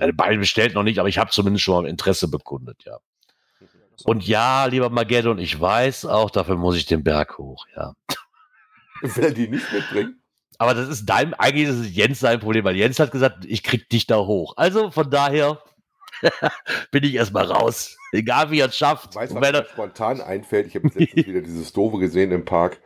[0.00, 2.98] äh, beide bestellt noch nicht, aber ich habe zumindest schon mal Interesse bekundet, ja.
[4.04, 7.92] Und ja, lieber Mageddon, ich weiß auch, dafür muss ich den Berg hoch, ja.
[9.02, 10.20] Will er die nicht mitbringen?
[10.58, 13.62] Aber das ist dein, eigentlich ist es Jens sein Problem, weil Jens hat gesagt, ich
[13.62, 14.54] krieg dich da hoch.
[14.56, 15.62] Also von daher
[16.90, 17.96] bin ich erstmal raus.
[18.12, 19.14] Egal wie er es schafft.
[19.14, 20.66] Weißt du, was wenn mir er, spontan einfällt?
[20.66, 22.80] Ich habe jetzt letztens wieder dieses Doofe gesehen im Park.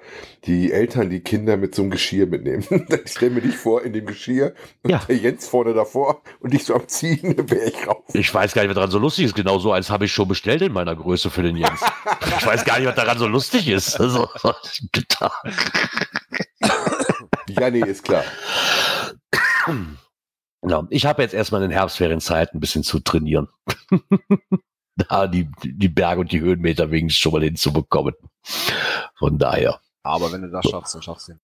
[0.45, 2.65] Die Eltern, die Kinder mit so einem Geschirr mitnehmen.
[3.05, 4.99] ich stelle mir dich vor in dem Geschirr und Ja.
[5.09, 8.03] der Jens vorne davor und dich so am Ziehen, da wäre ich raus.
[8.13, 9.35] ich weiß gar nicht, was daran so lustig ist.
[9.35, 11.81] Genau so eins habe ich schon bestellt in meiner Größe für den Jens.
[12.39, 13.99] ich weiß gar nicht, was daran so lustig ist.
[13.99, 14.29] Also,
[17.49, 18.25] Ja, nee, ist klar.
[20.67, 20.87] Genau.
[20.89, 23.49] Ich habe jetzt erstmal in den Herbstferienzeit ein bisschen zu trainieren.
[25.09, 28.15] da die, die Berge und die Höhenmeter wenigstens schon mal hinzubekommen.
[29.19, 29.81] Von daher.
[30.03, 31.41] Aber wenn du das schaffst, dann schaffst du ihn.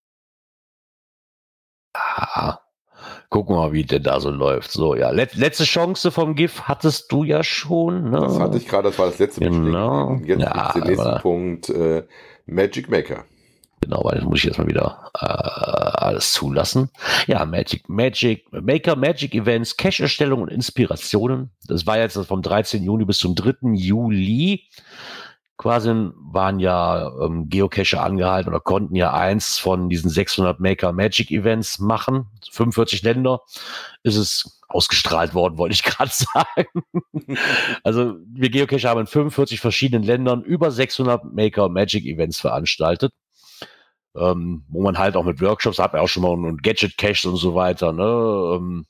[1.94, 2.59] Ah,
[3.30, 4.70] gucken wir mal, wie denn da so läuft.
[4.70, 5.11] So, ja.
[5.11, 8.11] Let, letzte Chance vom GIF hattest du ja schon.
[8.11, 8.20] Ne?
[8.20, 10.14] Das hatte ich gerade, das war das letzte Genau.
[10.24, 11.68] Jetzt Ja, den nächsten aber- Punkt.
[11.70, 12.07] Äh,
[12.46, 13.24] Magic Maker.
[13.83, 16.91] Genau, weil das muss ich erstmal wieder äh, alles zulassen.
[17.26, 21.51] Ja, Magic, Magic, Maker, Magic Events, Cache-Erstellung und Inspirationen.
[21.66, 22.83] Das war jetzt vom 13.
[22.83, 23.72] Juni bis zum 3.
[23.74, 24.66] Juli.
[25.57, 31.31] Quasi waren ja ähm, Geocacher angehalten oder konnten ja eins von diesen 600 Maker Magic
[31.31, 32.26] Events machen.
[32.51, 33.43] 45 Länder
[34.03, 36.83] ist es ausgestrahlt worden, wollte ich gerade sagen.
[37.83, 43.12] also wir Geocacher haben in 45 verschiedenen Ländern über 600 Maker Magic Events veranstaltet
[44.16, 47.24] ähm, wo man halt auch mit Workshops hat, man auch schon mal und Gadget Caches
[47.24, 48.86] und so weiter, ne, ähm,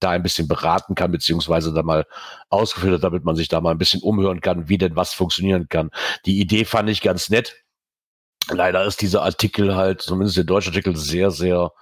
[0.00, 2.06] da ein bisschen beraten kann, beziehungsweise da mal
[2.50, 5.68] ausgeführt hat, damit man sich da mal ein bisschen umhören kann, wie denn was funktionieren
[5.68, 5.90] kann.
[6.26, 7.56] Die Idee fand ich ganz nett.
[8.50, 11.72] Leider ist dieser Artikel halt, zumindest der deutsche Artikel, sehr, sehr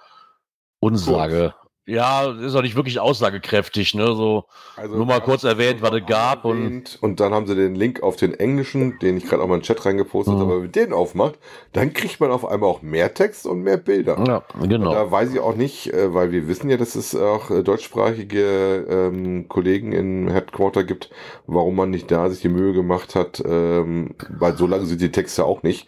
[0.79, 1.55] Unsage.
[1.91, 4.07] Ja, ist auch nicht wirklich aussagekräftig, ne?
[4.15, 4.45] So,
[4.77, 8.01] Also, Nur mal kurz erwähnt, was es gab und- und dann haben sie den Link
[8.01, 10.39] auf den englischen, den ich gerade auch mal in den Chat reingepostet Mhm.
[10.39, 11.35] habe, wenn man den aufmacht,
[11.73, 14.23] dann kriegt man auf einmal auch mehr Text und mehr Bilder.
[14.25, 14.93] ja, genau.
[14.93, 18.85] Da weiß ich auch nicht, äh, weil wir wissen ja, dass es auch äh, deutschsprachige
[18.89, 21.09] ähm, Kollegen im Headquarter gibt,
[21.47, 25.11] warum man nicht da sich die Mühe gemacht hat, ähm, weil so lange sind die
[25.11, 25.87] Texte auch nicht,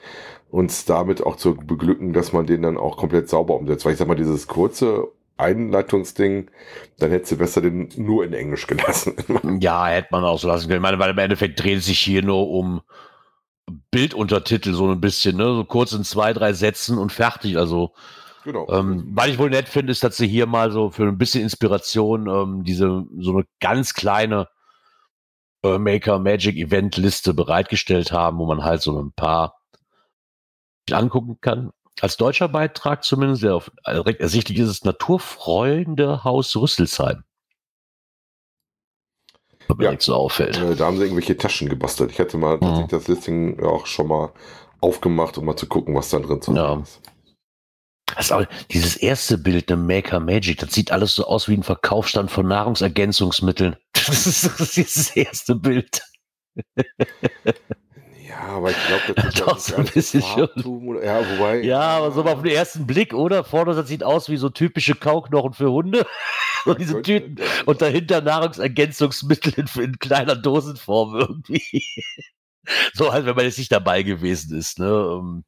[0.51, 3.85] uns damit auch zu beglücken, dass man den dann auch komplett sauber umsetzt.
[3.85, 6.49] Weil ich sag mal, dieses kurze Einleitungsding,
[6.99, 9.15] dann hättest du besser den nur in Englisch gelassen.
[9.61, 10.77] Ja, hätte man auch so lassen können.
[10.77, 12.81] Ich meine, weil im Endeffekt dreht es sich hier nur um
[13.91, 15.45] Bilduntertitel so ein bisschen, ne?
[15.45, 17.57] So kurz in zwei, drei Sätzen und fertig.
[17.57, 17.93] Also,
[18.43, 18.67] Genau.
[18.69, 21.43] ähm, was ich wohl nett finde, ist, dass sie hier mal so für ein bisschen
[21.43, 24.49] Inspiration ähm, diese so eine ganz kleine
[25.63, 29.61] äh, Maker Magic Event Liste bereitgestellt haben, wo man halt so ein paar
[30.91, 31.71] angucken kann.
[32.01, 37.23] Als deutscher Beitrag zumindest, der auf, also direkt ersichtlich ist es Naturfreunde Haus Rüsselsheim.
[39.69, 39.89] Mir Ja.
[39.89, 40.57] direkt so auffällt.
[40.57, 42.11] Äh, da haben sie irgendwelche Taschen gebastelt.
[42.11, 44.33] Ich hatte mal tatsächlich das Listing auch schon mal
[44.81, 46.81] aufgemacht, um mal zu gucken, was da drin zu Ja.
[46.81, 47.01] ist.
[48.15, 51.55] Das ist auch, dieses erste Bild, ne Maker Magic, das sieht alles so aus wie
[51.55, 53.77] ein Verkaufsstand von Nahrungsergänzungsmitteln.
[54.05, 56.01] Das ist so dieses erste Bild.
[58.33, 61.61] Ja, aber ich glaube, das ist Doch, ja so ein bisschen Farbtum Oder, ja, wobei.
[61.63, 63.43] Ja, aber so mal auf den ersten Blick, oder?
[63.43, 66.05] Vorne, das sieht aus wie so typische Kauknochen für Hunde.
[66.65, 67.37] So diese Könnte- Tüten.
[67.65, 71.83] Und dahinter Nahrungsergänzungsmittel in, in kleiner Dosenform irgendwie.
[72.93, 74.85] So halt, wenn man jetzt nicht dabei gewesen ist, ne?
[74.87, 75.43] Ähm,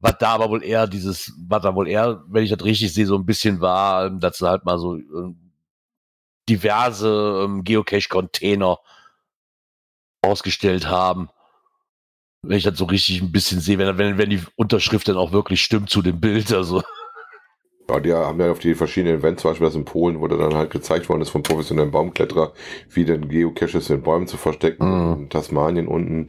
[0.00, 3.06] Was da aber wohl eher dieses, was da wohl eher, wenn ich das richtig sehe,
[3.06, 5.52] so ein bisschen war, ähm, dass sie halt mal so ähm,
[6.48, 8.78] diverse Geocache-Container
[10.22, 11.28] ausgestellt haben.
[12.48, 15.32] Wenn ich das so richtig ein bisschen sehe, wenn, wenn, wenn die Unterschrift dann auch
[15.32, 16.82] wirklich stimmt zu dem Bild, also.
[17.90, 20.54] Ja, die haben ja auf die verschiedenen Events, zum Beispiel das in Polen, wurde dann
[20.54, 22.52] halt gezeigt worden ist von professionellen Baumkletterer,
[22.90, 24.86] wie denn Geocaches in Bäumen zu verstecken.
[24.86, 25.22] Mhm.
[25.22, 26.28] In Tasmanien unten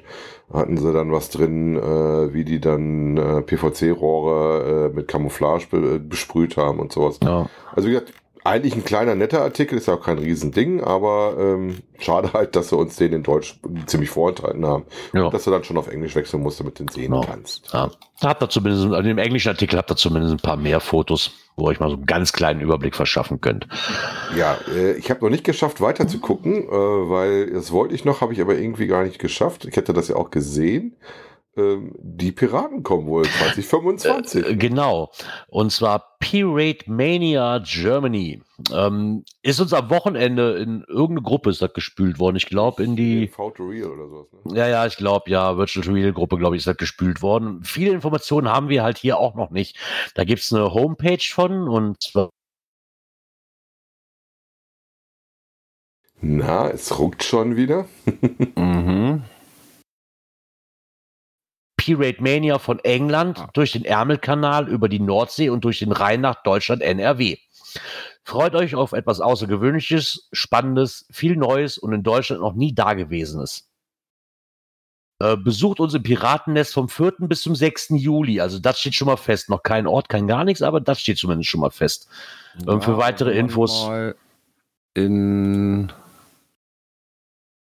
[0.53, 5.99] hatten sie dann was drin, äh, wie die dann äh, PVC-Rohre äh, mit Camouflage be
[5.99, 7.19] besprüht haben und sowas.
[7.23, 7.49] Ja.
[7.73, 8.13] Also wie gesagt,
[8.49, 12.69] eigentlich ein kleiner netter Artikel, ist ja auch kein Riesending, aber ähm, schade halt, dass
[12.69, 14.83] sie uns den in Deutsch ziemlich vorenthalten haben.
[15.13, 15.29] ja.
[15.29, 17.21] Dass du dann schon auf Englisch wechseln musst, damit du den sehen Genau.
[17.21, 17.71] kannst.
[17.73, 17.89] Ja,
[18.23, 21.65] habt ihr zumindest, also im englischen Artikel habt ihr zumindest ein paar mehr Fotos, wo
[21.65, 23.67] ihr euch mal so einen ganz kleinen Überblick verschaffen könnt.
[24.35, 28.03] Ja, äh, ich habe noch nicht geschafft, weiter zu gucken, äh, weil das wollte ich
[28.05, 29.65] noch, habe ich aber irgendwie gar nicht geschafft.
[29.65, 30.95] Ich hätte das ja auch gesehen.
[31.59, 34.45] Ähm, die Piraten kommen wohl 2025.
[34.45, 35.11] Äh, genau.
[35.47, 38.41] Und zwar Pirate Mania Germany.
[38.73, 42.37] Ähm, ist uns am Wochenende in irgendeine Gruppe ist das gespült worden.
[42.37, 44.27] Ich glaube in die, V to Real oder sowas.
[44.45, 44.57] Ne?
[44.57, 47.63] ja, ja, ich glaube, ja, Virtual Real Gruppe, glaube ich, ist das gespült worden.
[47.63, 49.77] Viele Informationen haben wir halt hier auch noch nicht.
[50.15, 51.97] Da gibt's eine Homepage von und
[56.21, 57.85] Na, es ruckt schon wieder.
[58.55, 59.23] Mhm.
[61.95, 66.43] Pirate Mania von England durch den Ärmelkanal über die Nordsee und durch den Rhein nach
[66.43, 67.37] Deutschland NRW.
[68.23, 73.67] Freut euch auf etwas Außergewöhnliches, Spannendes, viel Neues und in Deutschland noch nie Dagewesenes.
[75.21, 77.13] Äh, besucht uns im Piratennest vom 4.
[77.21, 77.89] bis zum 6.
[77.95, 78.39] Juli.
[78.39, 79.49] Also das steht schon mal fest.
[79.49, 82.07] Noch kein Ort, kein gar nichts, aber das steht zumindest schon mal fest.
[82.67, 83.87] Ähm, für weitere Infos-
[84.93, 85.91] In,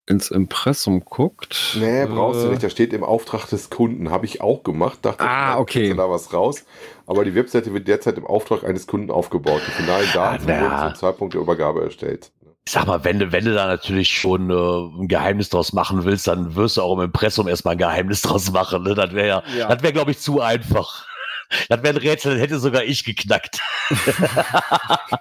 [0.06, 1.78] ins Impressum guckt.
[1.80, 2.64] Nee, brauchst du äh, nicht.
[2.64, 4.12] Da steht im Auftrag des Kunden.
[4.12, 5.00] Habe ich auch gemacht.
[5.02, 5.90] Dachte, Ah, vielleicht okay.
[5.90, 6.66] du da was raus.
[7.08, 9.62] Aber die Webseite wird derzeit im Auftrag eines Kunden aufgebaut.
[9.68, 10.62] Die finalen Daten na.
[10.62, 12.32] wurden zum Zeitpunkt der Übergabe erstellt.
[12.66, 14.54] Ich sag mal, wenn du, wenn du da natürlich schon äh,
[15.02, 18.52] ein Geheimnis draus machen willst, dann wirst du auch im Impressum erstmal ein Geheimnis draus
[18.52, 18.84] machen.
[18.84, 18.96] Ne?
[18.96, 19.68] Das wäre ja, Ja.
[19.68, 21.06] das wäre, glaube ich, zu einfach.
[21.70, 23.60] Das wäre ein Rätsel, das hätte sogar ich geknackt.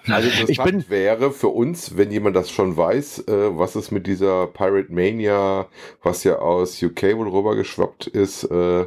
[0.08, 4.06] Also Ich bin- wäre für uns, wenn jemand das schon weiß, äh, was es mit
[4.06, 5.66] dieser Pirate Mania,
[6.02, 8.86] was ja aus UK wohl rübergeschwappt ist, äh,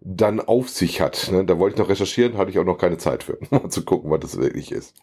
[0.00, 1.30] dann auf sich hat.
[1.30, 1.44] Ne?
[1.44, 4.10] Da wollte ich noch recherchieren, hatte ich auch noch keine Zeit für, mal zu gucken,
[4.10, 4.94] was das wirklich ist.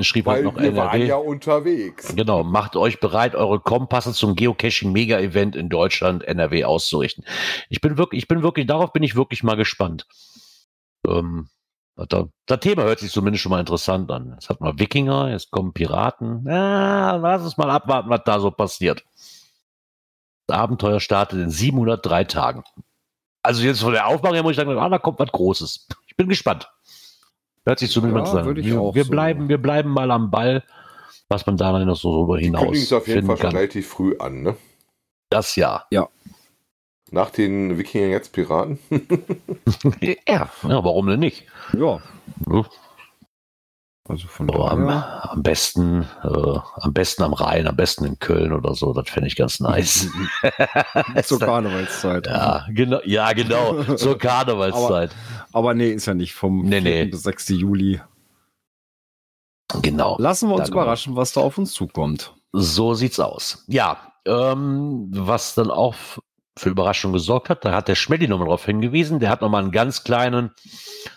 [0.00, 1.06] Schrieb Weil halt noch wir waren NRW.
[1.08, 2.12] ja unterwegs.
[2.14, 7.24] Genau, macht euch bereit, eure Kompasse zum Geocaching-Mega-Event in Deutschland, NRW auszurichten.
[7.70, 10.06] Ich bin wirklich, ich bin wirklich, darauf bin ich wirklich mal gespannt.
[11.06, 11.48] Ähm,
[11.96, 14.32] da, das Thema hört sich zumindest schon mal interessant an.
[14.34, 16.44] Jetzt hat man Wikinger, jetzt kommen Piraten.
[16.46, 19.02] Ja, lass uns mal abwarten, was da so passiert.
[20.46, 22.64] Das Abenteuer startet in 703 Tagen.
[23.42, 25.88] Also jetzt von der Aufmachung her muss ich sagen, ah, da kommt was Großes.
[26.06, 26.70] Ich bin gespannt.
[27.64, 28.94] Hört sich zumindest Ja, mal interessant an.
[28.94, 29.10] Wir, so.
[29.10, 30.64] bleiben, wir bleiben mal am Ball,
[31.28, 34.42] was man da noch so darüber hinaus Kündigen es auf jeden Fall relativ früh an,
[34.42, 34.56] ne?
[35.30, 35.86] Das Jahr.
[37.10, 38.78] Nach den Wikinger jetzt Piraten.
[40.00, 41.44] ja, ja, warum denn nicht?
[41.76, 42.00] Ja,
[44.08, 48.52] also von aber am, am besten, äh, am besten am Rhein, am besten in Köln
[48.52, 48.92] oder so.
[48.92, 50.08] Das fände ich ganz nice.
[51.24, 52.26] Zur Karnevalszeit.
[52.28, 53.82] ja, genau, ja, genau.
[53.96, 55.10] Zur Karnevalszeit.
[55.52, 56.82] Aber nee, ist ja nicht vom Nee, 4.
[56.82, 57.04] nee.
[57.06, 57.48] bis 6.
[57.50, 58.00] Juli.
[59.82, 60.16] genau.
[60.20, 60.82] Lassen wir uns Genau.
[60.82, 62.32] überraschen, was da auf uns zukommt.
[62.52, 63.64] So sieht's aus.
[63.66, 65.94] Ja, ähm, was dann auch
[66.56, 69.20] für Überraschung gesorgt hat, da hat der Schmelly nochmal darauf hingewiesen.
[69.20, 70.52] Der hat nochmal einen ganz kleinen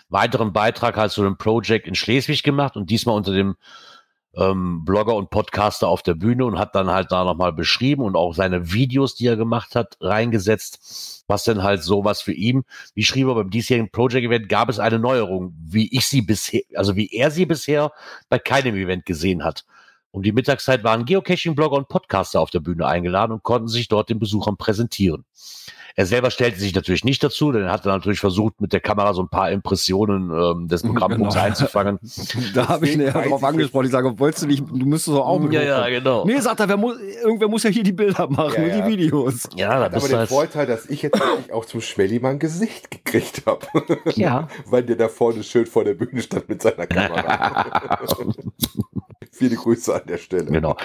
[0.08, 3.56] weiteren Beitrag halt zu dem Project in Schleswig gemacht und diesmal unter dem
[4.36, 8.16] ähm, Blogger und Podcaster auf der Bühne und hat dann halt da nochmal beschrieben und
[8.16, 12.64] auch seine Videos, die er gemacht hat, reingesetzt, was denn halt sowas für ihn,
[12.94, 16.62] wie schrieb er beim diesjährigen Project Event, gab es eine Neuerung, wie ich sie bisher,
[16.74, 17.92] also wie er sie bisher
[18.28, 19.64] bei keinem Event gesehen hat.
[20.12, 24.08] Um die Mittagszeit waren Geocaching-Blogger und Podcaster auf der Bühne eingeladen und konnten sich dort
[24.08, 25.24] den Besuchern präsentieren.
[25.96, 29.12] Er selber stellte sich natürlich nicht dazu, denn er hatte natürlich versucht, mit der Kamera
[29.12, 31.46] so ein paar Impressionen ähm, des Programmpunkts Genau.
[31.46, 31.98] einzufangen.
[32.54, 33.86] Da habe ich ihn ja ich angesprochen.
[33.86, 36.24] Ich sage, wolltest du nicht, du müsstest doch auch mit ja, ja, genau.
[36.24, 38.80] Nee, sagt er, wer muss, irgendwer muss ja hier die Bilder machen Ja, und ja.
[38.80, 39.48] die Videos.
[39.56, 41.20] Ja, da Hat aber bist du den Vorteil, dass ich jetzt
[41.52, 43.66] auch zum Schmelly mal ein Gesicht gekriegt habe.
[44.14, 44.48] ja.
[44.66, 47.98] Weil der da vorne schön vor der Bühne stand mit seiner Kamera.
[49.32, 50.46] Viele Grüße an der Stelle.
[50.46, 50.76] Genau.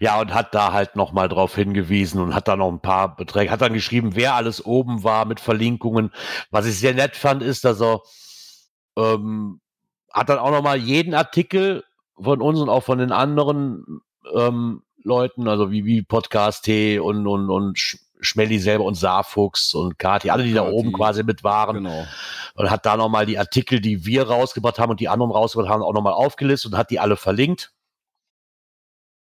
[0.00, 3.50] Ja, und hat da halt nochmal drauf hingewiesen und hat da noch ein paar Beträge,
[3.50, 6.10] hat dann geschrieben, wer alles oben war mit Verlinkungen.
[6.50, 8.00] Was ich sehr nett fand, ist, dass er
[8.96, 9.60] ähm,
[10.12, 11.84] hat dann auch nochmal jeden Artikel
[12.20, 14.00] von uns und auch von den anderen
[14.34, 19.74] ähm, Leuten, also wie, wie Podcast T und, und, und Sch- Schmelly selber und Saarfuchs
[19.74, 20.74] und Kati, alle, die da Kati.
[20.74, 22.06] oben quasi mit waren Genau.
[22.54, 25.82] und hat da nochmal die Artikel, die wir rausgebracht haben und die anderen rausgebracht haben,
[25.82, 27.72] auch nochmal aufgelistet und hat die alle verlinkt.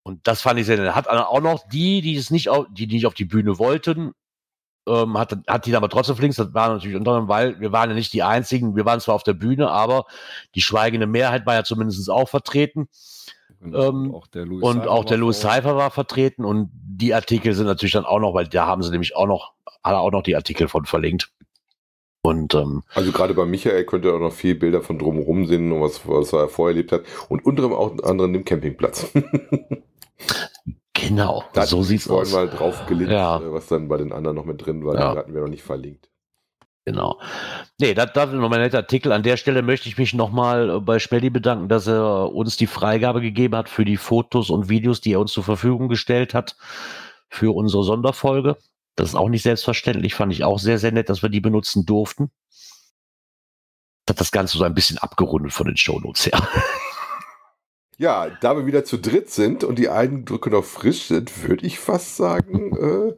[0.04, 0.95] Und das fand ich sehr nett.
[0.95, 3.58] Hat dann auch noch die, die es nicht auf, die, die nicht auf die Bühne
[3.58, 4.12] wollten,
[4.88, 6.38] ähm, hat, hat die dann aber trotzdem verlinkt.
[6.38, 8.76] Das war natürlich unter anderem, weil wir waren ja nicht die einzigen.
[8.76, 10.06] Wir waren zwar auf der Bühne, aber
[10.56, 12.89] die schweigende Mehrheit war ja zumindest auch vertreten.
[13.62, 13.89] genau.
[13.89, 15.39] Ähm, und auch der Louis Und Seifer auch der war Louis.
[15.39, 18.91] Cypher war vertreten und die Artikel sind natürlich dann auch noch, weil da haben sie
[18.91, 21.32] nämlich auch noch, hat er auch noch die Artikel von verlinkt.
[22.26, 25.72] Und ähm, Also gerade bei Michael könnt ihr auch noch viel Bilder von drumherum sehen
[25.74, 27.04] und was, was er vorher erlebt hat.
[27.28, 29.08] Und unter anderem auch anderen dem Campingplatz.
[30.93, 32.34] genau, Da so sieht's vorhin aus.
[32.34, 33.38] mal drauf gelinst, Ja.
[33.38, 34.95] äh, was dann bei den anderen noch mit drin war.
[34.95, 35.11] Ja.
[35.13, 36.09] Die hatten wir noch nicht verlinkt.
[36.86, 37.17] Genau.
[37.80, 39.13] Nee, das, das ist nochmal ein netter Artikel.
[39.13, 43.21] An der Stelle möchte ich mich nochmal bei Schmelly bedanken, dass er uns die Freigabe
[43.21, 46.57] gegeben hat für die Fotos und Videos, die er uns zur Verfügung gestellt hat
[47.30, 48.57] für unsere Sonderfolge.
[48.95, 51.86] Das ist auch nicht selbstverständlich, fand ich auch sehr, sehr nett, dass wir die benutzen
[51.86, 52.32] durften.
[54.05, 56.34] Das hat das Ganze so ein bisschen abgerundet von den Shownotes her.
[58.04, 61.80] Ja, da wir wieder zu dritt sind und die Eindrücke noch frisch sind, würde ich
[61.80, 63.14] fast sagen, äh,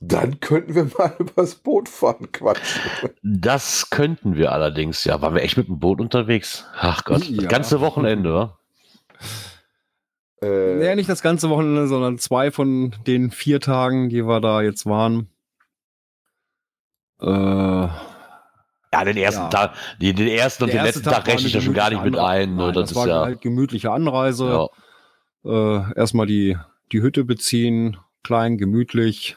[0.00, 2.82] dann könnten wir mal übers Boot fahren quatschen.
[3.22, 5.22] Das könnten wir allerdings, ja.
[5.22, 6.66] Waren wir echt mit dem Boot unterwegs?
[6.76, 7.42] Ach Gott, Ja.
[7.42, 8.58] das ganze Wochenende, wa?
[10.42, 14.62] Äh, Nee, nicht das ganze Wochenende, sondern zwei von den vier Tagen, die wir da
[14.62, 15.28] jetzt waren.
[17.20, 17.88] Äh,
[18.98, 19.48] Ja, den ersten Ja.
[19.48, 21.74] Tag, die, den ersten und der den erste letzten Tag, war rechne ich da schon
[21.74, 22.56] gar nicht mit ein.
[22.56, 22.64] Ne?
[22.64, 24.46] Nein, Das, das, ist war ja, halt gemütliche Anreise.
[24.48, 24.68] ja.
[25.46, 26.56] Äh, erstmal die,
[26.92, 29.36] die Hütte beziehen, klein, gemütlich.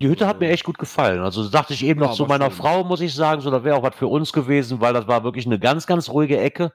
[0.00, 1.20] Die Hütte hat mir echt gut gefallen.
[1.20, 2.54] Also dachte ich eben Ja, noch zu meiner schön.
[2.54, 5.24] Frau, muss ich sagen, so, das wäre auch was für uns gewesen, weil das war
[5.24, 6.72] wirklich eine ganz, ganz ruhige Ecke.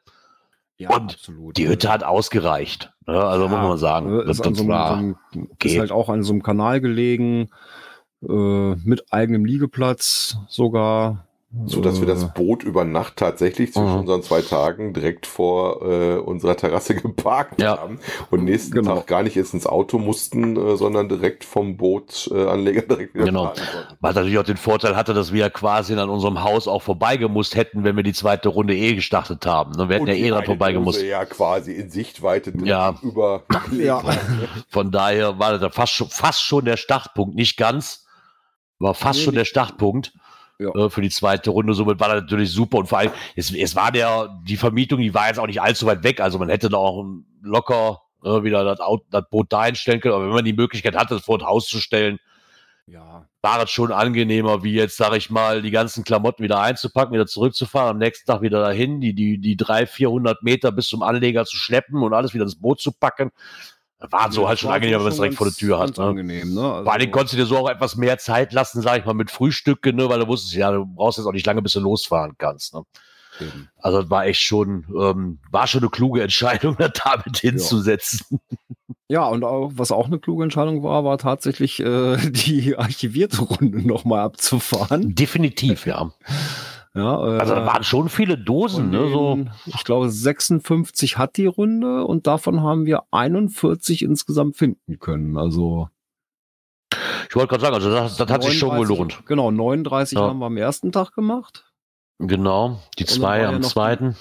[0.78, 1.56] Ja, Und absolut.
[1.56, 2.92] Die Hütte hat ausgereicht.
[3.08, 3.14] Ne?
[3.24, 4.18] Also muss man sagen.
[4.26, 5.16] Das, Ist, an das so einem,
[5.64, 7.50] ist halt auch an so einem Kanal gelegen,
[8.28, 11.26] äh, mit eigenem Liegeplatz sogar.
[11.68, 14.00] So dass wir Äh, das Boot über Nacht tatsächlich zwischen Mhm.
[14.00, 17.78] unseren zwei Tagen direkt vor äh, unserer Terrasse geparkt Ja.
[17.78, 18.00] haben
[18.32, 18.96] und nächsten Genau.
[18.96, 23.14] Tag gar nicht jetzt ins Auto mussten, äh, sondern direkt vom Bootanleger äh, Anleger direkt
[23.14, 23.54] wieder Genau.
[24.00, 27.56] was natürlich auch den Vorteil hatte, dass wir ja quasi an unserem Haus auch vorbeigemusst
[27.56, 29.74] hätten, wenn wir die zweite Runde eh gestartet haben.
[29.74, 29.90] Ne?
[29.90, 31.04] Wir hätten Und ja eh dran vorbeigemusst.
[31.04, 32.96] Ja, quasi in Sichtweite Ja.
[33.04, 33.44] über.
[33.72, 34.02] Ja.
[34.70, 38.06] Von daher war das fast schon, fast schon der Startpunkt, nicht ganz,
[38.80, 39.50] war fast Nee, schon der nicht.
[39.50, 40.14] Startpunkt
[40.60, 40.70] Ja.
[40.76, 41.74] äh, für die zweite Runde.
[41.74, 45.14] Somit war das natürlich super und vor allem, es, es war der, die Vermietung, die
[45.14, 47.04] war jetzt auch nicht allzu weit weg, also man hätte da auch
[47.42, 48.80] locker äh, wieder das,
[49.10, 51.68] das Boot da einstellen können, aber wenn man die Möglichkeit hatte, das vor das Haus
[51.68, 52.20] zu stellen,
[52.88, 53.28] ja.
[53.42, 57.28] war es schon angenehmer, wie jetzt, sag ich mal, die ganzen Klamotten wieder einzupacken, wieder
[57.28, 61.46] zurückzufahren, am nächsten Tag wieder dahin, die, die, die 300, 400 Meter bis zum Anleger
[61.46, 63.32] zu schleppen und alles wieder ins Boot zu packen.
[64.10, 65.98] War so Ja, halt schon war angenehmer, wenn man es direkt vor der Tür hat.
[65.98, 66.04] Ne?
[66.04, 66.62] angenehm, ne?
[66.62, 69.14] Also, Vor Dingen konntest du dir so auch etwas mehr Zeit lassen, sag ich mal,
[69.14, 70.10] mit Frühstücken, ne?
[70.10, 72.74] weil du wusstest, ja, du brauchst jetzt auch nicht lange, bis du losfahren kannst.
[72.74, 72.84] Ne?
[73.40, 73.70] eben.
[73.78, 78.40] Also das war echt schon, ähm, war schon eine kluge Entscheidung, das damit hinzusetzen.
[79.10, 83.86] Ja, und auch, was auch eine kluge Entscheidung war, war tatsächlich äh, die archivierte Runde
[83.86, 85.16] nochmal abzufahren.
[85.16, 86.12] Definitiv, ja.
[86.96, 89.10] Ja, äh, Also da waren schon viele Dosen, ne?
[89.10, 89.40] So.
[89.66, 95.38] Ich glaube, 56 hat die Runde und davon haben wir 41 insgesamt finden können.
[95.38, 95.90] Also
[97.30, 99.26] Ich wollte gerade sagen, also das, das hat sich schon 39 gelohnt.
[99.28, 100.28] Genau, 39 Ja.
[100.28, 101.66] haben wir am ersten Tag gemacht.
[102.20, 104.16] Genau, die zwei ja am die- zweiten.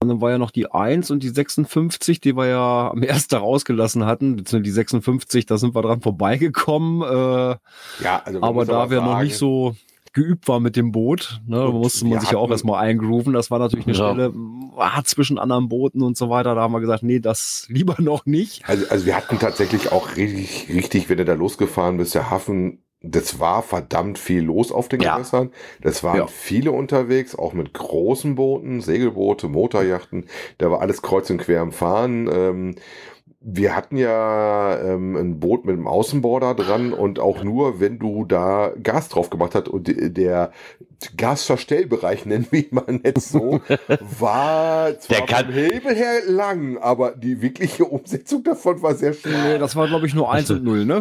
[0.00, 3.30] Und dann war ja noch die 1 und die 56, die wir ja am ersten
[3.30, 4.36] Tag rausgelassen hatten.
[4.36, 7.02] Beziehungsweise Die 56, da sind wir dran vorbeigekommen.
[7.02, 7.56] Äh,
[8.04, 9.74] Ja, also aber da wir noch nicht so
[10.18, 11.40] geübt war mit dem Boot.
[11.46, 11.56] Ne?
[11.56, 13.32] Da musste man sich ja auch erstmal eingrooven.
[13.32, 14.12] Das war natürlich eine Ja.
[14.12, 14.32] Stelle
[14.76, 16.54] ah, zwischen anderen Booten und so weiter.
[16.54, 18.68] Da haben wir gesagt, nee, das lieber noch nicht.
[18.68, 22.82] Also, also wir hatten tatsächlich auch richtig, richtig, wenn du da losgefahren bist, der Hafen,
[23.00, 25.14] das war verdammt viel los auf den Ja.
[25.16, 25.50] Gewässern.
[25.80, 26.26] Das waren Ja.
[26.26, 30.24] viele unterwegs, auch mit großen Booten, Segelboote, Motorjachten.
[30.58, 32.28] Da war alles kreuz und quer am Fahren.
[32.32, 32.74] Ähm,
[33.50, 38.26] wir hatten ja ähm, ein Boot mit einem Außenborder dran und auch nur, wenn du
[38.26, 40.52] da Gas drauf gemacht hast und der
[41.16, 43.60] Gasverstellbereich, nennen wir ihn mal jetzt so,
[44.18, 49.12] war zwar Der kann- vom Hebel her lang, aber die wirkliche Umsetzung davon war sehr
[49.14, 49.52] schwer.
[49.54, 51.00] Nee, das war, glaube ich, nur 1 und 0, ne?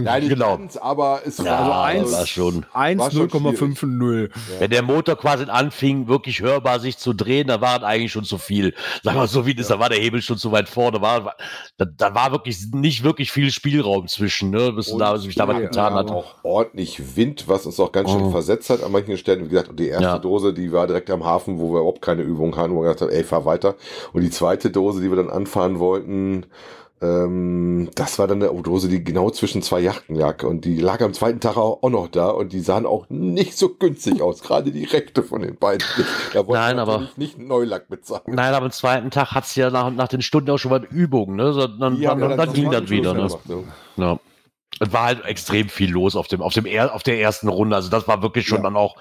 [0.00, 0.56] Nein, nicht Genau.
[0.58, 3.98] ganz, aber es Ja, war Also das eins, war schon- 1, war schon 0,5 und
[3.98, 4.30] 0.
[4.58, 8.24] Wenn der Motor quasi anfing, wirklich hörbar sich zu drehen, da war es eigentlich schon
[8.24, 8.74] zu viel.
[9.02, 11.00] Sag mal, so wie das, da war der Hebel schon zu weit vorne.
[11.00, 11.36] War,
[11.78, 15.46] da, da war wirklich nicht wirklich viel Spielraum zwischen, ne, bis Und da sich da
[15.46, 16.34] was ja, getan wir hat.
[16.42, 18.30] ordentlich Wind, was uns auch ganz schön Oh.
[18.30, 19.35] versetzt hat an manchen Stellen.
[19.44, 20.18] Wie gesagt, und die erste Ja.
[20.18, 23.02] Dose, die war direkt am Hafen, wo wir überhaupt keine Übung hatten, wo wir gesagt
[23.02, 23.74] haben, ey, fahr weiter.
[24.12, 26.46] Und die zweite Dose, die wir dann anfahren wollten,
[27.02, 30.42] ähm, das war dann eine Dose, die genau zwischen zwei Yachten lag.
[30.44, 33.68] Und die lag am zweiten Tag auch, noch da und die sahen auch nicht so
[33.68, 34.42] günstig aus.
[34.42, 35.86] Gerade die rechte von den beiden.
[36.32, 38.22] Da wollte Nein, aber- nicht Neulack bezahlen.
[38.28, 41.36] Nein, aber am zweiten Tag hat's ja nach, nach den Stunden auch schon mal Übungen,
[41.36, 41.52] ne?
[41.52, 43.26] So, dann, haben dann, ja dann, das ging das wieder, ne?
[43.26, 43.64] gemacht, ne?
[43.98, 44.18] Ja.
[44.80, 47.76] Es war halt extrem viel los auf dem, auf dem er, auf der ersten Runde.
[47.76, 48.64] Also das war wirklich schon Ja.
[48.64, 48.96] dann auch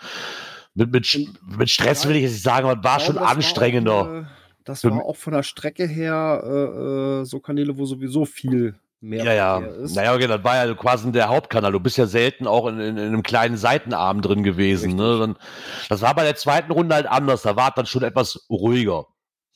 [0.74, 3.94] mit, mit, mit Stress will ich jetzt nicht sagen, aber war schon das war anstrengender.
[3.94, 4.24] auch, äh,
[4.64, 9.24] Das war auch von der Strecke her äh, äh, so Kanäle, wo sowieso viel mehr
[9.26, 9.58] Ja, ja.
[9.60, 9.96] Ist.
[9.96, 11.72] Naja, okay, das war ja quasi der Hauptkanal.
[11.74, 14.96] Du bist ja selten auch in, in, in einem kleinen Seitenarm drin gewesen.
[14.96, 15.20] Ne?
[15.20, 15.36] Dann,
[15.90, 17.42] das war bei der zweiten Runde halt anders.
[17.44, 19.06] Da war es dann schon etwas ruhiger.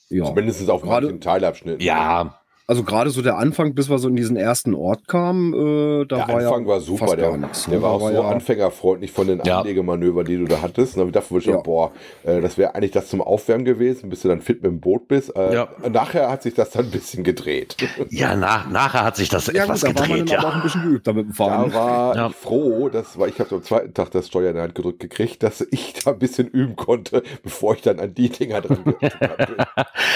[0.09, 0.25] ja.
[0.25, 1.81] Zumindest auf Gerade- manchen Teilabschnitten.
[1.81, 2.38] Ja,
[2.69, 6.17] Also gerade so der Anfang, bis wir so in diesen ersten Ort kamen, äh, da
[6.17, 7.73] Der war Anfang ja war super, fast der, gar nichts, ne?
[7.73, 9.57] der war auch so ja- anfängerfreundlich von den Ja.
[9.61, 10.95] Anlegemanövern, die du da hattest.
[10.95, 11.61] Und da dachte ich schon, Ja.
[11.61, 11.91] boah,
[12.23, 15.07] äh, das wäre eigentlich das zum Aufwärmen gewesen, bis du dann fit mit dem Boot
[15.07, 15.35] bist.
[15.35, 15.67] Äh, Ja.
[15.89, 17.75] Nachher hat sich das dann ein bisschen gedreht.
[18.11, 20.31] ja nach, nachher hat sich das Ja, etwas gut, da war man gedreht.
[20.37, 20.57] dann aber auch Ja.
[20.57, 21.71] ein bisschen geübt damit dem Fahren.
[21.71, 22.27] Da war Ja.
[22.27, 24.99] ich froh, dass, weil ich habe am zweiten Tag das Steuer in die Hand gedrückt
[24.99, 28.83] gekriegt, dass ich da ein bisschen üben konnte, bevor ich dann an die Dinger dran
[28.83, 28.95] bin.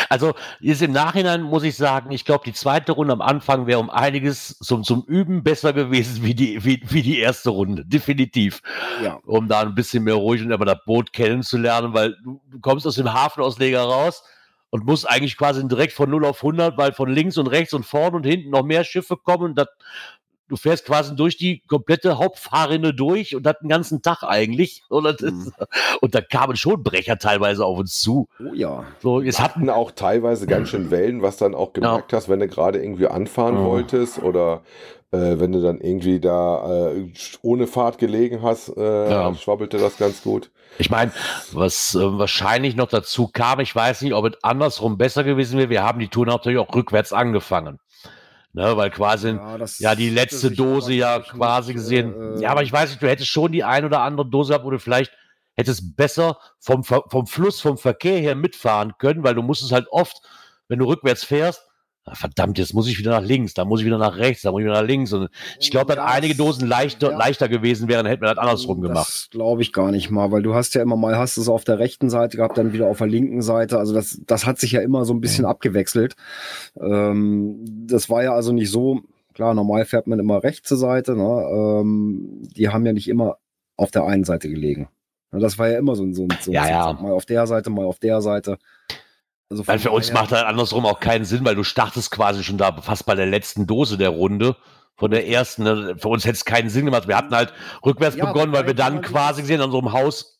[0.09, 3.79] Also jetzt im Nachhinein muss ich sagen, ich glaube, die zweite Runde am Anfang wäre
[3.79, 7.85] um einiges zum, zum Üben besser gewesen wie die, wie, wie die erste Runde.
[7.85, 8.61] Definitiv.
[9.03, 9.19] Ja.
[9.25, 12.85] um da ein bisschen mehr ruhig und aber das Boot kennenzulernen, weil du, du kommst
[12.85, 14.23] aus dem Hafenausleger raus
[14.69, 17.85] und musst eigentlich quasi direkt von 0 auf 100, weil von links und rechts und
[17.85, 19.67] vorn und hinten noch mehr Schiffe kommen und das,
[20.49, 25.03] du fährst quasi durch die komplette Hauptfahrrinne durch und das den ganzen Tag eigentlich und,
[25.05, 25.51] das Mhm.
[26.01, 28.27] und da kamen schon Brecher teilweise auf uns zu.
[28.39, 28.83] Oh ja.
[29.01, 32.47] So, jetzt hatten auch teilweise ganz schön Wellen, was dann auch gemerkt hast, wenn du
[32.47, 33.63] gerade irgendwie anfahren Ja.
[33.63, 34.61] wolltest oder
[35.11, 37.11] äh, wenn du dann irgendwie da äh,
[37.43, 39.33] ohne Fahrt gelegen hast, äh, Ja.
[39.35, 40.49] schwabbelte das ganz gut.
[40.79, 41.11] Ich meine,
[41.51, 45.69] was äh, wahrscheinlich noch dazu kam, ich weiß nicht, ob es andersrum besser gewesen wäre.
[45.69, 47.77] Wir haben die Tour natürlich auch rückwärts angefangen.
[48.55, 52.37] Ne, weil quasi, ja, das die letzte Dose ja quasi gesehen.
[52.37, 54.63] äh, ja, aber ich weiß nicht, du hättest schon die ein oder andere Dose gehabt,
[54.63, 55.11] wo du vielleicht
[55.55, 60.21] hättest besser vom, vom Fluss, vom Verkehr her mitfahren können, weil du musstest halt oft,
[60.67, 61.63] wenn du rückwärts fährst,
[62.11, 64.61] verdammt, jetzt muss ich wieder nach links, da muss ich wieder nach rechts, da muss
[64.61, 65.13] ich wieder nach links.
[65.13, 65.29] Und
[65.59, 67.17] ich glaube, dass einige Dosen leichter, ja.
[67.17, 69.07] leichter gewesen wären, hätten wir das andersrum gemacht.
[69.07, 71.63] Das glaube ich gar nicht mal, weil du hast ja immer mal, hast es auf
[71.63, 73.77] der rechten Seite gehabt, dann wieder auf der linken Seite.
[73.77, 76.15] Also das, das hat sich ja immer so ein bisschen abgewechselt.
[76.79, 79.01] Ähm, das war ja also nicht so,
[79.33, 81.15] klar, normal fährt man immer rechts zur Seite.
[81.15, 81.23] Ne?
[81.23, 83.37] Ähm, die haben ja nicht immer
[83.77, 84.89] auf der einen Seite gelegen.
[85.31, 86.93] Ja, Das war ja immer so ein, so ein, so ein Ja, ja.
[86.93, 88.57] Mal auf der Seite, mal auf der Seite.
[89.53, 92.57] Also Weil für uns macht das andersrum auch keinen Sinn, weil du startest quasi schon
[92.57, 94.55] da fast bei der letzten Dose der Runde.
[94.95, 95.95] Von der ersten, ne?
[95.97, 97.07] für uns hätte es keinen Sinn gemacht.
[97.07, 97.53] Wir hatten halt
[97.85, 100.39] rückwärts Ja, begonnen, weil wir dann quasi gesehen an unserem Haus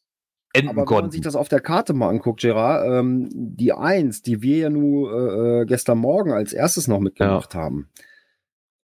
[0.54, 1.24] enden Aber wenn man sich konnten.
[1.24, 5.62] das auf der Karte mal anguckt, Gerard, ähm, die Eins, die wir ja nur äh,
[5.62, 7.90] äh, gestern Morgen als erstes noch mitgemacht haben,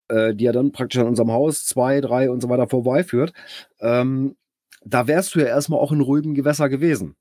[0.08, 3.32] äh, die ja dann praktisch an unserem Haus zwei, drei und so weiter vorbeiführt,
[3.80, 4.36] ähm,
[4.84, 7.16] da wärst du ja erstmal auch in ruhigem Gewässer gewesen.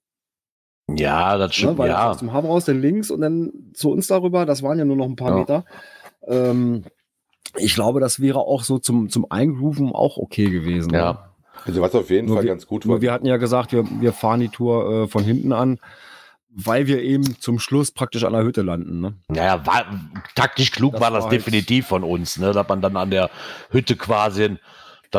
[0.89, 1.53] Ja, das Ne?
[1.53, 2.09] stimmt, Weil ja.
[2.09, 4.95] aus dem Hafen raus, dann links und dann zu uns darüber, das waren ja nur
[4.95, 5.35] noch ein paar Ja.
[5.37, 5.65] Meter.
[6.27, 6.83] Ähm,
[7.57, 10.91] ich glaube, das wäre auch so zum, zum Eingrooven auch okay gewesen.
[10.91, 10.97] ne?
[10.97, 11.29] Ja.
[11.65, 13.01] Also was auf jeden Nur Fall wir- ganz gut war.
[13.01, 15.79] Wir hatten ja gesagt, wir, wir fahren die Tour äh, von hinten an,
[16.49, 19.01] weil wir eben zum Schluss praktisch an der Hütte landen.
[19.01, 19.13] Ne?
[19.27, 19.85] Naja, war,
[20.35, 22.51] taktisch klug Das war das war halt- definitiv von uns, ne?
[22.53, 23.29] dass man dann an der
[23.71, 24.57] Hütte quasi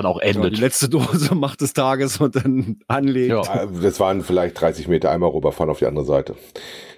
[0.03, 0.59] dann auch Ja, die endet.
[0.59, 3.31] letzte Dose macht des Tages und dann anlegt.
[3.31, 3.43] Ja.
[3.65, 6.35] Äh, Das waren vielleicht 30 Meter einmal rüberfahren auf die andere Seite.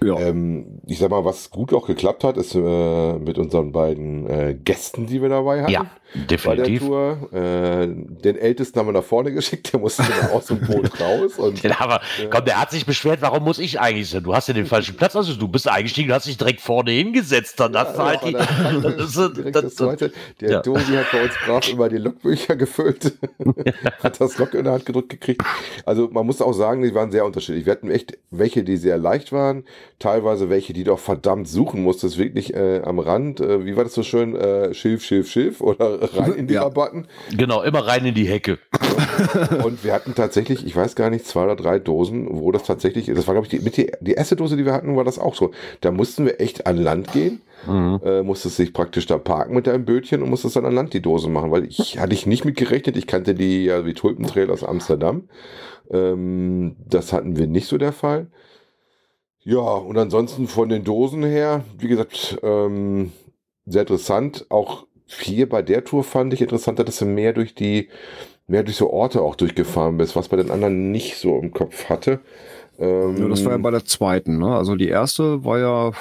[0.03, 0.17] Ja.
[0.19, 4.55] Ähm, ich sag mal, was gut auch geklappt hat, ist äh, mit unseren beiden äh,
[4.63, 5.71] Gästen, die wir dabei hatten.
[5.71, 6.79] Ja, Bei der definitiv.
[6.79, 7.29] Tour.
[7.31, 11.37] Äh, den Ältesten haben wir nach vorne geschickt, der musste dann aus dem Boot raus.
[11.37, 14.23] Und Den haben wir, komm, der hat sich beschwert, warum muss ich eigentlich sein?
[14.23, 16.91] Du hast ja den falschen Platz, also du bist eingestiegen, du hast dich direkt vorne
[16.91, 18.31] hingesetzt, dann hast du halt die,
[18.97, 20.11] das das, das.
[20.41, 20.61] Der ja.
[20.61, 23.13] Dosi hat bei uns brav immer die Logbücher gefüllt,
[24.03, 25.43] hat das Log in der Hand gedrückt gekriegt.
[25.85, 27.65] Also man muss auch sagen, die waren sehr unterschiedlich.
[27.65, 29.63] Wir hatten echt welche, die sehr leicht waren,
[29.99, 33.39] teilweise welche, die doch verdammt suchen musstest, wirklich äh, am Rand.
[33.39, 34.35] Äh, wie war das so schön?
[34.35, 36.63] Äh, Schilf, Schilf, Schilf oder rein in die Ja.
[36.63, 37.07] Rabatten.
[37.37, 38.59] genau, immer rein in die Hecke.
[39.63, 43.05] Und wir hatten tatsächlich, ich weiß gar nicht, zwei oder drei Dosen, wo das tatsächlich,
[43.07, 45.19] das war glaube ich die, mit die, die erste Dose, die wir hatten, war das
[45.19, 45.51] auch so.
[45.81, 47.99] Da mussten wir echt an Land gehen, Mhm.
[48.03, 51.01] äh, musstest dich praktisch da parken mit deinem Bötchen und musstest dann an Land die
[51.01, 52.97] Dose machen, weil ich hatte ich nicht mit gerechnet.
[52.97, 55.29] Ich kannte die ja wie Tulpentrail aus Amsterdam.
[55.91, 58.27] Ähm, das hatten wir nicht so der Fall.
[59.43, 63.11] Ja, und ansonsten von den Dosen her, wie gesagt, ähm,
[63.65, 64.45] sehr interessant.
[64.49, 64.85] Auch
[65.19, 67.89] hier bei der Tour fand ich interessanter, dass du mehr durch die,
[68.47, 71.89] mehr durch so Orte auch durchgefahren bist, was bei den anderen nicht so im Kopf
[71.89, 72.19] hatte.
[72.79, 74.37] Ähm, Ja, das war ja bei der zweiten.
[74.37, 74.55] Ne?
[74.55, 75.91] Also die erste war ja,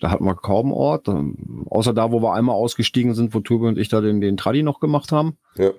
[0.00, 1.08] da hatten wir kaum Ort.
[1.08, 4.36] ähm, Außer da, wo wir einmal ausgestiegen sind, wo Tobi und ich da den, den
[4.36, 5.36] Tradi noch gemacht haben.
[5.56, 5.70] Ja.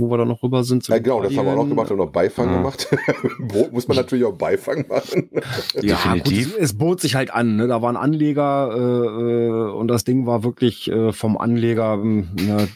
[0.00, 0.82] Wo wir da noch rüber sind.
[0.82, 2.54] zu ja, genau, das haben wir auch gemacht und noch Beifang Mhm.
[2.54, 2.88] gemacht.
[3.38, 5.30] Boot muss man natürlich auch Beifang machen.
[5.74, 6.48] Ja, Definitiv.
[6.52, 7.54] Gut, es, es bot sich halt an.
[7.54, 7.68] Ne?
[7.68, 12.02] Da waren Anleger äh, äh, und das Ding war wirklich äh, vom Anleger
[12.38, 12.66] ja,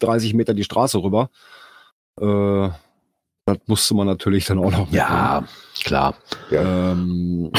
[0.00, 1.30] 30 Meter die Straße rüber.
[2.20, 2.68] Äh,
[3.46, 5.44] das musste man natürlich dann auch noch Ja,
[5.84, 6.14] klar.
[6.50, 7.52] Ähm,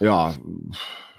[0.00, 0.34] ja,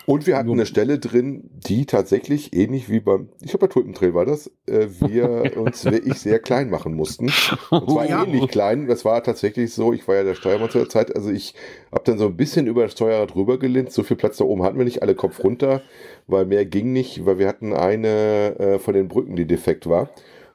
[0.06, 4.14] Und wir hatten eine Stelle drin, die tatsächlich ähnlich wie beim, ich glaube bei Tulpentrail
[4.14, 7.32] war das, äh, wir uns wirklich sehr klein machen mussten.
[7.70, 8.24] Und zwar Ja.
[8.24, 8.88] ähnlich klein.
[8.88, 11.56] Das war tatsächlich so, ich war ja der Steuermann zu der Zeit, also ich
[11.92, 13.92] habe dann so ein bisschen über das Steuerrad rübergelehnt.
[13.94, 15.82] So viel Platz da oben hatten wir nicht, alle Kopf runter,
[16.28, 20.10] weil mehr ging nicht, weil wir hatten eine äh, von den Brücken, die defekt war.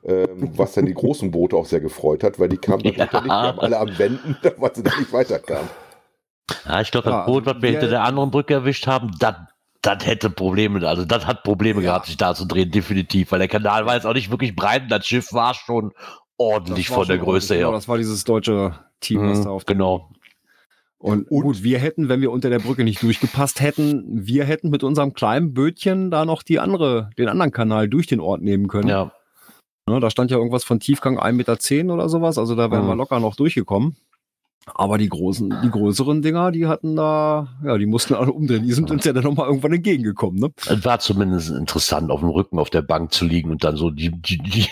[0.05, 3.03] Ähm, was dann die großen Boote auch sehr gefreut hat, weil die kamen dann Ja.
[3.05, 5.69] nicht, die haben alle am Wenden, weil sie da nicht weiterkamen.
[6.67, 9.35] Ja, ich glaube, Ja, das Boot, was wir hinter der anderen Brücke erwischt haben, das
[9.81, 13.47] das hätte Probleme, also das hat Probleme gehabt, sich da zu drehen, definitiv, weil der
[13.49, 15.93] Kanal war jetzt auch nicht wirklich breit und das Schiff war schon
[16.37, 17.59] ordentlich das war von der schon Größe ordentlich.
[17.61, 17.77] Genau, her.
[17.77, 20.11] das war dieses deutsche Team, was Mhm, da auf genau.
[20.99, 24.83] Und, gut, wir hätten, wenn wir unter der Brücke nicht durchgepasst hätten, wir hätten mit
[24.83, 28.89] unserem kleinen Bötchen da noch die andere, den anderen Kanal durch den Ort nehmen können.
[28.89, 29.13] Ja,
[29.89, 31.33] Ne, da stand ja irgendwas von Tiefgang 1,10
[31.85, 32.89] Meter oder sowas, also da wären Mhm.
[32.89, 33.97] wir locker noch durchgekommen.
[34.75, 38.62] Aber die großen, die größeren Dinger, die hatten da, ja, die mussten alle umdrehen.
[38.64, 40.51] Die sind uns ja dann nochmal irgendwann entgegengekommen, ne?
[40.69, 43.91] es war zumindest interessant, auf dem Rücken auf der Bank zu liegen und dann so
[43.91, 44.66] die, die, die,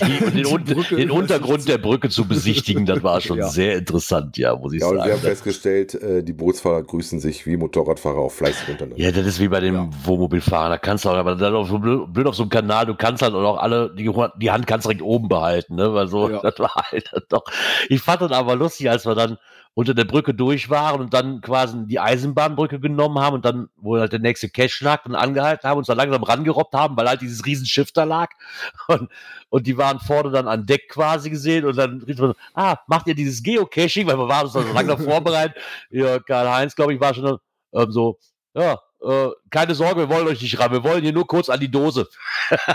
[0.00, 3.48] die, den, Brücke den Untergrund der Brücke zu besichtigen, das war schon Ja.
[3.48, 5.20] sehr interessant, ja, muss ich Ja, und wir haben sagen.
[5.22, 9.02] festgestellt, äh, die Bootsfahrer grüßen sich wie Motorradfahrer auch fleißig untereinander.
[9.02, 9.88] Ja, das ist wie bei dem Ja.
[10.04, 10.70] Wohnmobilfahrer.
[10.70, 12.94] Da kannst du auch, aber dann auf so blöd blöd auf so einem Kanal, du
[12.94, 15.92] kannst halt auch alle, die, die Hand kannst direkt oben behalten, ne?
[15.94, 16.40] Weil so, Ja.
[16.42, 17.44] das war halt doch.
[17.88, 19.38] Ich fand das aber lustig, als wir dann
[19.74, 23.98] unter der Brücke durch waren und dann quasi die Eisenbahnbrücke genommen haben und dann, wo
[23.98, 27.22] halt der nächste Cache lag und angehalten haben, uns da langsam rangerobbt haben, weil halt
[27.22, 28.28] dieses Riesenschiff da lag.
[28.88, 29.08] Und,
[29.48, 33.06] und die waren vorne dann an Deck quasi gesehen und dann rief man, ah, macht
[33.06, 34.06] ihr dieses Geocaching?
[34.06, 35.56] Weil wir waren uns dann so langsam vorbereitet.
[35.90, 37.38] Ja, Karl-Heinz, glaube ich, war schon
[37.72, 38.18] ähm, so,
[38.54, 41.60] ja, äh, keine Sorge, wir wollen euch nicht ran, wir wollen hier nur kurz an
[41.60, 42.08] die Dose.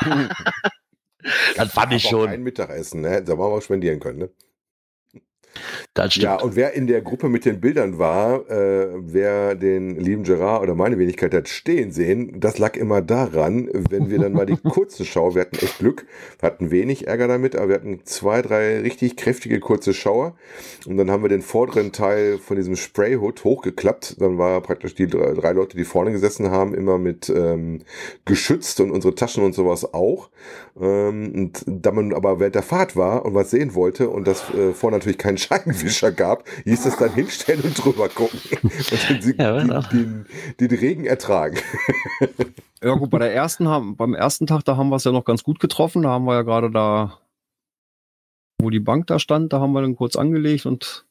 [1.55, 2.29] das fand ich schon.
[2.29, 3.23] Ein Mittagessen, ne?
[3.23, 4.29] Da haben wir auch spendieren können, ne?
[5.93, 6.23] Das stimmt.
[6.23, 10.61] Ja, und wer in der Gruppe mit den Bildern war, äh, wer den lieben Gerard
[10.61, 14.57] oder meine Wenigkeit hat stehen sehen, das lag immer daran, wenn wir dann mal die
[14.69, 16.05] kurzen Schauer, wir hatten echt Glück,
[16.39, 20.35] wir hatten wenig Ärger damit, aber wir hatten zwei, drei richtig kräftige kurze Schauer
[20.85, 25.07] und dann haben wir den vorderen Teil von diesem Sprayhood hochgeklappt, dann war praktisch die
[25.07, 27.81] drei, Leute, die vorne gesessen haben, immer mit ähm,
[28.25, 30.29] geschützt und unsere Taschen und sowas auch.
[30.79, 34.53] Ähm, und da man aber während der Fahrt war und was sehen wollte und das
[34.53, 39.35] äh, vorne natürlich keinen Scheibenwischer gab, hieß es dann hinstellen und drüber gucken und den,
[39.37, 39.81] Ja, den, genau.
[39.81, 40.25] den,
[40.59, 41.57] den Regen ertragen.
[42.83, 45.25] Ja gut, bei der ersten haben, beim ersten Tag, da haben wir es ja noch
[45.25, 46.03] ganz gut getroffen.
[46.03, 47.19] Da haben wir ja gerade da,
[48.61, 51.06] wo die Bank da stand, da haben wir dann kurz angelegt und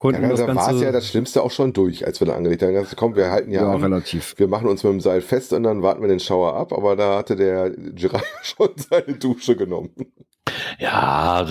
[0.00, 2.34] konnten Ja, das da war es ja das Schlimmste auch schon durch, als wir da
[2.34, 2.72] angelegt haben.
[2.72, 3.80] Gesagt, Komm, wir halten ja, ja, an.
[3.82, 4.34] relativ.
[4.38, 6.96] Wir machen uns mit dem Seil fest und dann warten wir den Schauer ab, aber
[6.96, 9.90] da hatte der Gerard schon seine Dusche genommen.
[10.78, 11.46] Ja,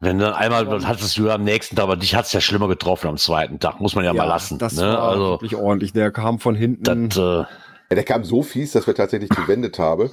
[0.00, 2.66] wenn dann einmal, das hattest du ja am nächsten Tag, aber dich hat's ja schlimmer
[2.68, 4.58] getroffen am zweiten Tag, muss man ja, mal lassen.
[4.58, 4.82] Das ne?
[4.82, 5.92] war Also, wirklich ordentlich.
[5.92, 7.08] Der kam von hinten.
[7.10, 7.46] das, äh, Ja,
[7.90, 10.10] der kam so fies, dass wir tatsächlich gewendet haben.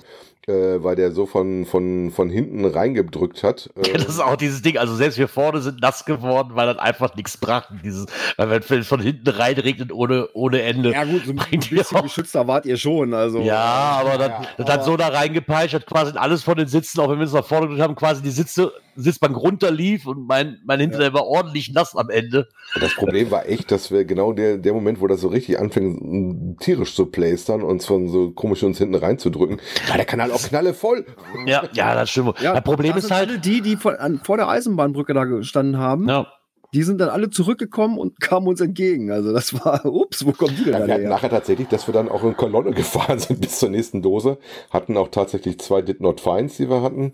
[0.47, 3.69] Äh, weil der so von, von, von hinten reingedrückt hat.
[3.75, 6.79] Äh, Das ist auch dieses Ding, also selbst wir vorne sind nass geworden, weil dann
[6.79, 7.79] einfach nichts brachten.
[7.83, 10.91] Dieses, weil wenn es von hinten reinregnet ohne, ohne Ende.
[10.91, 13.13] Ja gut, so ein bisschen ja geschützter wart ihr schon.
[13.13, 16.67] Also, Ja, aber dann, ja, das hat so da reingepeitscht, hat quasi alles von den
[16.67, 20.27] Sitzen, auch wenn wir es nach vorne gedrückt haben, quasi die Sitze, Sitzbank runterlief und
[20.27, 22.47] mein, mein Hinterteil war ordentlich nass am Ende.
[22.79, 26.59] Das Problem war echt, dass wir genau der, der Moment, wo das so richtig anfängt,
[26.59, 31.05] tierisch zu playstern und von so komisch uns hinten reinzudrücken, war der Kanal auch knallevoll.
[31.45, 32.39] Ja, ja, das stimmt.
[32.41, 35.25] Ja, das Problem das ist halt, alle die, die vor, an, vor der Eisenbahnbrücke da
[35.25, 36.27] gestanden haben, ja,
[36.73, 39.11] die sind dann alle zurückgekommen und kamen uns entgegen.
[39.11, 41.09] Also das war, ups, wo kommen die denn Ja, wir hatten her?
[41.09, 44.37] nachher tatsächlich, dass wir dann auch in Kolonne gefahren sind bis zur nächsten Dose.
[44.69, 47.13] Hatten auch tatsächlich zwei Did Not Finds, die wir hatten.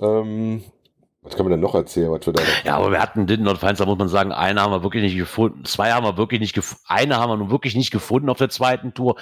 [0.00, 0.62] Ähm,
[1.22, 3.58] was kann man denn noch erzählen, was wir da ja, aber wir hatten Didden und
[3.58, 6.40] Feinds, da muss man sagen, eine haben wir wirklich nicht gefunden, zwei haben wir wirklich
[6.40, 9.16] nicht gefunden, eine haben wir nun wirklich nicht gefunden auf der zweiten Tour.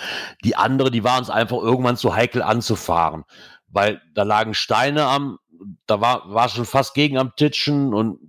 [0.45, 3.25] Die andere, die war uns einfach irgendwann zu heikel anzufahren,
[3.69, 5.39] weil da lagen Steine am,
[5.87, 8.21] da war, war schon fast gegen am Titschen und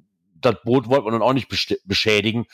[0.42, 1.50] das Boot wollten wir dann auch nicht
[1.86, 2.46] beschädigen.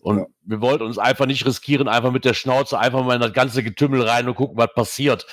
[0.00, 0.26] Und Ja.
[0.44, 3.62] wir wollten uns einfach nicht riskieren, einfach mit der Schnauze einfach mal in das ganze
[3.62, 5.26] Getümmel rein und gucken, was passiert.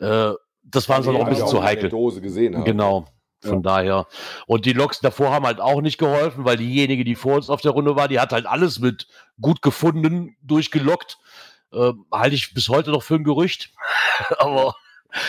[0.00, 0.32] Äh,
[0.64, 1.90] das war uns dann noch ein bisschen auch zu heikel.
[1.90, 2.64] Dose gesehen haben.
[2.64, 3.04] Genau.
[3.42, 4.06] Von daher.
[4.46, 7.60] Und die Loks davor haben halt auch nicht geholfen, weil diejenige, die vor uns auf
[7.60, 9.08] der Runde war, die hat halt alles mit
[9.40, 11.18] gut gefunden durchgelockt.
[11.72, 13.70] Ähm, halte ich bis heute noch für ein Gerücht.
[14.38, 14.76] Aber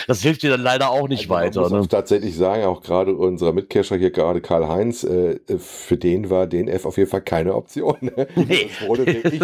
[0.06, 1.76] das hilft dir dann leider auch nicht Also man weiter.
[1.76, 1.88] muss Ne?
[1.88, 6.96] tatsächlich sagen, auch gerade unser Mitcacher hier, gerade Karl-Heinz, äh, für den war DNF auf
[6.96, 7.96] jeden Fall keine Option.
[8.00, 8.26] Ne?
[8.36, 8.68] Nee.
[8.78, 9.40] Das wurde wirklich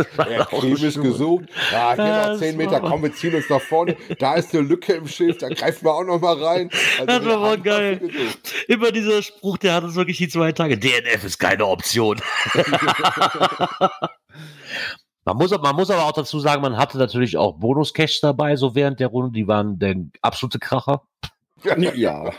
[1.00, 1.44] gesucht.
[1.72, 3.96] Ja, hier Ja, noch das 10 Meter, komm, wir ziehen uns nach vorne.
[4.18, 6.70] Da ist eine Lücke im Schild, da greifen wir auch noch mal rein.
[6.98, 8.00] Also Das war haben geil.
[8.68, 10.76] Immer dieser Spruch, der hat uns wirklich die zwei Tage.
[10.78, 12.20] DNF ist keine Option.
[15.34, 18.74] man, muss, man muss aber auch dazu sagen, man hatte natürlich auch Bonus-Cash dabei, so
[18.74, 19.32] während der Runde.
[19.32, 21.02] Die waren der absolute Kracher.
[21.94, 22.32] Ja,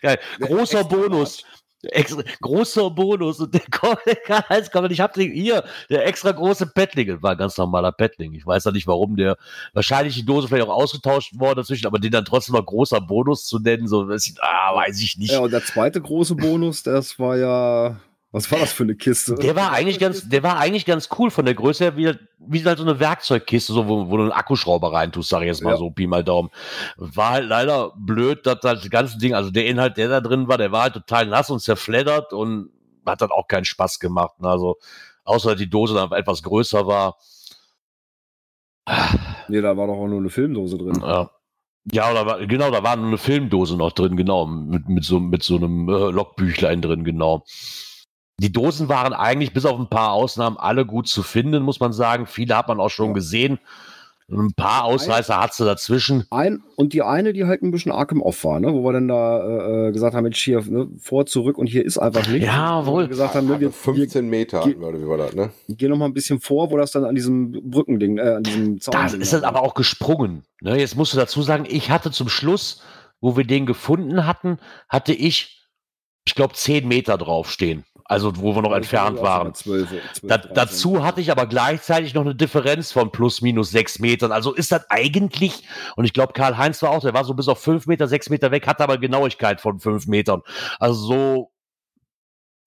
[0.00, 0.18] Geil.
[0.40, 1.44] Großer Bonus.
[1.82, 3.40] Extra, großer Bonus.
[3.40, 7.38] Und der Hals kommt, ich hab den hier, der extra große Paddling, das war ein
[7.38, 8.32] ganz normaler Paddling.
[8.34, 9.36] Ich weiß ja nicht, warum der,
[9.72, 13.46] wahrscheinlich die Dose vielleicht auch ausgetauscht worden dazwischen, aber den dann trotzdem noch großer Bonus
[13.46, 15.32] zu nennen, so, das, ah, weiß ich nicht.
[15.32, 17.96] ja, und der zweite große Bonus, das war ja,
[18.32, 19.34] was war das für eine Kiste?
[19.34, 22.64] Der war eigentlich ganz, der war eigentlich ganz cool von der Größe her, wie, wie
[22.64, 25.72] halt so eine Werkzeugkiste, so, wo, wo du einen Akkuschrauber reintust, sag ich jetzt mal
[25.72, 25.76] Ja.
[25.76, 26.48] so, Pi mal Daumen.
[26.96, 30.56] War halt leider blöd, dass das ganze Ding, also der Inhalt, der da drin war,
[30.56, 32.70] der war halt total nass und zerfleddert und
[33.04, 34.40] hat dann auch keinen Spaß gemacht.
[34.40, 34.48] ne.
[34.48, 34.78] Also,
[35.24, 37.18] außer dass die Dose dann etwas größer war.
[39.48, 41.00] Nee, da war doch auch nur eine Filmdose drin.
[41.02, 41.30] Ja.
[41.90, 45.18] Ja, oder war, genau, da war nur eine Filmdose noch drin, genau, mit, mit, so,
[45.18, 47.44] mit so einem äh, Logbüchlein drin, genau.
[48.42, 51.92] Die Dosen waren eigentlich bis auf ein paar Ausnahmen alle gut zu finden, muss man
[51.92, 52.26] sagen.
[52.26, 53.12] Viele hat man auch schon Ja.
[53.12, 53.58] gesehen.
[54.28, 56.24] Ein paar Ausreißer hat sie dazwischen.
[56.30, 58.72] Ein, und die eine, die halt ein bisschen arg im Off war, ne?
[58.72, 61.98] wo wir dann da äh, gesagt haben, Mensch, hier ne, vor, zurück und hier ist
[61.98, 62.46] einfach nichts.
[62.46, 63.02] Ja, Wo wohl.
[63.04, 65.50] wir gesagt haben, ne, wir, wir 15 Meter hatten wir, oder wie war das, ne?
[65.68, 68.80] gehen noch mal ein bisschen vor, wo das dann an diesem Brückending, äh, an diesem
[68.80, 70.44] Zaun Da ist das aber auch gesprungen.
[70.62, 72.82] Ne, jetzt musst du dazu sagen, ich hatte zum Schluss,
[73.20, 75.68] wo wir den gefunden hatten, hatte ich,
[76.24, 77.84] ich glaube, 10 Meter draufstehen.
[78.04, 79.54] Also, wo wir noch entfernt waren.
[79.54, 79.88] Zwölf,
[80.22, 84.32] Da, dazu hatte ich aber gleichzeitig noch eine Differenz von plus minus sechs Metern.
[84.32, 85.64] Also ist das eigentlich,
[85.96, 88.50] und ich glaube, Karl-Heinz war auch, der war so bis auf fünf Meter, sechs Meter
[88.50, 90.42] weg, hatte aber Genauigkeit von fünf Metern.
[90.78, 91.52] Also so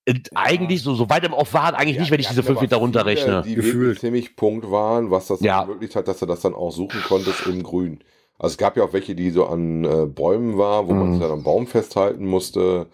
[0.05, 2.77] äh, eigentlich so, so weit im Off waren eigentlich nicht, wenn ich diese fünf Meter
[2.77, 3.41] runterrechne.
[3.45, 3.99] Die Gefühlt.
[3.99, 5.61] ziemlich Punkt waren, was das Ja.
[5.61, 7.99] ermöglicht hat, dass du das dann auch suchen konntest im Grün.
[8.37, 11.11] Also es gab ja auch welche, die so an äh, Bäumen war, wo man Mhm.
[11.13, 12.87] sich dann am Baum festhalten musste.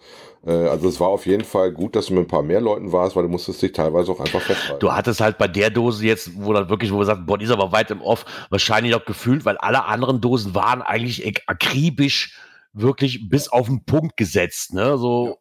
[0.44, 2.90] Äh, also es war auf jeden Fall gut, dass du mit ein paar mehr Leuten
[2.92, 4.80] warst, weil du musstest dich teilweise auch einfach festhalten.
[4.80, 7.44] Du hattest halt bei der Dose jetzt, wo dann wirklich, wo wir sagten, boah, die
[7.44, 11.42] ist aber weit im Off, wahrscheinlich auch gefühlt, weil alle anderen Dosen waren eigentlich ak-
[11.46, 12.36] akribisch
[12.72, 15.26] wirklich bis auf den Punkt gesetzt, ne, so.
[15.26, 15.34] Ja.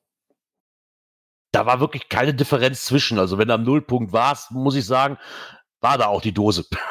[1.53, 3.19] Da war wirklich keine Differenz zwischen.
[3.19, 5.17] Also wenn du am Nullpunkt warst, muss ich sagen,
[5.81, 6.65] war da auch die Dose.
[6.71, 6.77] Ja.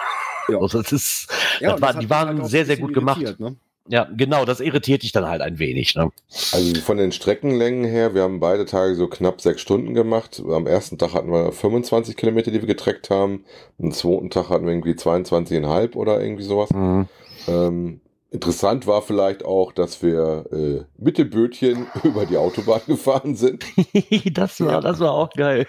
[0.61, 1.29] Also das ist,
[1.61, 3.39] Ja, das war, hat die waren halt sehr, sehr gut gemacht.
[3.39, 3.57] Ne?
[3.89, 6.11] Ja, genau, das irritiert dich dann halt ein wenig, ne.
[6.53, 10.43] Also von den Streckenlängen her, wir haben beide Tage so knapp sechs Stunden gemacht.
[10.49, 13.45] Am ersten Tag hatten wir 25 Kilometer, die wir getreckt haben.
[13.81, 16.71] Am zweiten Tag hatten wir irgendwie 22,5 oder irgendwie sowas.
[16.71, 17.09] Mhm.
[17.49, 18.01] Ähm,
[18.31, 23.65] interessant war vielleicht auch, dass wir äh, mit dem Bötchen über die Autobahn gefahren sind.
[24.33, 25.67] das war, das war auch geil.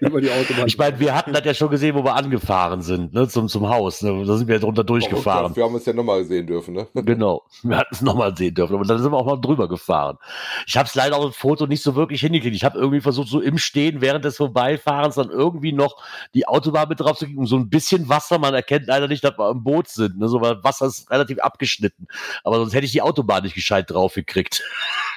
[0.00, 0.66] Über die Autobahn.
[0.66, 3.68] Ich meine, wir hatten das ja schon gesehen, wo wir angefahren sind, ne, zum, zum
[3.68, 4.02] Haus.
[4.02, 4.24] Ne?
[4.26, 5.54] Da sind wir drunter durchgefahren.
[5.54, 6.86] Wir haben es ja nochmal sehen dürfen, ne?
[7.04, 8.74] Genau, wir hatten es nochmal sehen dürfen.
[8.74, 10.18] Aber dann sind wir auch mal drüber gefahren.
[10.66, 12.56] Ich habe es leider auf dem Foto nicht so wirklich hingekriegt.
[12.56, 15.96] Ich habe irgendwie versucht, so im Stehen während des Vorbeifahrens dann irgendwie noch
[16.34, 17.46] die Autobahn mit drauf zu kriegen.
[17.46, 20.18] So ein bisschen Wasser, man erkennt leider nicht, dass wir im Boot sind.
[20.18, 20.28] Ne?
[20.28, 22.06] So, weil Wasser ist relativ abgeschnitten.
[22.42, 24.62] Aber sonst hätte ich die Autobahn nicht gescheit drauf gekriegt.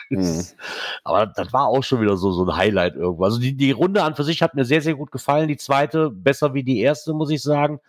[0.10, 0.46] Mhm.
[1.04, 3.24] Aber das war auch schon wieder so, so ein Highlight irgendwo.
[3.24, 5.48] Also die, die Runde an für sich hat mir sehr, sehr gut gefallen.
[5.48, 7.80] Die zweite besser wie die erste, muss ich sagen.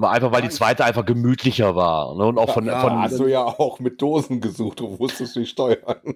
[0.00, 2.14] Einfach weil die zweite einfach gemütlicher war.
[2.14, 2.24] Ne?
[2.26, 5.50] Und auch von, Ja, von Hast du ja auch mit Dosen gesucht, du wusstest nicht
[5.50, 5.80] steuern.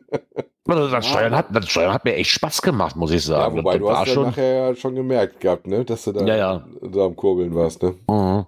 [0.67, 3.59] Also das, Steuern hat, das Steuern hat mir echt Spaß gemacht, muss ich Ja, sagen.
[3.59, 4.23] wobei das du war hast ja schon.
[4.23, 6.65] nachher ja schon gemerkt gehabt, ne, dass du da, Ja, ja.
[6.81, 7.95] da am Kurbeln warst, ne?
[8.09, 8.47] Mhm.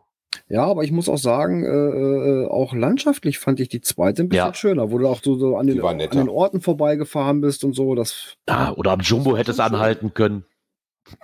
[0.48, 4.30] Ja, aber ich muss auch sagen, äh, äh, auch landschaftlich fand ich die zweite ein
[4.30, 4.54] bisschen Ja.
[4.54, 7.94] schöner, wo du auch so, so an, den, an den Orten vorbeigefahren bist und so.
[7.94, 10.46] Das, Ja, oder am Jumbo Das hätte es war schon anhalten können.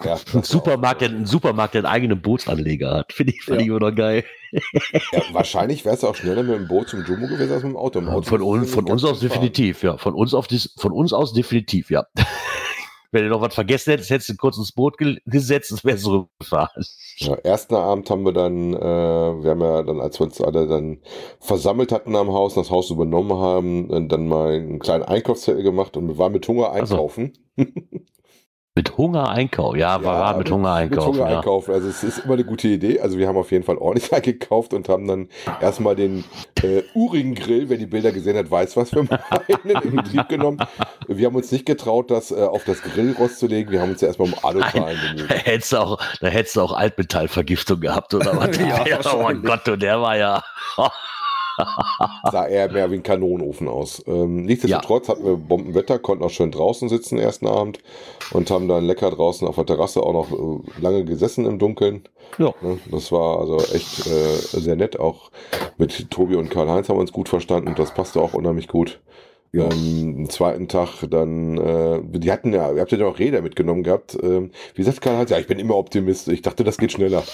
[0.04, 3.12] Ja, Ein Supermarkt, der, ein Supermarkt, der einen eigenen Bootsanleger hat.
[3.12, 3.62] Finde ich, fand Ja.
[3.62, 4.24] ich immer noch geil.
[4.52, 7.76] ja, wahrscheinlich wärst du auch schneller mit dem Boot zum Jumbo gewesen als mit dem
[7.76, 7.98] Auto.
[7.98, 9.28] Im Auto Von, es von uns aus fahren.
[9.28, 9.96] definitiv, ja.
[9.98, 10.46] Von uns, auf
[10.78, 12.04] von uns aus definitiv, ja.
[13.14, 16.04] Wenn du noch was vergessen hättest, hättest du kurz ins Boot ge gesetzt und wärst
[16.04, 16.82] zurückgefahren.
[17.18, 20.66] Ja, ersten Abend haben wir dann, äh, wir haben ja dann, als wir uns alle
[20.66, 20.98] dann
[21.38, 26.08] versammelt hatten am Haus, das Haus übernommen haben, dann- mal einen kleinen Einkaufszettel gemacht und
[26.08, 27.10] wir waren mit Hunger Ach so.
[28.74, 29.78] Mit Hunger einkaufen.
[29.78, 31.10] Ja, war, war mit, Hunger einkaufen.
[31.10, 31.36] Mit Hunger ja.
[31.38, 31.74] einkaufen.
[31.74, 33.00] Also es ist immer eine gute Idee.
[33.00, 35.28] Also wir haben auf jeden Fall ordentlich eingekauft und haben dann
[35.60, 36.24] erstmal den
[36.62, 39.02] äh, urigen Grill, wer die Bilder gesehen hat, weiß, was wir
[39.64, 40.58] meinen, in Betrieb genommen.
[41.06, 43.70] Wir haben uns nicht getraut, das äh, auf das Grillrost zu legen.
[43.70, 45.28] Wir haben uns ja erstmal um Da bemüht.
[45.28, 48.58] hättest du auch, da hättest du auch Altmetallvergiftung gehabt, oder was?
[48.62, 49.44] Ja, oh wahrscheinlich.
[49.44, 50.42] Gott, und der war ja.
[52.30, 54.02] Sah eher mehr wie ein Kanonenofen aus.
[54.06, 57.78] Ähm, nichtsdestotrotz hatten wir Bombenwetter, konnten auch schön draußen sitzen ersten Abend
[58.32, 62.02] und haben dann lecker draußen auf der Terrasse auch noch äh, lange gesessen im Dunkeln.
[62.38, 62.54] Ja.
[62.60, 64.98] Ne, Das war also echt äh, sehr nett.
[64.98, 65.30] Auch
[65.76, 67.74] mit Tobi und Karl-Heinz haben wir uns gut verstanden.
[67.76, 69.00] Das passte auch unheimlich gut.
[69.54, 69.70] Ja.
[69.70, 73.82] Ähm, am zweiten Tag dann, äh, die hatten ja, ihr habt ja auch Räder mitgenommen
[73.82, 74.16] gehabt.
[74.22, 75.30] Ähm, wie sagt Karl-Heinz?
[75.30, 76.28] Ja, ich bin immer Optimist.
[76.28, 77.22] Ich dachte, das geht schneller.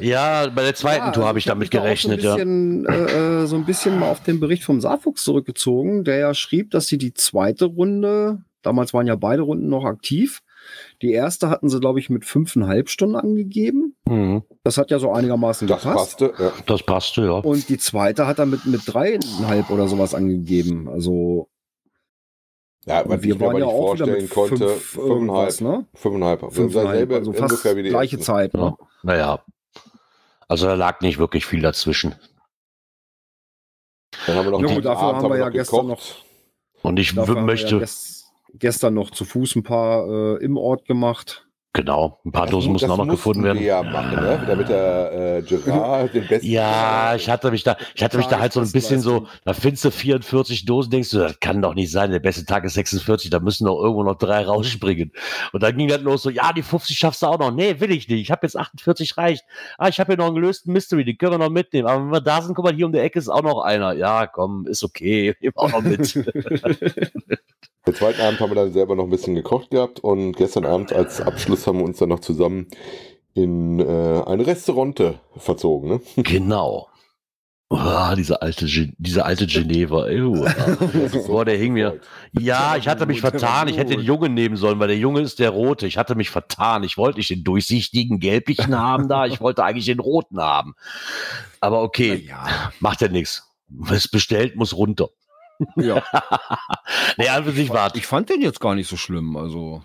[0.00, 2.34] Ja, bei der zweiten Ja, Tour habe ich damit gerechnet, so ja.
[2.34, 6.18] ein bisschen, äh, äh, so ein bisschen mal auf den Bericht vom Saarfuchs zurückgezogen, der
[6.18, 10.42] ja schrieb, dass sie die zweite Runde, damals waren ja beide Runden noch aktiv,
[11.04, 13.94] die erste hatten sie, glaube ich, mit fünfeinhalb Stunden angegeben.
[14.08, 14.42] Mhm.
[14.64, 16.18] Das hat ja so einigermaßen Das gepasst.
[16.18, 16.42] passte.
[16.42, 16.52] Ja.
[16.66, 17.32] Das passte, ja.
[17.32, 20.88] Und die zweite hat er mit, mit dreieinhalb oder sowas angegeben.
[20.88, 21.48] Also
[22.86, 24.82] Ja, was wir ich mir waren aber ja nicht auch wieder vorstellen mit konnte, fünf
[24.84, 25.60] fünfeinhalb.
[25.60, 25.86] ne?
[25.94, 26.40] Fünfeinhalb.
[26.52, 26.74] Fünfeinhalb,
[27.08, 28.18] dasselbe also fast ungefähr wie die gleiche.
[28.18, 28.54] Zeit.
[28.54, 28.60] Ne?
[28.60, 28.76] ja.
[29.02, 29.44] Naja.
[30.48, 32.14] Also da lag nicht wirklich viel dazwischen.
[34.26, 36.24] Dann haben wir noch Ja, gut, dafür Abend haben wir ja noch gestern gekocht.
[36.82, 37.86] Und ich möchte, ja
[38.58, 41.43] gestern noch zu Fuß ein paar äh, im Ort gemacht.
[41.74, 43.62] Genau, ein paar Das Dosen das auch noch gefunden werden.
[43.62, 44.42] ja machen, ne?
[44.46, 46.46] damit der äh, Gerard den besten.
[46.46, 49.52] Ja, ich hatte mich da, ich hatte mich da halt so ein bisschen so, da
[49.52, 52.74] findest du 44 Dosen, denkst du, das kann doch nicht sein, der beste Tag ist
[52.74, 55.12] 46, da müssen doch irgendwo noch drei rausspringen.
[55.52, 57.50] Und dann ging das los so, ja, die 50 schaffst du auch noch.
[57.52, 58.20] Nee, will ich nicht.
[58.22, 59.44] Ich habe jetzt 48 reicht.
[59.76, 61.88] Ah, ich habe hier noch einen gelösten Mystery, den können wir noch mitnehmen.
[61.88, 63.92] Aber wenn wir da sind, guck mal, hier um die Ecke ist auch noch einer.
[63.92, 66.14] Ja, komm, ist okay, nehmen auch noch mit.
[67.86, 70.90] Den zweiten Abend haben wir dann selber noch ein bisschen gekocht gehabt und gestern Abend
[70.94, 72.66] als Abschluss haben wir uns dann noch zusammen
[73.34, 75.88] in äh, eine Restaurante verzogen.
[75.88, 76.00] Ne?
[76.22, 76.88] genau.
[77.70, 80.06] Ah, diese alte, diese alte Geneva.
[80.08, 80.32] Ew.
[81.26, 81.98] Boah, der hing mir.
[82.32, 83.66] Ja, ich hatte mich vertan.
[83.66, 84.00] Ich hätte den.
[84.04, 85.86] Jungen nehmen sollen, weil der Junge ist der rote.
[85.86, 86.84] Ich hatte mich vertan.
[86.84, 89.26] Ich wollte nicht den durchsichtigen gelblichen haben da.
[89.26, 90.74] Ich wollte eigentlich den roten haben.
[91.60, 92.70] Aber okay, Ja.
[92.78, 93.50] macht ja nichts.
[93.68, 95.08] Was bestellt, muss runter.
[95.76, 96.02] ja.
[97.16, 99.36] Nee, an für sich war Ich fand den jetzt gar nicht so schlimm.
[99.36, 99.82] Also.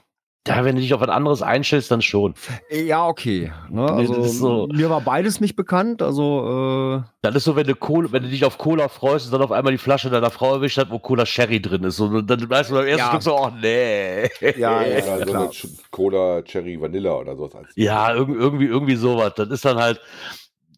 [0.48, 2.34] Ja, wenn du dich auf was anderes einstellst, dann schon.
[2.72, 3.52] Ja, okay.
[3.70, 6.02] Ne, also, das so- Mir war beides nicht bekannt.
[6.02, 9.34] Also, äh, Das ist so, wenn du, Cola, wenn du dich auf Cola freust und
[9.34, 11.99] dann auf einmal die Flasche deiner Frau erwischt hat, wo Cola Sherry drin ist.
[11.99, 13.10] Und dann weißt du beim ersten Ja.
[13.10, 14.24] Stück so, oh nee.
[14.57, 15.49] ja, Oder ja, so eine
[15.91, 17.53] Cola Cherry Vanilla oder sowas.
[17.56, 19.34] Als Ja, irg irgendwie, irgendwie sowas.
[19.36, 20.02] Das ist dann halt,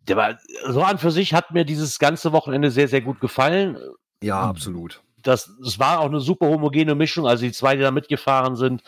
[0.10, 0.38] der war,
[0.70, 3.78] so an für sich hat mir dieses ganze Wochenende sehr, sehr gut gefallen.
[4.22, 5.02] ja, absolut.
[5.24, 7.28] Das, es war auch eine super homogene Mischung.
[7.28, 8.82] Also die zwei, die da mitgefahren sind,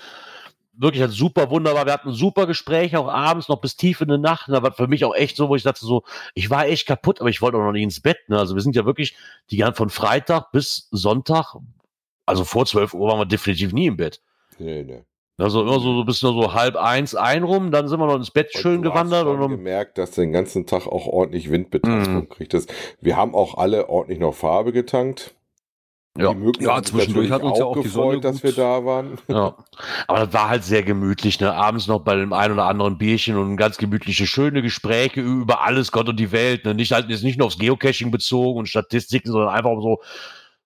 [0.76, 1.86] wirklich hat super wunderbar.
[1.86, 4.50] Wir hatten ein super Gespräch, auch abends noch bis tief in die Nacht.
[4.50, 7.20] Da war für mich auch echt so, wo ich dachte so, ich war echt kaputt,
[7.22, 8.18] aber ich wollte auch noch nicht ins Bett.
[8.28, 8.38] Ne?
[8.40, 9.16] Also wir sind ja wirklich
[9.52, 11.56] die ganze von Freitag bis Sonntag,
[12.26, 14.22] also vor 12 Uhr waren wir definitiv nie im Bett.
[14.60, 15.04] nee, nee.
[15.40, 18.16] Also immer so, so bis nur so halb eins ein rum, dann sind wir noch
[18.18, 21.50] ins Bett schön Und du gewandert und gemerkt, dass du den ganzen Tag auch ordentlich
[21.50, 22.30] Windbetastung Mhm.
[22.30, 22.72] kriegtest.
[23.02, 25.34] Wir haben auch alle ordentlich noch Farbe getankt.
[26.16, 26.36] Ja.
[26.60, 29.18] Ja, zwischendurch hat uns ja auch die Sonne gefreut, dass wir da waren.
[29.28, 29.56] Ja.
[30.08, 31.52] Aber das war halt sehr gemütlich, ne?
[31.52, 35.92] Abends noch bei dem einen oder anderen Bierchen und ganz gemütliche, schöne Gespräche über alles,
[35.92, 36.66] Gott und die Welt.
[36.66, 36.76] Ne?
[36.76, 40.02] Nicht halt jetzt nicht nur aufs Geocaching bezogen und Statistiken, sondern einfach um so,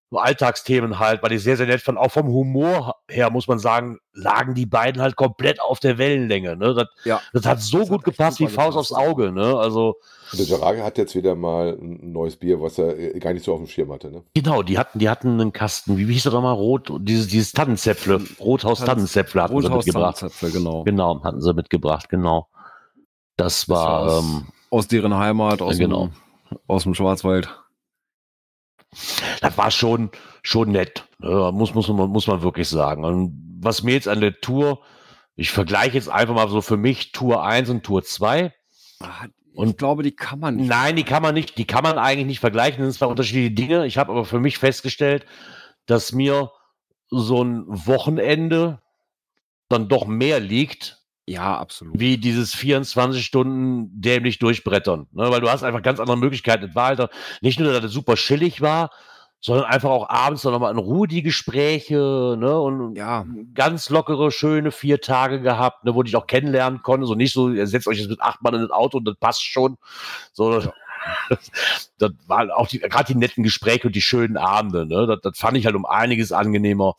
[0.09, 1.97] so Alltagsthemen halt, weil ich sehr, sehr nett fand.
[1.97, 6.55] Auch vom Humor her, muss man sagen, lagen die beiden halt komplett auf der Wellenlänge.
[6.55, 6.73] Ne?
[6.73, 7.21] Das, Ja.
[7.33, 9.05] das hat so Das hat gut echt gepasst wie Faust aufs gepasst.
[9.07, 9.31] Auge.
[9.33, 9.57] Ne?
[9.57, 9.95] Also,
[10.31, 13.43] Und der Gerage hat jetzt wieder mal ein neues Bier, was er äh, gar nicht
[13.43, 14.09] so auf dem Schirm hatte.
[14.09, 14.23] Ne?
[14.33, 16.53] genau, die hatten, die hatten einen Kasten, wie hieß das nochmal?
[16.53, 20.17] Rot, dieses, dieses Tannenzäpfle, Rothaus Tannenzäpfle hatten sie Rothaus mitgebracht.
[20.17, 20.83] Zahnzäpfle, genau.
[20.83, 22.47] Genau, hatten sie mitgebracht, genau.
[23.35, 26.07] Das war, aus, ähm, aus deren Heimat, aus, Genau.
[26.07, 27.49] dem, aus dem Schwarzwald.
[29.41, 30.11] Das war schon,
[30.43, 31.07] schon nett.
[31.21, 33.03] Ja, muss, muss, man, muss man wirklich sagen.
[33.03, 34.81] Und was mir jetzt an der Tour,
[35.35, 38.53] ich vergleiche jetzt einfach mal so für mich Tour 1 und Tour 2.
[39.53, 40.69] Und ich glaube, die kann man nicht.
[40.69, 42.79] Nein, die kann man nicht, die kann man eigentlich nicht vergleichen.
[42.79, 43.85] Das sind zwar unterschiedliche Dinge.
[43.85, 45.25] Ich habe aber für mich festgestellt,
[45.85, 46.51] dass mir
[47.09, 48.81] so ein Wochenende
[49.69, 51.99] dann doch mehr liegt, Ja, absolut.
[51.99, 55.07] wie dieses 24 Stunden dämlich durchbrettern.
[55.11, 55.29] Ne?
[55.29, 56.65] Weil du hast einfach ganz andere Möglichkeiten.
[56.65, 57.09] Es war halt
[57.41, 58.91] nicht nur, dass es super chillig war,
[59.41, 62.59] sondern einfach auch abends dann nochmal in Ruhe die Gespräche ne?
[62.59, 65.93] und Ja, ganz lockere, schöne vier Tage gehabt, ne?
[65.93, 67.05] wo ich auch kennenlernen konnte.
[67.05, 69.17] So nicht so, ihr setzt euch jetzt mit acht Mann in das Auto und das
[69.17, 69.77] passt schon.
[70.31, 70.69] So, das,
[71.97, 74.85] das waren auch die, gerade die netten Gespräche und die schönen Abende.
[74.85, 75.05] Ne?
[75.07, 76.95] Das, das fand ich halt um einiges angenehmer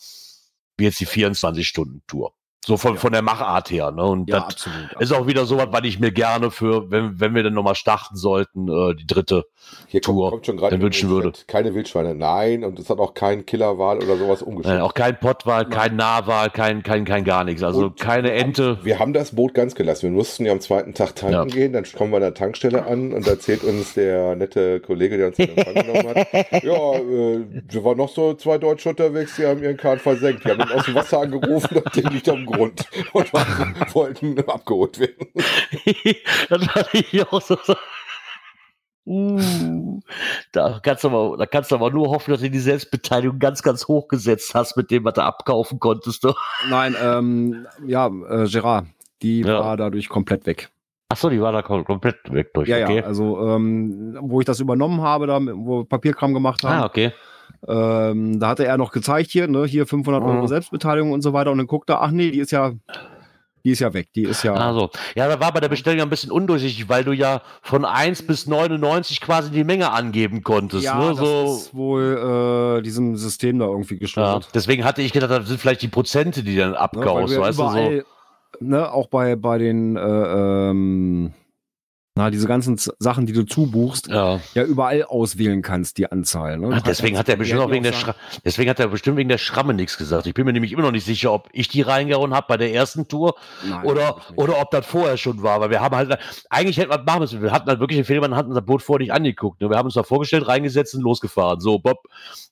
[0.77, 2.33] wie jetzt die 24-Stunden-Tour.
[2.69, 3.01] So von, Ja.
[3.01, 3.91] von der Machart her.
[3.93, 4.05] Ne?
[4.05, 4.93] Und ja, das absolut.
[5.01, 7.75] ist auch wieder so was, was ich mir gerne für, wenn, wenn wir dann nochmal
[7.75, 9.47] starten sollten, äh, die dritte.
[9.87, 11.33] Hier Tour kommt, kommt schon gerade dann wünschen würde.
[11.47, 12.15] keine Wildschweine.
[12.15, 14.81] Nein, und es hat auch keinen Killerwahl oder sowas Äh, umgeschrieben.
[14.83, 17.63] auch kein Pottwahl, kein Nahwahl, kein, kein, kein gar nichts.
[17.63, 18.79] Also Und keine Ente.
[18.83, 20.11] Wir haben das Boot ganz gelassen.
[20.11, 21.45] Wir mussten ja am zweiten Tag tanken Ja.
[21.47, 21.73] gehen.
[21.73, 25.29] Dann kommen wir an der Tankstelle an und da erzählt uns der nette Kollege, der
[25.29, 26.27] uns in Empfang genommen hat.
[26.63, 30.45] Ja, äh, wir waren noch so zwei Deutsche unterwegs, die haben ihren Kahn versenkt.
[30.45, 32.58] Die haben ihn aus dem Wasser angerufen und der liegt am Grund
[33.13, 33.33] und
[33.95, 35.29] wollten abgeholt werden.
[36.49, 37.57] das war ich auch so.
[39.11, 40.01] Uh,
[40.53, 43.63] da kannst du aber, da kannst du aber nur hoffen, dass du die Selbstbeteiligung ganz,
[43.63, 46.25] ganz hoch gesetzt hast mit dem, was du abkaufen konntest.
[46.25, 46.35] Du.
[46.69, 48.87] Nein, ähm, ja, äh, Gerard,
[49.23, 49.61] die Ja.
[49.61, 50.69] war dadurch komplett weg.
[51.09, 52.69] Achso, die war da kom komplett weg durch.
[52.69, 52.99] Ja, okay.
[52.99, 56.85] ja, also ähm, wo ich das übernommen habe, da, wo wir Papierkram gemacht haben, Ah,
[56.85, 57.13] okay.
[57.67, 60.47] Ähm, da hatte er noch gezeigt hier, ne, hier 500 Euro Mhm.
[60.49, 62.73] Selbstbeteiligung und so weiter und dann guckt er, ach nee, die ist ja,
[63.65, 66.09] die ist ja weg, die ist ja, Also, ja, da war bei der Bestellung ein
[66.09, 70.85] bisschen undurchsichtig, weil du ja von 1 bis 99 quasi die Menge angeben konntest.
[70.85, 71.09] ja, ne?
[71.11, 74.01] das so, ist wohl äh, diesem System da irgendwie ja.
[74.01, 74.49] geschuldet.
[74.55, 77.35] Deswegen hatte ich gedacht, das sind vielleicht die Prozente, die dann Ne, weil abkaust, du
[77.35, 77.69] ja weißt du so.
[77.71, 78.05] überall,
[78.61, 80.01] ne, auch bei, bei den, äh,
[80.71, 81.35] ähm,
[82.19, 84.41] na, diese ganzen Z Sachen, die du zubuchst, Ja.
[84.53, 86.59] ja überall auswählen kannst, die Anzahl.
[86.59, 86.71] Ne?
[86.73, 89.39] Ach, deswegen hat er bestimmt auch wegen der Schra deswegen hat er bestimmt wegen der
[89.39, 90.27] Schramme nichts gesagt.
[90.27, 92.75] Ich bin mir nämlich immer noch nicht sicher, ob ich die reingehauen habe bei der
[92.75, 93.37] ersten Tour
[93.85, 95.61] oder, oder ob das vorher schon war.
[95.61, 96.19] Weil wir haben halt,
[96.51, 97.41] eigentlich hätten wir machen müssen.
[97.41, 99.61] Wir hatten halt wirklich den Fehler, man hat unser Boot vorher nicht angeguckt.
[99.61, 99.71] Ne?
[99.71, 101.61] Wir haben uns da vorgestellt, reingesetzt und losgefahren.
[101.61, 101.99] So, Bob,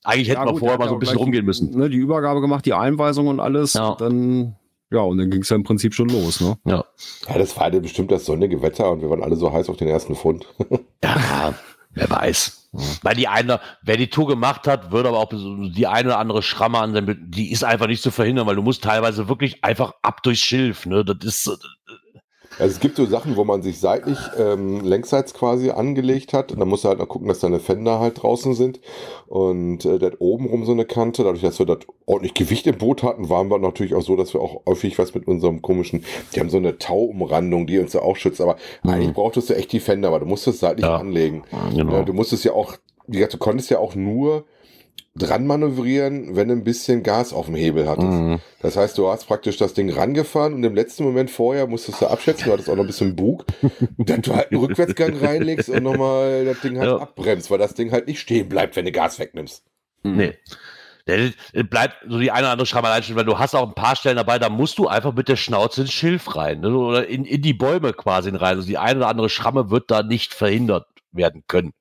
[0.04, 1.76] eigentlich hätten wir vorher mal so ein bisschen rumgehen müssen.
[1.76, 3.74] Ne, die Übergabe gemacht, die Einweisung und alles.
[3.74, 3.96] Ja.
[3.98, 4.54] Dann,
[4.90, 6.40] ja, und dann ging es ja im Prinzip schon los.
[6.40, 6.56] Ne?
[6.64, 6.84] Ja.
[7.28, 9.76] Ja, das war ja bestimmt das sonnige Wetter und wir waren alle so heiß auf
[9.76, 10.46] den ersten Fund.
[11.04, 11.54] Ja,
[11.94, 12.70] wer weiß.
[13.02, 16.42] Weil die eine, wer die Tour gemacht hat, würde aber auch die eine oder andere
[16.42, 19.92] Schramme an sein, die ist einfach nicht zu verhindern, weil du musst teilweise wirklich einfach
[20.02, 21.04] ab durchs Schilf, ne?
[21.04, 21.58] Das ist,
[22.58, 26.52] Also es gibt so Sachen, wo man sich seitlich ähm, längsseits quasi angelegt hat.
[26.52, 28.80] Und dann musst du halt noch gucken, dass deine Fender halt draußen sind.
[29.26, 31.22] Und äh, der hat obenrum so eine Kante.
[31.24, 34.32] Dadurch, dass wir das ordentlich Gewicht im Boot hatten, waren wir natürlich auch so, dass
[34.32, 36.04] wir auch häufig was mit unserem komischen,
[36.34, 38.40] die haben so eine Tauumrandung, die uns ja auch schützt.
[38.40, 40.96] Aber eigentlich brauchtest du echt die Fender, aber du musstest seitlich Ja.
[40.96, 41.44] anlegen.
[41.74, 41.92] genau.
[41.92, 42.74] Ja, du musstest ja auch,
[43.06, 44.44] wie gesagt, du konntest ja auch nur
[45.16, 48.06] dran manövrieren, wenn du ein bisschen Gas auf dem Hebel hattest.
[48.08, 48.38] Mhm.
[48.60, 52.06] Das heißt, du hast praktisch das Ding rangefahren und im letzten Moment vorher musstest du
[52.06, 53.44] abschätzen, du hattest auch noch ein bisschen Bug,
[53.98, 56.98] dass du halt einen Rückwärtsgang reinlegst und nochmal das Ding halt Ja.
[56.98, 59.64] abbremst, weil das Ding halt nicht stehen bleibt, wenn du Gas wegnimmst.
[60.02, 60.34] Nee.
[61.06, 63.68] Der, der bleibt so die eine oder andere Schramme allein stehen, weil du hast auch
[63.68, 66.76] ein paar Stellen dabei, da musst du einfach mit der Schnauze ins Schilf rein ne?
[66.76, 68.56] oder in, in die Bäume quasi rein.
[68.56, 71.72] Also die eine oder andere Schramme wird da nicht verhindert werden können.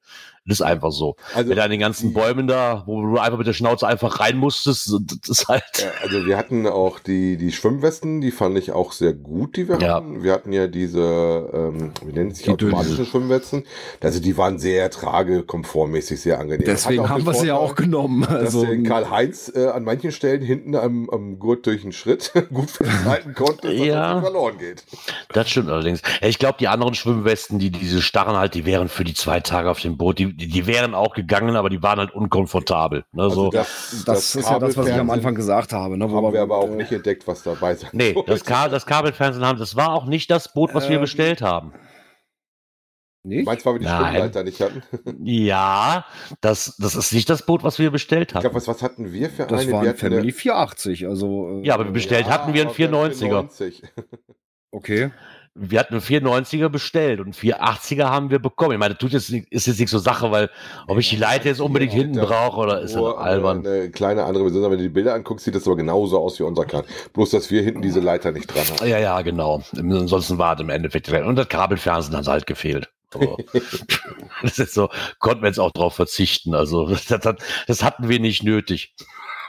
[0.48, 1.16] Das ist einfach so.
[1.34, 4.38] Also, Mit an den ganzen Bäumen da, wo du einfach mit der Schnauze einfach rein
[4.38, 5.64] musstest, das ist halt.
[6.04, 9.80] Also wir hatten auch die, die Schwimmwesten, die fand ich auch sehr gut, die wir
[9.80, 9.96] Ja.
[9.96, 10.22] hatten.
[10.22, 13.64] Wir hatten ja diese, ähm, wie nennen sich Die automatischen Schwimmwesten.
[14.02, 16.66] Also die waren sehr tragekomfortmäßig, sehr angenehm.
[16.66, 18.22] Deswegen haben wir sie ja auch genommen.
[18.30, 22.32] Dass Also, der Karl-Heinz äh, an manchen Stellen hinten am, am Gurt durch den Schritt
[22.54, 24.22] gut festhalten konnte, dass Ja.
[24.22, 24.84] verloren geht.
[25.34, 26.02] Das stimmt allerdings.
[26.22, 29.72] Ich glaube, die anderen Schwimmwesten, die diese starren halt, die wären für die zwei Tage
[29.72, 33.06] auf dem Boot, die, die, die, wären auch gegangen, aber die waren halt unkomfortabel.
[33.12, 33.50] Ne, Also so.
[33.52, 35.98] Das, ist ja das, was ich am Anfang gesagt habe.
[35.98, 38.68] Ne, wo Haben wir aber auch äh, nicht entdeckt, was dabei sein nee, das, Ka
[38.70, 41.74] das Kabelfernsehen haben, das war auch nicht das Boot, was wir Ähm, bestellt haben.
[43.24, 43.46] Nicht?
[43.48, 43.98] Meinst du, weil wir die Nein.
[43.98, 44.84] Stundenleiter nicht hatten?
[45.26, 46.06] Ja,
[46.42, 48.42] das, das ist nicht das Boot, was wir bestellt Ich haben.
[48.42, 49.72] glaube, was, was hatten wir für Das eine?
[49.72, 51.08] war Wir ein Family 480.
[51.08, 53.30] Also, äh, Ja, aber wir bestellt hatten wir einen aber wir hatten 490er.
[53.32, 53.84] 90.
[54.72, 55.10] Okay.
[55.58, 58.74] Wir hatten einen 490er bestellt und einen 480er haben wir bekommen.
[58.74, 60.50] Ich meine, das tut jetzt, nicht- ist jetzt nicht so Sache, weil
[60.88, 63.66] ob ich die Leiter jetzt unbedingt hinten brauche oder ist doch albern.
[63.66, 64.64] Eine kleine andere Version.
[64.70, 66.84] Wenn du die Bilder anguckst, sieht das aber genauso aus wie unser Kran.
[67.14, 68.88] Bloß, dass wir hinten diese Leiter nicht dran haben.
[68.90, 69.64] Ja, ja, genau.
[69.78, 71.10] Ansonsten war es im Endeffekt.
[71.10, 72.90] Und das Kabelfernsehen hat halt gefehlt.
[74.42, 76.54] Das ist so, konnten wir jetzt auch drauf verzichten.
[76.54, 77.36] Also das, das,
[77.68, 78.94] das hatten wir nicht nötig.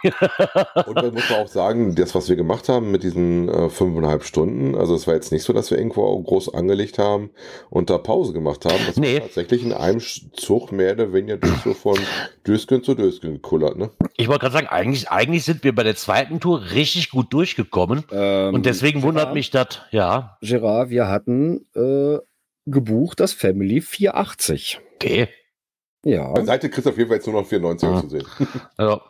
[0.02, 4.24] Und dann muss man auch sagen, das, was wir gemacht haben mit diesen äh, fünfeinhalb
[4.24, 7.30] Stunden, also es war jetzt nicht so, dass wir irgendwo groß angelegt haben
[7.70, 8.78] und da Pause gemacht haben.
[8.86, 9.14] Das Nee.
[9.14, 11.98] war tatsächlich in einem Zug mehr oder weniger durch so von
[12.46, 13.90] Dösken zu Dösken gekullert, ne?
[14.16, 18.04] Ich wollte gerade sagen, eigentlich, eigentlich sind wir bei der zweiten Tour richtig gut durchgekommen.
[18.12, 22.18] Ähm, Und deswegen wundert Gerard, mich das, ja, Gerard, wir hatten äh,
[22.66, 24.80] gebucht das Family 480.
[24.94, 25.28] okay.
[26.04, 26.32] Ja.
[26.34, 28.00] Bei Seite kriegst du auf jeden Fall jetzt nur noch 94 Ah.
[28.00, 28.24] zu sehen.
[28.76, 29.00] Also,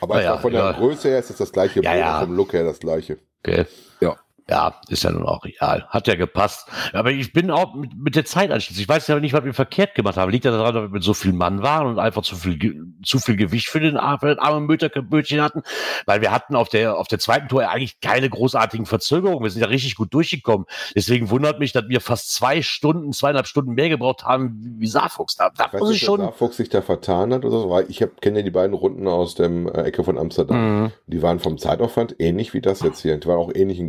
[0.00, 0.72] Aber Na ja, es war von der ja.
[0.72, 2.20] Größe her ist es das gleiche, Ja, ja.
[2.20, 3.18] vom Look her das gleiche.
[3.46, 3.64] okay.
[4.00, 4.16] Ja.
[4.48, 5.86] Ja, ist ja nun auch real.
[5.88, 6.68] Hat ja gepasst.
[6.92, 8.82] Aber ich bin auch mit, mit der Zeit anschließend.
[8.82, 10.30] Ich weiß ja nicht, was wir verkehrt gemacht haben.
[10.30, 13.18] Liegt ja daran, dass wir mit so viel Mann waren und einfach zu viel, zu
[13.18, 15.62] viel Gewicht für den, ar- für den armen Mütter- Bötchen hatten.
[16.04, 19.42] Weil wir hatten auf der, auf der zweiten Tour eigentlich keine großartigen Verzögerungen.
[19.42, 20.66] Wir sind ja richtig gut durchgekommen.
[20.94, 25.36] Deswegen wundert mich, dass wir fast zwei Stunden, zweieinhalb Stunden mehr gebraucht haben wie, Saarfuchs.
[25.36, 26.20] Da, da Ich muss ich schon.
[26.20, 29.08] der Fuchs sich da vertan hat oder so, weil ich kenne ja die beiden Runden
[29.08, 30.82] aus dem äh, Ecke von Amsterdam.
[30.82, 30.92] Mhm.
[31.06, 33.16] Die waren vom Zeitaufwand ähnlich wie das jetzt hier.
[33.16, 33.86] Die waren auch ähnlich in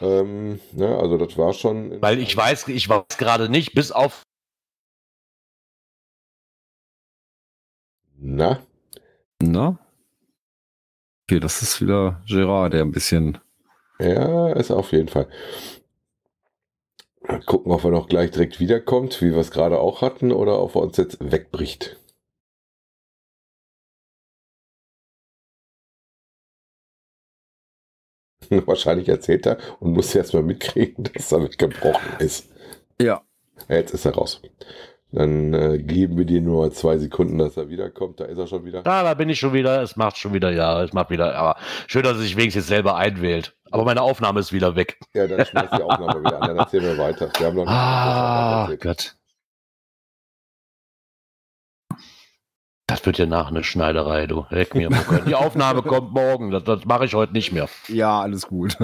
[0.00, 2.00] Ähm, ne, also das war schon.
[2.00, 4.22] Weil ich weiß, ich weiß gerade nicht, bis auf
[8.18, 8.60] Na,
[9.42, 9.78] Na?
[11.26, 13.38] Okay, das ist wieder Gerard, der ein bisschen.
[13.98, 15.28] ja, ist auf jeden Fall.
[17.22, 20.60] Mal gucken, ob er noch gleich direkt wiederkommt, wie wir es gerade auch hatten, oder
[20.60, 21.96] ob er uns jetzt wegbricht.
[28.66, 32.48] Wahrscheinlich erzählt er und muss erstmal mitkriegen, dass er weggebrochen ist.
[33.00, 33.22] Ja.
[33.68, 34.40] Jetzt ist er raus.
[35.12, 38.20] Dann äh, geben wir dir nur zwei Sekunden, dass er wiederkommt.
[38.20, 38.82] Da ist er schon wieder.
[38.82, 39.82] Da, da bin ich schon wieder.
[39.82, 41.34] Es macht schon wieder, ja, es macht wieder.
[41.34, 41.56] Aber
[41.88, 43.56] schön, dass er sich wenigstens selber einwählt.
[43.72, 44.98] Aber meine Aufnahme ist wieder weg.
[45.14, 46.48] Ja, dann schmeißt die Aufnahme wieder an.
[46.48, 47.28] Dann erzählen wir weiter.
[47.38, 48.70] Wir haben noch nicht Ah.
[48.80, 49.16] Gott.
[52.90, 54.46] Das wird ja nach eine Schneiderei, du.
[54.50, 54.88] Leck mir.
[55.24, 56.50] Die Aufnahme kommt morgen.
[56.50, 57.68] Das, das mache ich heute nicht mehr.
[57.86, 58.76] Ja, alles gut.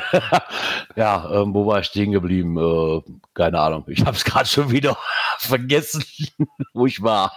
[0.96, 2.58] ja, ähm, wo war ich stehen geblieben?
[2.58, 3.00] Äh,
[3.32, 3.84] keine Ahnung.
[3.86, 4.98] Ich habe es gerade schon wieder
[5.38, 6.02] vergessen,
[6.74, 7.32] wo ich war.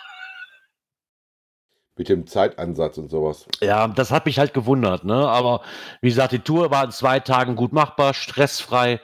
[1.96, 3.46] Mit dem Zeitansatz und sowas.
[3.62, 5.30] Ja, das hat mich halt gewundert, ne?
[5.30, 5.62] Aber
[6.02, 9.02] wie gesagt, die Tour war in zwei Tagen gut machbar, stressfrei.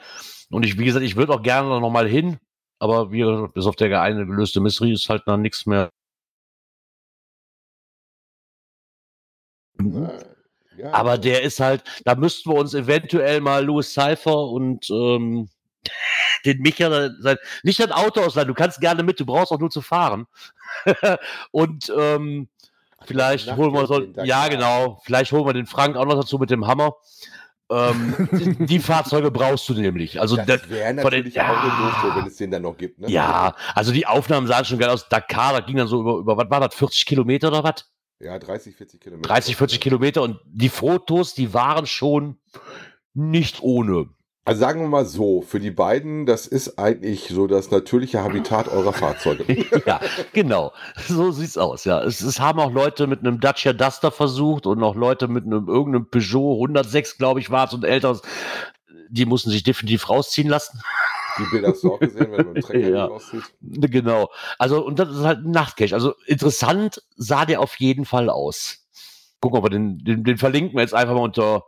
[0.49, 2.39] Und ich, wie gesagt, ich würde auch gerne noch mal hin.
[2.79, 5.91] Aber wie, bis auf der eine gelöste Mystery ist halt noch nichts mehr.
[9.85, 14.89] Äh, Ja, Aber der ist halt, da müssten wir uns eventuell mal Louis Cypher und
[14.89, 15.49] ähm,
[16.45, 19.69] den Micha, sein, nicht dein Auto ausleihen, du kannst gerne mit, du brauchst auch nur
[19.69, 20.27] zu fahren.
[21.51, 22.47] und ähm,
[23.05, 26.37] vielleicht Nacht holen wir so, ja genau, vielleicht holen wir den Frank auch noch dazu
[26.37, 26.93] mit dem Hammer.
[27.69, 30.19] Ähm, die, die Fahrzeuge brauchst du nämlich.
[30.19, 31.77] Also das das, wäre von den- natürlich auch eine ja.
[31.89, 32.99] Dooftour, wenn es den dann noch gibt.
[32.99, 33.09] Ne?
[33.09, 35.07] ja, also die Aufnahmen sahen schon geil aus.
[35.09, 37.85] Dakar, da ging dann so über, über was war das, 40 Kilometer oder was?
[38.21, 39.27] Ja, 30, 40 Kilometer.
[39.27, 42.37] 30, 40 Kilometer und die Fotos, die waren schon
[43.13, 44.09] nicht ohne.
[44.43, 48.67] Also sagen wir mal so, für die beiden, das ist eigentlich so das natürliche Habitat
[48.67, 49.45] eurer Fahrzeuge.
[49.85, 49.99] ja,
[50.33, 50.71] genau.
[51.07, 52.01] So sieht's aus, ja.
[52.03, 55.67] Es, es haben auch Leute mit einem Dacia Duster versucht und auch Leute mit einem
[55.67, 58.21] irgendeinem Peugeot 106, glaube ich, war es und älteres.
[59.09, 60.81] Die mussten sich definitiv rausziehen lassen.
[61.39, 63.05] Die Bilder hast du auch gesehen, wenn man den Trecker Ja.
[63.05, 63.43] rauszieht.
[63.61, 64.29] Genau.
[64.57, 65.93] Also, und das ist halt ein Nachtcache.
[65.93, 68.85] Also interessant sah der auf jeden Fall aus.
[69.39, 71.63] Gucken, ob wir den, den, den verlinken wir jetzt einfach mal unter,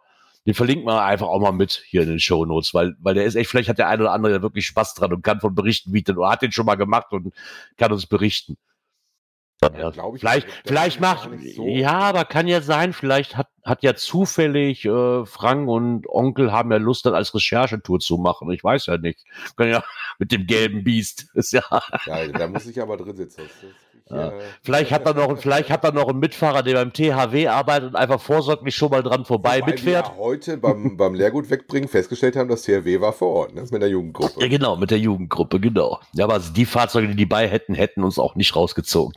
[0.46, 3.26] den verlinken wir einfach auch mal mit hier in den Show Notes, weil, weil der
[3.26, 5.56] ist echt, vielleicht hat der eine oder andere ja wirklich Spaß dran und kann von
[5.56, 7.34] berichten, wie denn, oder hat den schon mal gemacht und
[7.78, 8.58] kann uns berichten.
[9.78, 11.68] Ja, glaub ich, vielleicht, vielleicht macht, so.
[11.68, 16.72] ja, aber kann ja sein, vielleicht hat, hat ja zufällig äh, Frank und Onkel haben
[16.72, 18.52] ja Lust, dann als Recherchetour zu machen.
[18.52, 19.24] Ich weiß ja nicht.
[19.56, 19.84] Können ja
[20.20, 21.28] mit dem gelben Biest.
[21.34, 21.64] Ist ja.
[22.06, 23.44] Ja, da muss ich aber drin sitzen.
[24.14, 24.50] Das, das Ja.
[24.64, 27.96] Vielleicht hat er noch, vielleicht hat er noch einen Mitfahrer, der beim THW arbeitet und
[27.96, 30.10] einfach vorsorglich schon mal dran vorbei wobei mitfährt.
[30.10, 33.62] Wir heute beim, beim Lehrgut wegbringen festgestellt haben, dass THW war vor Ort, ne?
[33.72, 34.50] mit der Ja, Jugendgruppe.
[34.50, 36.00] genau, mit der Jugendgruppe, genau.
[36.14, 39.14] Ja, aber die Fahrzeuge, die die bei hätten, hätten uns auch nicht rausgezogen.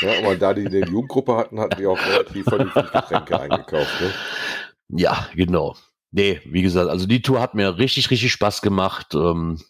[0.00, 4.00] Ja, und weil da die eine Jugendgruppe hatten, hatten wir auch relativ vernünftig Getränke eingekauft.
[4.00, 4.12] Ne?
[5.00, 5.76] Ja, genau.
[6.12, 9.14] Nee, wie gesagt, also die Tour hat mir richtig, richtig Spaß gemacht.
[9.14, 9.60] Ähm,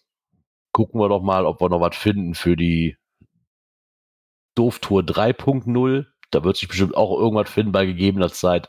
[0.73, 2.97] gucken wir doch mal, ob wir noch was finden für die
[4.61, 6.05] Doof-Tour 3.0.
[6.31, 8.69] Da wird sich bestimmt auch irgendwas finden bei gegebener Zeit.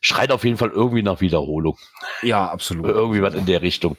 [0.00, 1.76] Schreit auf jeden Fall irgendwie nach Wiederholung.
[2.22, 2.86] Ja, absolut.
[2.86, 3.96] Irgendwie was in der Richtung.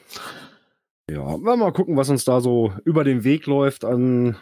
[1.09, 4.37] Ja, mal gucken, was uns da so über den Weg läuft an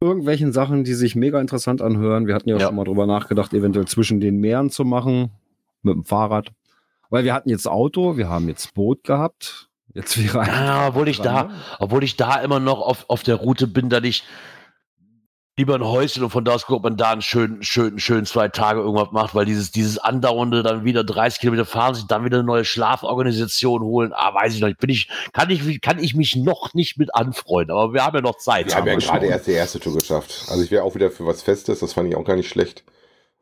[0.00, 2.26] irgendwelchen Sachen, die sich mega interessant anhören.
[2.26, 2.66] Wir hatten ja, Ja.
[2.66, 5.30] schon mal drüber nachgedacht, eventuell zwischen den Meeren zu machen
[5.82, 6.50] mit dem Fahrrad.
[7.08, 9.70] Weil wir hatten jetzt Auto, wir haben jetzt Boot gehabt.
[9.94, 11.60] Jetzt wäre Ja, obwohl ich dran, da, ne?
[11.78, 14.22] obwohl ich da immer noch auf, auf der Route bin, dass ich
[15.58, 18.24] lieber ein Häuschen und von da aus guckt, ob man da einen schönen, schönen, schönen
[18.24, 22.24] zwei Tage irgendwas macht, weil dieses, dieses andauernde dann wieder 30 Kilometer fahren, sich dann
[22.24, 25.98] wieder eine neue Schlaforganisation holen, ah, weiß ich noch nicht, bin ich, kann ich, kann
[25.98, 28.68] ich mich noch nicht mit anfreunden, aber wir haben ja noch Zeit.
[28.68, 30.46] Wir haben ja gerade erst die erste Tour geschafft.
[30.48, 32.84] Also ich wäre auch wieder für was Festes, das fand ich auch gar nicht schlecht.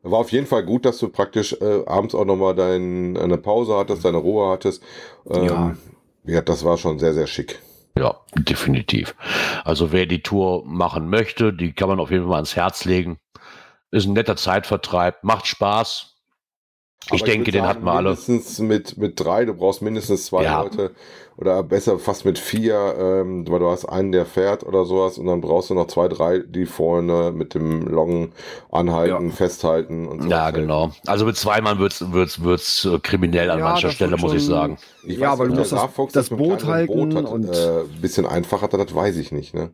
[0.01, 3.75] War auf jeden Fall gut, dass du praktisch äh, abends auch nochmal dein, eine Pause
[3.77, 4.81] hattest, deine Ruhe hattest.
[5.29, 5.75] Ähm, Ja.
[6.25, 7.59] ja, das war schon sehr, sehr schick.
[7.97, 9.15] Ja, definitiv.
[9.63, 12.85] Also wer die Tour machen möchte, die kann man auf jeden Fall mal ans Herz
[12.85, 13.17] legen.
[13.89, 16.16] Ist ein netter Zeitvertreib, macht Spaß.
[17.11, 18.09] Ich Aber denke, würd den sagen, hatten wir alle.
[18.09, 20.61] Mindestens mit, mit drei, du brauchst mindestens zwei Ja.
[20.63, 20.91] Leute.
[21.39, 25.27] Oder besser fast mit vier, ähm, weil du hast einen, der fährt oder sowas und
[25.27, 28.29] dann brauchst du noch zwei, drei, die vorne mit dem Long
[28.71, 30.29] anhalten, festhalten und so.
[30.29, 30.91] Ja, genau.
[31.05, 34.43] Also mit zwei Mann wird's, wird's, wird's äh, kriminell an Ja, mancher Stelle, muss ich
[34.43, 34.79] sagen.
[35.03, 38.25] Ich Ja, weiß weil du musst das- das Boot halten hat, und- äh, ein bisschen
[38.25, 39.69] einfach hat, das weiß ich nicht, ne?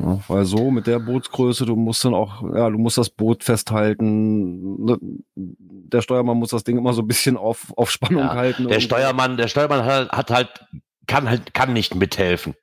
[0.00, 3.44] Ja, weil so mit der Bootsgröße, du musst dann auch, ja, du musst das Boot
[3.44, 4.84] festhalten.
[4.84, 4.98] Ne,
[5.36, 8.68] Der Steuermann muss das Ding immer so ein bisschen auf, auf Spannung Ja, halten.
[8.68, 10.66] Der Steuermann, der Steuermann hat, hat halt,
[11.06, 12.54] kann halt, kann nicht mithelfen.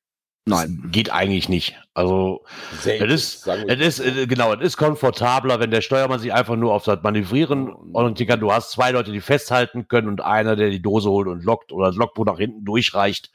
[0.45, 0.79] Nein.
[0.83, 1.79] Das geht eigentlich nicht.
[1.93, 2.43] Also,
[2.83, 6.73] es ist, es ist, äh, genau, es ist komfortabler, wenn der Steuermann sich einfach nur
[6.73, 8.39] auf das Manövrieren orientieren kann.
[8.39, 11.71] Du hast zwei Leute, die festhalten können und einer, der die Dose holt und lockt
[11.71, 13.31] oder das Logbuch nach hinten durchreicht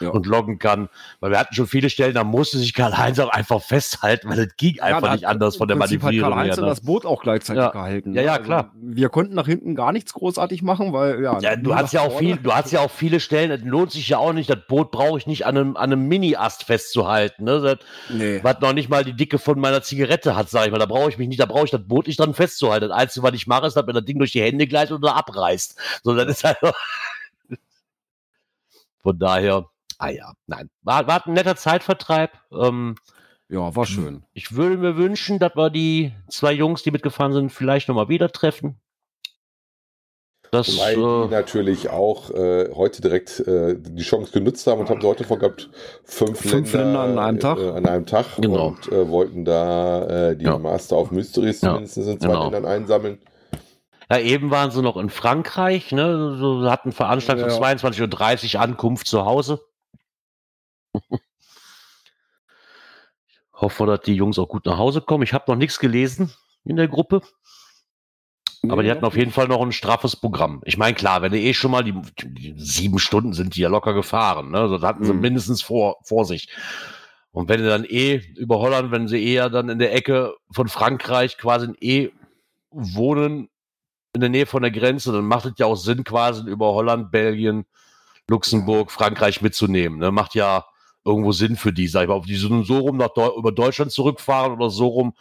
[0.00, 0.08] Ja.
[0.10, 0.88] und loggen kann.
[1.20, 4.56] Weil wir hatten schon viele Stellen, da musste sich Karl-Heinz auch einfach festhalten, weil es
[4.56, 6.66] ging einfach da nicht anders von der Manövrierung Karl-Heinz Ne?
[6.66, 7.70] das Boot auch gleichzeitig Ja.
[7.70, 8.14] gehalten.
[8.14, 8.70] Ja, ja, Also, klar.
[8.80, 11.38] Wir konnten nach hinten gar nichts großartig machen, weil, ja.
[11.40, 12.28] Ja, du hast ja auch vorne.
[12.28, 14.90] viel, du hast ja auch viele Stellen, es lohnt sich ja auch nicht, das Boot
[14.90, 17.60] brauche ich nicht an einem, an einem Mini-Ast festzuhalten, ne?
[17.60, 17.78] Das,
[18.08, 18.40] Nee.
[18.42, 20.78] was noch nicht mal die Dicke von meiner Zigarette hat, sag ich mal.
[20.78, 22.88] Da brauche ich mich nicht, da brauche ich das Boot nicht dran festzuhalten.
[22.88, 25.14] Das Einzige, was ich mache, ist, dass mir das Ding durch die Hände gleich oder
[25.16, 25.76] abreißt.
[26.04, 26.58] So, das ist halt.
[29.02, 29.66] Von daher,
[30.00, 30.68] ah ja, nein.
[30.82, 32.32] War, war ein netter Zeitvertreib.
[32.52, 32.96] Ähm,
[33.48, 34.24] Ja, war schön.
[34.32, 38.30] ich würde mir wünschen, dass wir die zwei Jungs, die mitgefahren sind, vielleicht nochmal wieder
[38.30, 38.80] treffen.
[40.52, 44.90] Das, Wobei die äh, natürlich auch äh, heute direkt äh, die Chance genutzt haben und
[44.90, 45.70] haben heute vorgehabt,
[46.02, 47.58] fünf, Fünf Länder an einem Tag.
[47.58, 48.68] Äh, an einem Tag Genau.
[48.68, 50.58] und äh, wollten da äh, die Ja.
[50.58, 52.42] Master of Mysteries Ja, zumindest in zwei genau.
[52.50, 53.18] Ländern einsammeln.
[54.10, 56.36] Ja, eben waren sie noch in Frankreich, ne?
[56.40, 57.54] So hatten Veranstaltung Ja.
[57.56, 59.60] um 22.30 Uhr Ankunft zu Hause.
[63.54, 65.24] Hoffe, dass die Jungs auch gut nach Hause kommen.
[65.24, 66.32] Ich habe noch nichts gelesen
[66.64, 67.20] in der Gruppe,
[68.68, 70.62] aber die hatten auf jeden Fall noch ein straffes Programm.
[70.64, 73.68] Ich meine, klar, wenn du eh schon mal die, die sieben Stunden sind die ja
[73.68, 74.58] locker gefahren, ne?
[74.60, 75.20] Also, das hatten sie Mhm.
[75.20, 76.48] mindestens vor, vor sich.
[77.32, 80.68] Und wenn du dann eh über Holland, wenn sie eher dann in der Ecke von
[80.68, 82.10] Frankreich quasi eh
[82.70, 83.48] wohnen,
[84.12, 87.10] in der Nähe von der Grenze, dann macht es ja auch Sinn, quasi über Holland,
[87.12, 87.66] Belgien,
[88.28, 89.98] Luxemburg, Frankreich mitzunehmen.
[89.98, 90.10] Ne?
[90.10, 90.64] Macht ja
[91.04, 92.16] irgendwo Sinn für die, sag ich mal.
[92.16, 95.14] Ob die so, so rum nach Deu über Deutschland zurückfahren oder so rum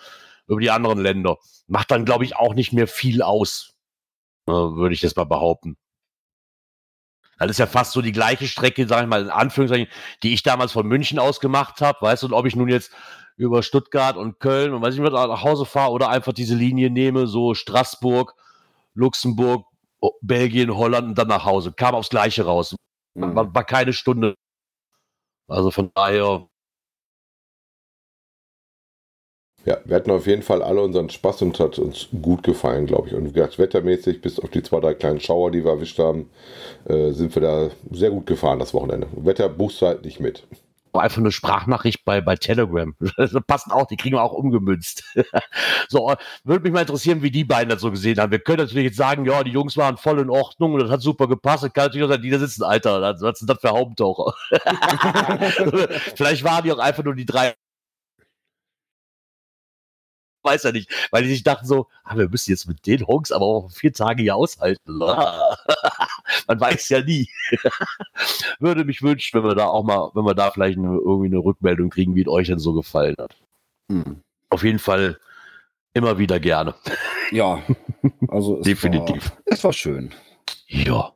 [0.48, 1.38] über die anderen Länder.
[1.68, 3.74] Macht dann, glaube ich, auch nicht mehr viel aus.
[4.48, 5.78] Äh, Würde ich jetzt mal behaupten.
[7.38, 9.88] Das ist ja fast so die gleiche Strecke, sag ich mal, in Anführungszeichen,
[10.24, 12.00] die ich damals von München aus gemacht habe.
[12.02, 12.92] Weißt du, und ob ich nun jetzt
[13.38, 16.90] über Stuttgart und Köln und weiß ich nicht, nach Hause fahre oder einfach diese Linie
[16.90, 18.36] nehme, so Straßburg,
[18.94, 19.66] Luxemburg,
[20.22, 21.72] Belgien, Holland und dann nach Hause.
[21.72, 22.76] Kam aufs Gleiche raus.
[23.14, 23.36] Mhm.
[23.36, 24.36] War, war keine Stunde.
[25.50, 26.48] Also von daher,
[29.66, 33.08] Ja, wir hatten auf jeden Fall alle unseren Spaß und hat uns gut gefallen, glaube
[33.10, 33.14] ich.
[33.14, 36.30] Und wie gesagt, wettermäßig, bis auf die zwei, drei kleinen Schauer, die wir erwischt haben,
[36.86, 39.08] äh, sind wir da sehr gut gefahren das Wochenende.
[39.16, 40.48] Wetter buchst du halt nicht mit.
[41.00, 42.94] War einfach eine Sprachnachricht bei, bei Telegram.
[43.18, 45.04] Das passt auch, die kriegen wir auch umgemünzt.
[45.90, 46.14] so,
[46.44, 48.32] würde mich mal interessieren, wie die beiden das so gesehen haben.
[48.32, 51.02] Wir können natürlich jetzt sagen, ja, die Jungs waren voll in Ordnung und das hat
[51.02, 51.64] super gepasst.
[51.64, 54.34] Das kann natürlich auch sein, die da sitzen, Alter, was sind das für Haubentaucher?
[56.16, 57.54] Vielleicht waren die auch einfach nur die drei
[60.44, 63.32] weiß ja nicht, weil die sich dachten so, ah, wir müssen jetzt mit den Honks
[63.32, 65.00] aber auch vier Tage hier aushalten.
[66.50, 67.30] Man weiß ja nie.
[68.60, 71.38] Würde mich wünschen, wenn wir da auch mal, wenn wir da vielleicht eine, irgendwie eine
[71.38, 73.36] Rückmeldung kriegen, wie es euch denn so gefallen hat.
[73.92, 74.22] Hm.
[74.50, 75.20] Auf jeden Fall
[75.94, 76.74] immer wieder gerne.
[77.30, 77.62] Ja,
[78.30, 79.30] also es Definitiv.
[79.30, 80.12] War, es war schön.
[80.66, 81.14] Ja.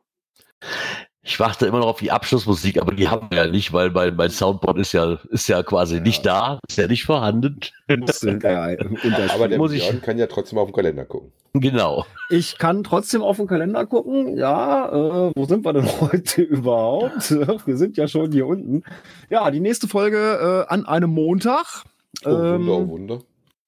[1.25, 4.13] Ich warte immer noch auf die Abschlussmusik, aber die haben wir ja nicht, weil mein,
[4.17, 7.61] mein Soundboard ist ja, ist ja quasi nicht da, ist ja nicht vorhanden.
[7.87, 7.99] Der
[9.33, 11.31] Aber der Muss ich- Björn kann ja trotzdem auf den Kalender gucken.
[11.53, 12.05] Genau.
[12.29, 14.35] Ich kann trotzdem auf den Kalender gucken.
[14.37, 14.89] Ja,
[15.29, 17.31] äh, wo sind wir denn heute überhaupt?
[17.65, 18.83] Wir sind ja schon hier unten.
[19.29, 21.83] Ja, die nächste Folge äh, an einem Montag.
[22.25, 23.19] Oh, Wunder, oh, Ähm, Wunder.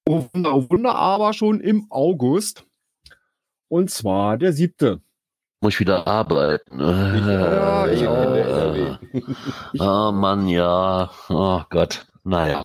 [0.10, 2.65] Oh Wunder, oh Wunder, aber schon im August.
[3.69, 4.99] Und zwar der siebte.
[5.66, 6.80] Muss ich wieder arbeiten.
[6.80, 8.22] Ja, ich auch.
[8.34, 8.98] der NRW.
[9.80, 11.10] Oh Mann, ja.
[11.28, 12.06] Oh Gott.
[12.24, 12.64] Naja.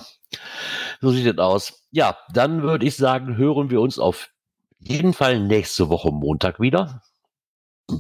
[1.01, 1.83] So sieht es aus.
[1.93, 4.29] Ja, dann würde ich sagen, hören wir uns auf
[4.81, 7.01] jeden Fall nächste Woche Montag wieder.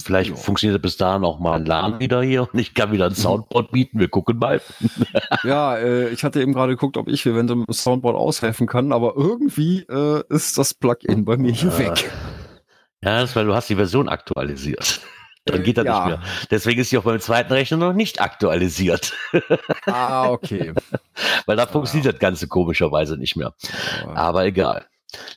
[0.05, 0.37] Vielleicht Ja.
[0.37, 3.71] funktioniert bis dahin auch mal ein LAN wieder hier und ich kann wieder ein Soundboard
[3.73, 4.01] bieten.
[4.01, 4.61] Wir gucken mal.
[5.45, 8.93] Ja, äh, ich hatte eben gerade geguckt, ob ich eventuell mit dem Soundboard aushelfen kann,
[8.93, 11.79] aber irgendwie äh, ist das Plugin bei mir hier Ah.
[11.79, 12.11] weg.
[13.03, 15.01] Ja, das ist, weil du hast die Version aktualisiert.
[15.47, 15.99] Dann geht das Ja.
[16.07, 16.23] nicht mehr.
[16.51, 19.15] Deswegen ist sie auf meinem zweiten Rechner noch nicht aktualisiert.
[19.87, 20.75] Ah, okay.
[21.47, 23.55] Weil da funktioniert das Ganze komischerweise nicht mehr.
[24.15, 24.85] Aber egal.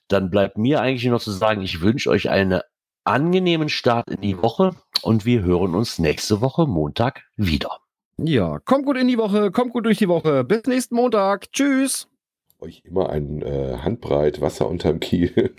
[0.09, 2.59] Dann bleibt mir eigentlich nur noch zu sagen, ich wünsche euch einen
[3.05, 4.71] angenehmen Start in die Woche
[5.01, 7.79] und wir hören uns nächste Woche Montag wieder.
[8.17, 10.43] Ja, kommt gut in die Woche, kommt gut durch die Woche.
[10.43, 11.51] Bis nächsten Montag.
[11.53, 12.07] Tschüss.
[12.63, 15.51] Euch immer ein äh, Handbreit Wasser unterm Kiel.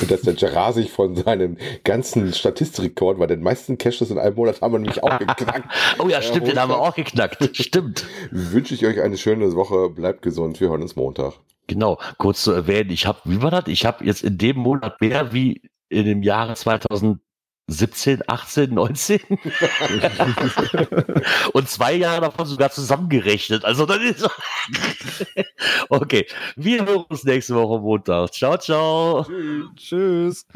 [0.00, 4.34] Und dass der Gerard sich von seinem ganzen Statistikrekord, weil den meisten Caches in einem
[4.34, 5.68] Monat haben wir nämlich auch geknackt.
[5.98, 7.54] Oh ja, stimmt, Äh, den haben wir auch geknackt.
[7.54, 8.06] Stimmt.
[8.30, 9.90] Wünsche ich euch eine schöne Woche.
[9.90, 10.58] Bleibt gesund.
[10.62, 11.34] Wir hören uns Montag.
[11.66, 13.64] Genau, kurz zu erwähnen, ich habe, wie war das?
[13.66, 15.60] Ich habe jetzt in dem Monat mehr wie
[15.90, 16.56] in dem Jahre
[17.68, 19.20] 2017, 18, 19
[21.52, 23.64] und zwei Jahre davon sogar zusammengerechnet.
[23.64, 24.28] Also das ist
[25.90, 26.26] okay.
[26.56, 28.32] Wir hören uns nächste Woche Montag.
[28.32, 29.26] Ciao, ciao.
[29.76, 30.46] Tschüss.